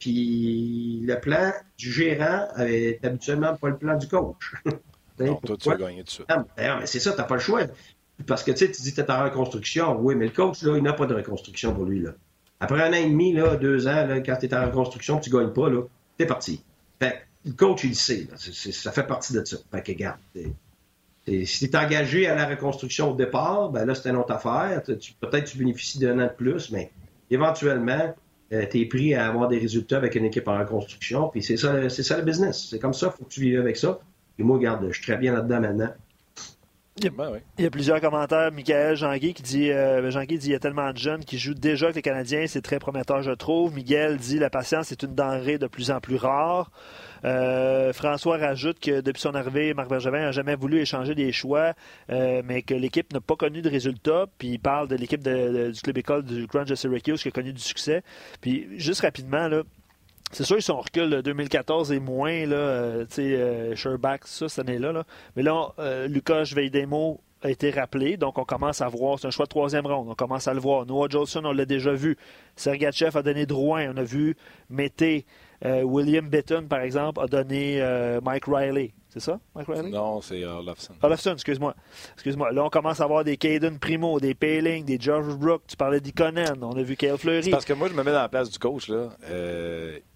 [0.00, 4.54] Puis le plan du gérant est habituellement pas le plan du coach.
[5.20, 6.22] Non, toi, tu vas gagner dessus.
[6.28, 7.62] Non, mais c'est ça, tu n'as pas le choix.
[8.26, 9.98] Parce que tu sais, tu dis que en reconstruction.
[10.00, 12.00] Oui, mais le coach, là, il n'a pas de reconstruction pour lui.
[12.00, 12.10] Là.
[12.60, 15.30] Après un an et demi, là, deux ans, là, quand tu es en reconstruction tu
[15.30, 15.82] ne gagnes pas, là,
[16.18, 16.62] es parti.
[17.00, 18.28] Fait, le coach, il le sait.
[18.36, 19.56] Ça fait partie de ça.
[19.70, 20.18] Fait que, regarde,
[21.26, 24.82] si tu es engagé à la reconstruction au départ, ben là, c'est une autre affaire.
[24.84, 26.90] Peut-être tu bénéficies d'un an de plus, mais
[27.30, 28.14] éventuellement,
[28.52, 31.28] euh, tu es pris à avoir des résultats avec une équipe en reconstruction.
[31.28, 32.68] Puis c'est ça, ça le business.
[32.70, 34.00] C'est comme ça, il faut que tu vives avec ça.
[34.38, 35.92] Et moi, regarde, je suis très bien là-dedans maintenant.
[37.00, 38.52] Ben il y, a, plusieurs commentaires.
[38.52, 41.54] Michael Jean-Guy qui dit euh, Jean dit il y a tellement de jeunes qui jouent
[41.54, 43.74] déjà avec les Canadiens, c'est très prometteur, je trouve.
[43.74, 46.70] Miguel dit la patience est une denrée de plus en plus rare.
[47.24, 51.72] Euh, François rajoute que depuis son arrivée, Marc Bergevin n'a jamais voulu échanger des choix,
[52.10, 54.26] euh, mais que l'équipe n'a pas connu de résultats.
[54.36, 57.54] Puis il parle de l'équipe du club école du Grand de Syracuse qui a connu
[57.54, 58.02] du succès.
[58.42, 59.62] Puis juste rapidement, là,
[60.32, 64.48] c'est sûr, ils sont recul 2014 et moins, là, euh, tu sais, euh, Sherbach, ça,
[64.48, 65.04] cette année-là.
[65.36, 69.30] Mais là, euh, Lucas Veidemo a été rappelé, donc on commence à voir, c'est un
[69.30, 70.86] choix de troisième ronde, on commence à le voir.
[70.86, 72.16] Noah Jolson, on l'a déjà vu.
[72.56, 74.36] Sergachev a donné Drouin, on a vu
[74.70, 75.26] Mété.
[75.64, 77.80] William Bitton, par exemple, a donné
[78.20, 78.92] Mike Riley.
[79.10, 79.90] C'est ça, Mike Riley?
[79.90, 80.94] Non, c'est Olafson.
[81.02, 81.76] Olafson, excuse-moi.
[82.14, 82.50] Excuse-moi.
[82.50, 85.62] Là, on commence à voir des Caden Primo, des Payling, des George Brook.
[85.68, 86.56] Tu parlais d'Iconen.
[86.62, 87.50] On a vu Kale Fleury.
[87.50, 88.88] parce que moi, je me mets dans la place du coach.
[88.88, 89.10] là.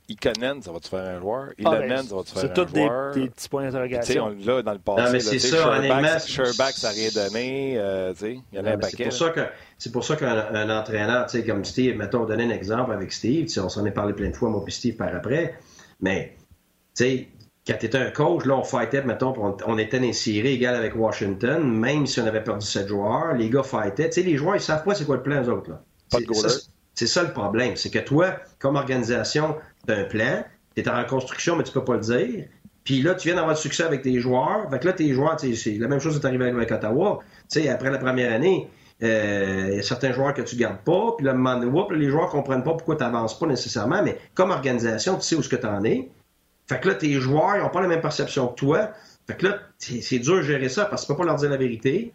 [0.08, 1.48] Ikonen, ça va-tu faire un joueur?
[1.50, 2.66] Ah, Ilonen, ben, ça va-tu faire un joueur?
[3.12, 4.36] C'est tous des, petits points d'interrogation.
[4.44, 7.74] Là, dans le passé, non, mais c'est ça, Sherback, ça n'a rien donné.
[7.78, 8.96] Euh, il y en a un paquet.
[8.96, 9.40] C'est pour ça que
[9.78, 13.48] c'est pour ça qu'un entraîneur, tu sais, comme Steve, mettons, donner un exemple avec Steve,
[13.58, 15.58] on s'en est parlé plein de fois, moi puis Steve, par après,
[16.00, 16.36] mais,
[16.96, 17.28] tu sais,
[17.66, 19.34] quand tu étais un coach, là, on fightait, mettons,
[19.66, 23.34] on, était dans une série égale avec Washington, même si on avait perdu 7 joueurs,
[23.34, 24.08] les gars fightaient.
[24.08, 25.82] Tu sais, les joueurs, ils savent pas c'est quoi le plan, eux autres, là.
[26.10, 26.26] Pas de
[26.96, 27.76] c'est ça le problème.
[27.76, 29.56] C'est que toi, comme organisation,
[29.86, 30.44] d'un plan,
[30.74, 32.44] tu es en reconstruction, mais tu peux pas le dire.
[32.84, 34.70] Puis là, tu viens d'avoir du succès avec tes joueurs.
[34.70, 37.18] Fait que là, tes joueurs, c'est la même chose est arrivé avec Ottawa.
[37.68, 38.68] Après la première année,
[39.02, 41.34] euh, il y a certains joueurs que tu gardes pas, puis là,
[41.90, 45.42] les joueurs comprennent pas pourquoi tu n'avances pas nécessairement, mais comme organisation, tu sais où
[45.42, 46.08] ce que tu en es.
[46.68, 48.90] Fait que là, tes joueurs, ils n'ont pas la même perception que toi.
[49.26, 51.50] Fait que là, c'est dur de gérer ça parce que tu peux pas leur dire
[51.50, 52.12] la vérité.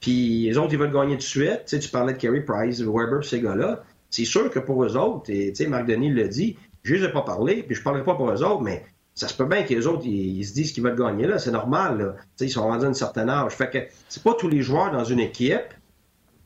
[0.00, 1.64] Puis les autres, ils veulent gagner tout de suite.
[1.66, 3.82] Tu, tu parlais de Kerry Price, Weber, ces gars-là.
[4.10, 7.22] C'est sûr que pour eux autres, et Marc Denis le dit, je les ai pas
[7.22, 8.84] parlé, puis je parlerai pas pour eux autres, mais
[9.14, 11.38] ça se peut bien que les autres, ils, se disent qu'ils veulent gagner là.
[11.38, 12.14] C'est normal, là.
[12.40, 13.52] Ils sont rendus à un certain âge.
[13.52, 13.78] Fait que
[14.08, 15.74] c'est pas tous les joueurs dans une équipe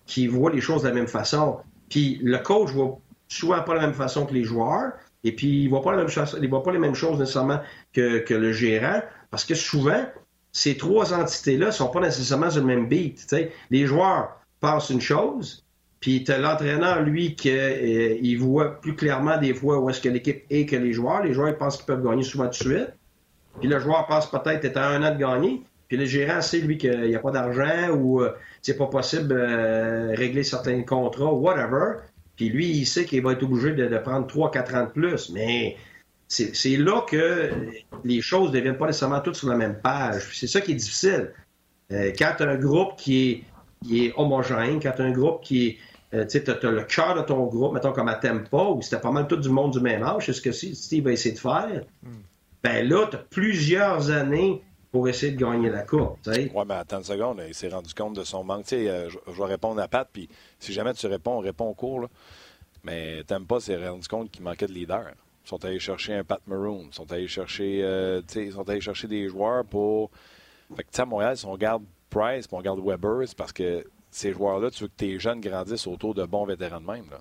[0.07, 1.59] qui voient les choses de la même façon.
[1.91, 2.99] Puis le coach voit
[3.29, 4.93] souvent pas la même façon que les joueurs.
[5.25, 5.91] Et puis, il ne voit, pas
[6.61, 7.61] pas les mêmes choses nécessairement
[7.93, 10.05] que, que le gérant, parce que souvent,
[10.51, 13.35] ces trois entités-là ne sont pas nécessairement sur le même beat.
[13.71, 15.62] Les joueurs pensent une chose,
[16.03, 20.01] puis tu as l'entraîneur, lui, qui euh, il voit plus clairement des fois où est-ce
[20.01, 21.23] que l'équipe est que les joueurs.
[21.23, 22.89] Les joueurs, ils pensent qu'ils peuvent gagner souvent de suite.
[23.61, 25.63] Puis le joueur pense peut-être être à un an de gagner.
[25.87, 29.33] Puis le gérant sait, lui, qu'il n'y a pas d'argent ou euh, c'est pas possible
[29.33, 31.99] euh, régler certains contrats, whatever.
[32.35, 35.31] Puis lui, il sait qu'il va être obligé de, prendre 3-4 ans de plus.
[35.31, 35.77] Mais
[36.27, 37.51] c'est là que
[38.03, 40.31] les choses ne deviennent pas nécessairement toutes sur la même page.
[40.33, 41.33] C'est ça qui est difficile.
[41.91, 43.45] Quand un groupe qui
[43.93, 45.79] est, homogène, quand tu as un groupe qui est.
[46.15, 49.11] Euh, tu as, le cœur de ton groupe, mettons comme à Tempa, où c'était pas
[49.11, 51.85] mal tout du monde du même âge, c'est ce que Steve va essayer de faire.
[52.03, 52.11] Hmm.
[52.63, 56.19] Ben là, tu as plusieurs années pour essayer de gagner la coupe.
[56.27, 58.71] Oui, mais attends une seconde, il s'est rendu compte de son manque.
[58.75, 60.29] Euh, je, je, vais répondre à Pat, puis
[60.59, 62.01] si jamais tu réponds, on répond au cours.
[62.01, 62.09] Là.
[62.85, 65.13] Mais pas, s'est rendu compte qu'il manquait de leader.
[65.45, 66.87] Ils sont allés chercher un Pat Maroon.
[66.89, 70.11] Ils sont allés chercher, euh, ils sont allés chercher des joueurs pour.
[70.77, 73.85] Fait que, à Montréal, si on regarde Price, puis on regarde Weber, c'est parce que
[74.13, 77.05] ces joueurs-là, tu veux que tes jeunes grandissent autour de bons vétérans de même.
[77.11, 77.21] Là?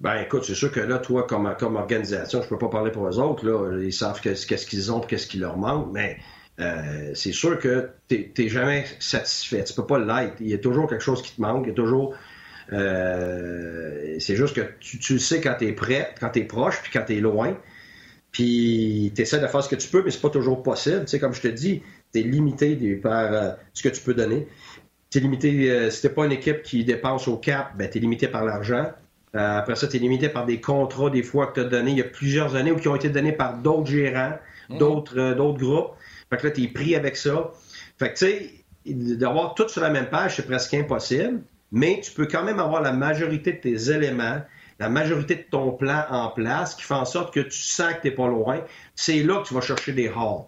[0.00, 1.46] Ben écoute, c'est sûr que là, toi, comme,
[1.76, 5.26] organisation, je peux pas parler pour eux autres, là, ils savent qu'est-ce qu'ils ont, qu'est-ce
[5.26, 6.18] qui leur manque, mais
[6.60, 9.64] euh, c'est sûr que tu n'es jamais satisfait.
[9.64, 10.36] Tu peux pas l'être.
[10.40, 11.64] Il y a toujours quelque chose qui te manque.
[11.66, 12.14] Il y a toujours.
[12.72, 16.80] Euh, c'est juste que tu, tu sais quand tu es prêt, quand tu es proche,
[16.82, 17.56] puis quand tu es loin.
[18.32, 21.00] Puis tu essaies de faire ce que tu peux, mais c'est pas toujours possible.
[21.00, 24.14] Tu sais, comme je te dis, tu es limité par euh, ce que tu peux
[24.14, 24.46] donner.
[25.10, 28.00] Tu es limité, si t'es pas une équipe qui dépense au cap, ben, tu es
[28.00, 28.92] limité par l'argent.
[29.36, 31.90] Euh, après ça, tu es limité par des contrats, des fois, que tu as donnés
[31.90, 34.38] il y a plusieurs années ou qui ont été donnés par d'autres gérants,
[34.70, 34.78] mhm.
[34.78, 35.90] d'autres euh, d'autres groupes.
[36.30, 37.52] Fait que là, tu es pris avec ça.
[37.98, 38.50] Fait que, tu sais,
[38.86, 42.80] d'avoir tout sur la même page, c'est presque impossible, mais tu peux quand même avoir
[42.80, 44.40] la majorité de tes éléments,
[44.78, 48.02] la majorité de ton plan en place qui fait en sorte que tu sens que
[48.02, 48.60] tu n'es pas loin.
[48.94, 50.44] C'est là que tu vas chercher des halls.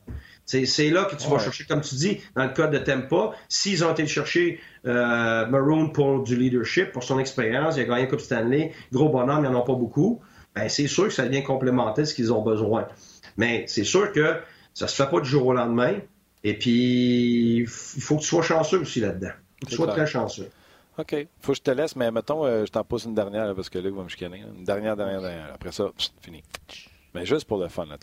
[0.49, 3.85] C'est là que tu vas chercher, comme tu dis, dans le cas de Tempa, s'ils
[3.85, 8.21] ont été chercher euh, Maroon pour du leadership, pour son expérience, il a gagné Coupe
[8.21, 10.23] Stanley, gros bonhomme, il n'y en a pas beaucoup,
[10.55, 12.89] ben, c'est sûr que ça vient complémenter ce qu'ils ont besoin.
[13.37, 14.41] Mais c'est sûr que
[14.73, 15.97] ça se fait pas du jour au lendemain.
[16.45, 19.33] Et puis, il faut que tu sois chanceux aussi là-dedans.
[19.67, 20.49] Tu sois très chanceux.
[20.97, 21.15] OK.
[21.41, 23.79] Faut que je te laisse, mais mettons, euh, je t'en pose une dernière parce que
[23.79, 24.43] Luc va me chicaner.
[24.57, 25.51] Une dernière, dernière, dernière.
[25.55, 25.91] Après ça,
[26.23, 26.43] fini.
[27.19, 27.85] Mais juste pour le fun.
[27.87, 27.97] Là.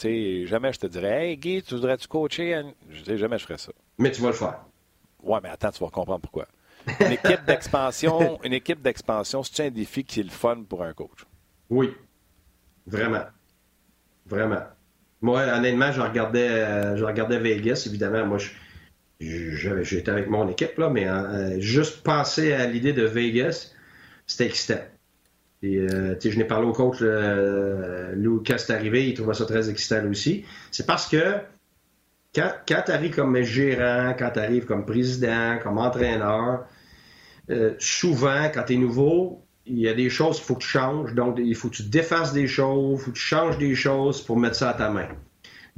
[0.45, 2.63] Jamais je te dirais Hey Guy, tu voudrais-tu coacher?
[2.89, 3.71] Je dis jamais je ferais ça.
[3.97, 4.59] Mais tu vas le faire.
[5.23, 6.47] Ouais, mais attends, tu vas comprendre pourquoi.
[6.99, 10.91] Une équipe d'expansion, une équipe d'expansion, c'est un défi qui est le fun pour un
[10.91, 11.25] coach?
[11.69, 11.93] Oui.
[12.85, 13.23] Vraiment.
[14.25, 14.63] Vraiment.
[15.21, 18.25] Moi, honnêtement, je regardais, euh, je regardais Vegas, évidemment.
[18.25, 18.37] Moi,
[19.21, 23.73] j'étais avec mon équipe, là, mais euh, juste penser à l'idée de Vegas,
[24.27, 24.81] c'était excitant.
[25.65, 30.05] Euh, je n'ai parlé au coach euh, Lou quand arrivé, il trouvait ça très excitant
[30.09, 30.45] aussi.
[30.71, 31.37] C'est parce que
[32.33, 36.65] quand, tu arrives comme gérant, quand tu arrives comme président, comme entraîneur,
[37.49, 40.67] euh, souvent, quand tu es nouveau, il y a des choses qu'il faut que tu
[40.67, 41.13] changes.
[41.13, 44.21] Donc, il faut que tu défasses des choses, il faut que tu changes des choses
[44.21, 45.07] pour mettre ça à ta main.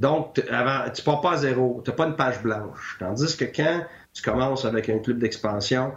[0.00, 2.96] Donc, tu pars pas à zéro, tu n'as pas une page blanche.
[3.00, 5.92] Tandis que quand tu commences avec un club d'expansion,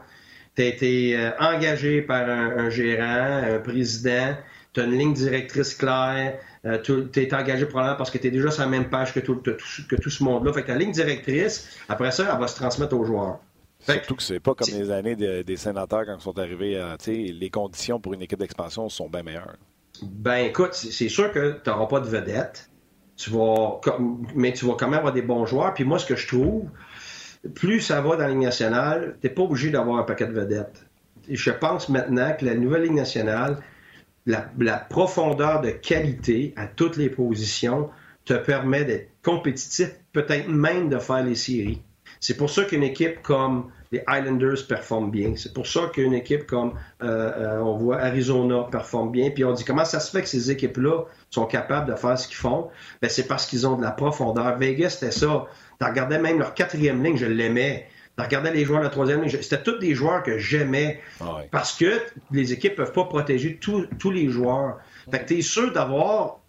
[0.55, 4.35] tu as été euh, engagé par un, gérant, un président,
[4.73, 8.31] tu as une ligne directrice claire, euh, tu es engagé probablement parce que tu es
[8.31, 10.53] déjà sur la même page que tout, que tout ce monde-là.
[10.53, 13.39] Fait que ta ligne directrice, après ça, elle va se transmettre aux joueurs.
[13.79, 16.77] Surtout que c'est pas comme les années des sénateurs quand ils sont arrivés.
[16.77, 19.57] À, les conditions pour une équipe d'expansion sont bien meilleures.
[20.03, 22.69] Ben écoute, c'est sûr que tu n'auras pas de vedette.
[23.17, 23.79] Tu vas,
[24.35, 25.73] mais tu vas quand même avoir des bons joueurs.
[25.73, 26.69] Puis moi, ce que je trouve,
[27.55, 30.33] plus ça va dans la Ligue nationale, tu n'es pas obligé d'avoir un paquet de
[30.33, 30.85] vedettes.
[31.27, 33.57] Et je pense maintenant que la nouvelle Ligue nationale,
[34.25, 37.89] la, profondeur de qualité à toutes les positions
[38.25, 41.81] te permet d'être compétitif, peut-être même de faire les séries.
[42.19, 45.33] C'est pour ça qu'une équipe comme les Islanders performe bien.
[45.35, 49.31] C'est pour ça qu'une équipe comme, euh, euh, on voit Arizona performe bien.
[49.31, 52.27] Puis on dit comment ça se fait que ces équipes-là sont capables de faire ce
[52.27, 52.69] qu'ils font?
[53.01, 54.57] Ben, c'est parce qu'ils ont de la profondeur.
[54.57, 55.47] Vegas, c'était ça.
[55.81, 57.87] Tu regardais même leur quatrième ligne, je l'aimais.
[58.15, 59.31] Tu regardais les joueurs de la troisième ligne.
[59.41, 61.01] C'était tous des joueurs que j'aimais.
[61.19, 61.99] Ah parce que
[62.31, 64.77] les équipes ne peuvent pas protéger tous les joueurs.
[65.09, 66.41] Fait que tu es sûr d'avoir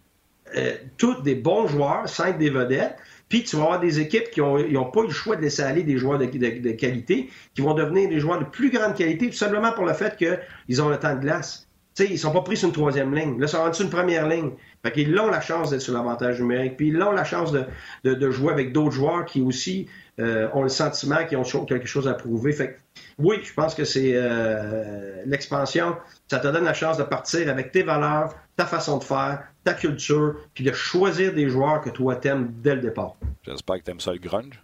[0.55, 2.95] euh, tous des bons joueurs, cinq des vedettes,
[3.27, 5.81] Puis tu vas avoir des équipes qui n'ont pas eu le choix de laisser aller
[5.81, 6.25] des joueurs de,
[6.73, 10.15] qualité, qui vont devenir des joueurs de plus grande qualité, tout simplement pour le fait
[10.15, 11.67] qu'ils ont le temps de glace.
[11.95, 13.39] Sais, ils ne sont pas pris sur une troisième ligne.
[13.39, 14.51] Là, ils sont rendus sur une première ligne.
[14.83, 16.77] Fait qu'ils ont la chance d'être sur l'avantage numérique.
[16.77, 17.65] Puis ils ont la chance de,
[18.03, 19.87] de, jouer avec d'autres joueurs qui aussi
[20.19, 22.51] euh, ont le sentiment qu'ils ont quelque chose à prouver.
[22.51, 22.77] Fait
[23.19, 25.95] oui, je pense que c'est euh, l'expansion.
[26.27, 29.73] Ça te donne la chance de partir avec tes valeurs, ta façon de faire, ta
[29.73, 33.15] culture, puis de choisir des joueurs que toi t'aimes dès le départ.
[33.43, 34.61] J'espère que t'aimes ça le grunge.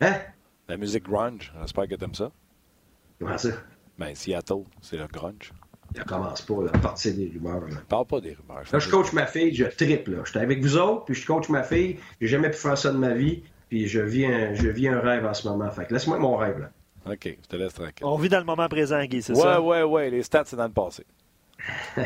[0.00, 0.14] Hein?
[0.68, 2.30] La musique grunge, j'espère que t'aimes ça.
[3.18, 3.48] Comment ça?
[3.98, 5.52] Ben, Seattle, c'est le grunge.
[5.98, 7.66] Ça commence pas, là, à partir des rumeurs.
[7.68, 7.76] Là.
[7.88, 8.64] Parle pas des rumeurs.
[8.72, 10.12] Là, je coach ma fille, je triple.
[10.12, 10.18] Là.
[10.24, 11.98] J'étais avec vous autres, puis je coach ma fille.
[12.20, 15.00] J'ai jamais pu faire ça de ma vie, puis je vis un, je vis un
[15.00, 15.70] rêve en ce moment.
[15.70, 16.70] Fait que laisse-moi mon rêve, là.
[17.12, 18.04] OK, je te laisse tranquille.
[18.04, 19.60] On vit dans le moment présent, Guy, c'est ça?
[19.60, 20.10] Ouais, ouais, ouais.
[20.10, 21.04] Les stats, c'est dans le passé.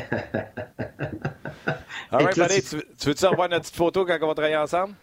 [2.11, 4.95] All right, tu, tu veux-tu revoir notre petite photo quand on va travailler ensemble?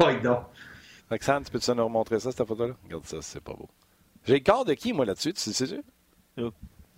[0.00, 0.40] Oui, non.
[1.10, 2.74] Roxane, tu peux-tu nous remontrer ça, cette photo-là?
[2.84, 3.68] Regarde ça, c'est pas beau.
[4.26, 5.32] J'ai le corps de qui, moi, là-dessus?
[5.34, 5.82] Tu sais-tu?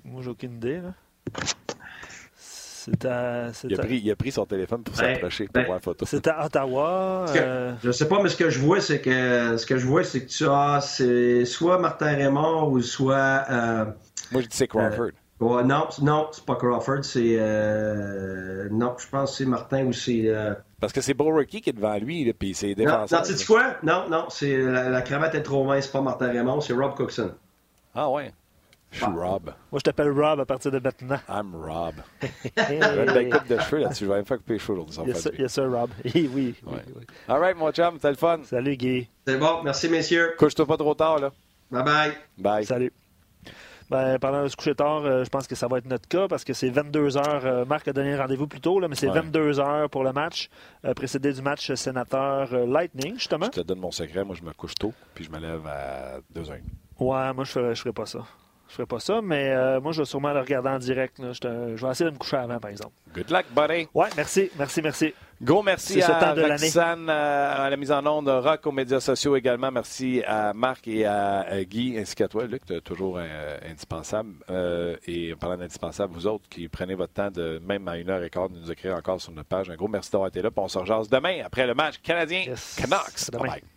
[0.05, 0.81] Moi, j'ai aucune idée.
[0.81, 0.95] Là.
[2.39, 5.65] C'est à, il, a pris, il, a pris, son téléphone pour ben, s'approcher pour ben,
[5.65, 6.07] voir la photo.
[6.07, 7.27] C'est à Ottawa.
[7.35, 7.75] Euh...
[7.83, 10.21] Je sais pas, mais ce que je vois, c'est que ce que je vois, c'est
[10.25, 13.45] que tu as c'est soit Martin Raymond ou soit.
[13.51, 13.87] Euh,
[14.31, 15.11] Moi, je dis c'est Crawford.
[15.43, 19.93] Euh, non, non, c'est pas Crawford, c'est euh, non, je pense que c'est Martin ou
[19.93, 20.29] c'est.
[20.29, 23.21] Euh, Parce que c'est Borowicki qui est devant lui, puis c'est défenseur.
[23.21, 23.77] Non, tu sais quoi?
[23.83, 26.95] Non, non, c'est la, la, cravate est trop mince, c'est pas Martin Raymond, c'est Rob
[26.95, 27.33] Cookson.
[27.95, 28.33] Ah ouais.
[28.91, 29.53] Je suis Rob.
[29.71, 31.19] Moi, je t'appelle Rob à partir de maintenant.
[31.29, 31.95] I'm Rob.
[32.69, 34.05] J'ai une belle coupe de cheveux là-dessus.
[34.05, 35.13] Je vais même faire couper les cheveux aujourd'hui.
[35.13, 35.91] Yes, yes, sir, Rob.
[36.05, 37.07] oui, oui, oui.
[37.29, 38.41] All right, mon chum, c'était le fun.
[38.45, 39.09] Salut, Guy.
[39.27, 39.63] C'est bon.
[39.63, 40.35] Merci, messieurs.
[40.39, 41.33] Couche-toi pas trop tard, là.
[41.71, 42.13] Bye-bye.
[42.39, 42.65] Bye.
[42.65, 42.93] Salut.
[43.89, 46.27] Ben, pendant de se coucher tard, euh, je pense que ça va être notre cas
[46.27, 47.47] parce que c'est 22 heures.
[47.47, 50.13] Euh, Marc a donné un rendez-vous plus tôt, là, mais c'est 22 heures pour le
[50.13, 50.49] match,
[50.85, 53.47] euh, précédé du match sénateur Lightning, justement.
[53.47, 54.25] Je te donne mon secret.
[54.25, 56.51] Moi, je me couche tôt, puis je me lève à 2 h
[56.99, 58.21] Ouais, moi, je ne ferais pas ça.
[58.69, 61.19] Je ferai pas ça, mais euh, moi, je vais sûrement le regarder en direct.
[61.19, 62.93] Je, vais essayer de me coucher avant, par exemple.
[63.15, 63.89] Good luck, buddy.
[63.95, 65.15] Ouais, merci, merci, merci.
[65.41, 69.71] Gros merci à Roxane euh, à la mise en onde, Rock aux médias sociaux également.
[69.71, 74.33] Merci à Marc et à Guy, ainsi qu'à toi, Luc, toujours euh, indispensable.
[75.07, 78.23] et en parlant d'indispensable, vous autres qui prenez votre temps de même à une heure
[78.23, 79.71] et quart de nous écrire encore sur notre page.
[79.71, 80.51] Un gros merci d'avoir été là.
[80.57, 82.45] on se rejase demain après le match canadien
[82.77, 83.31] Canucks.
[83.33, 83.76] Bye, bye.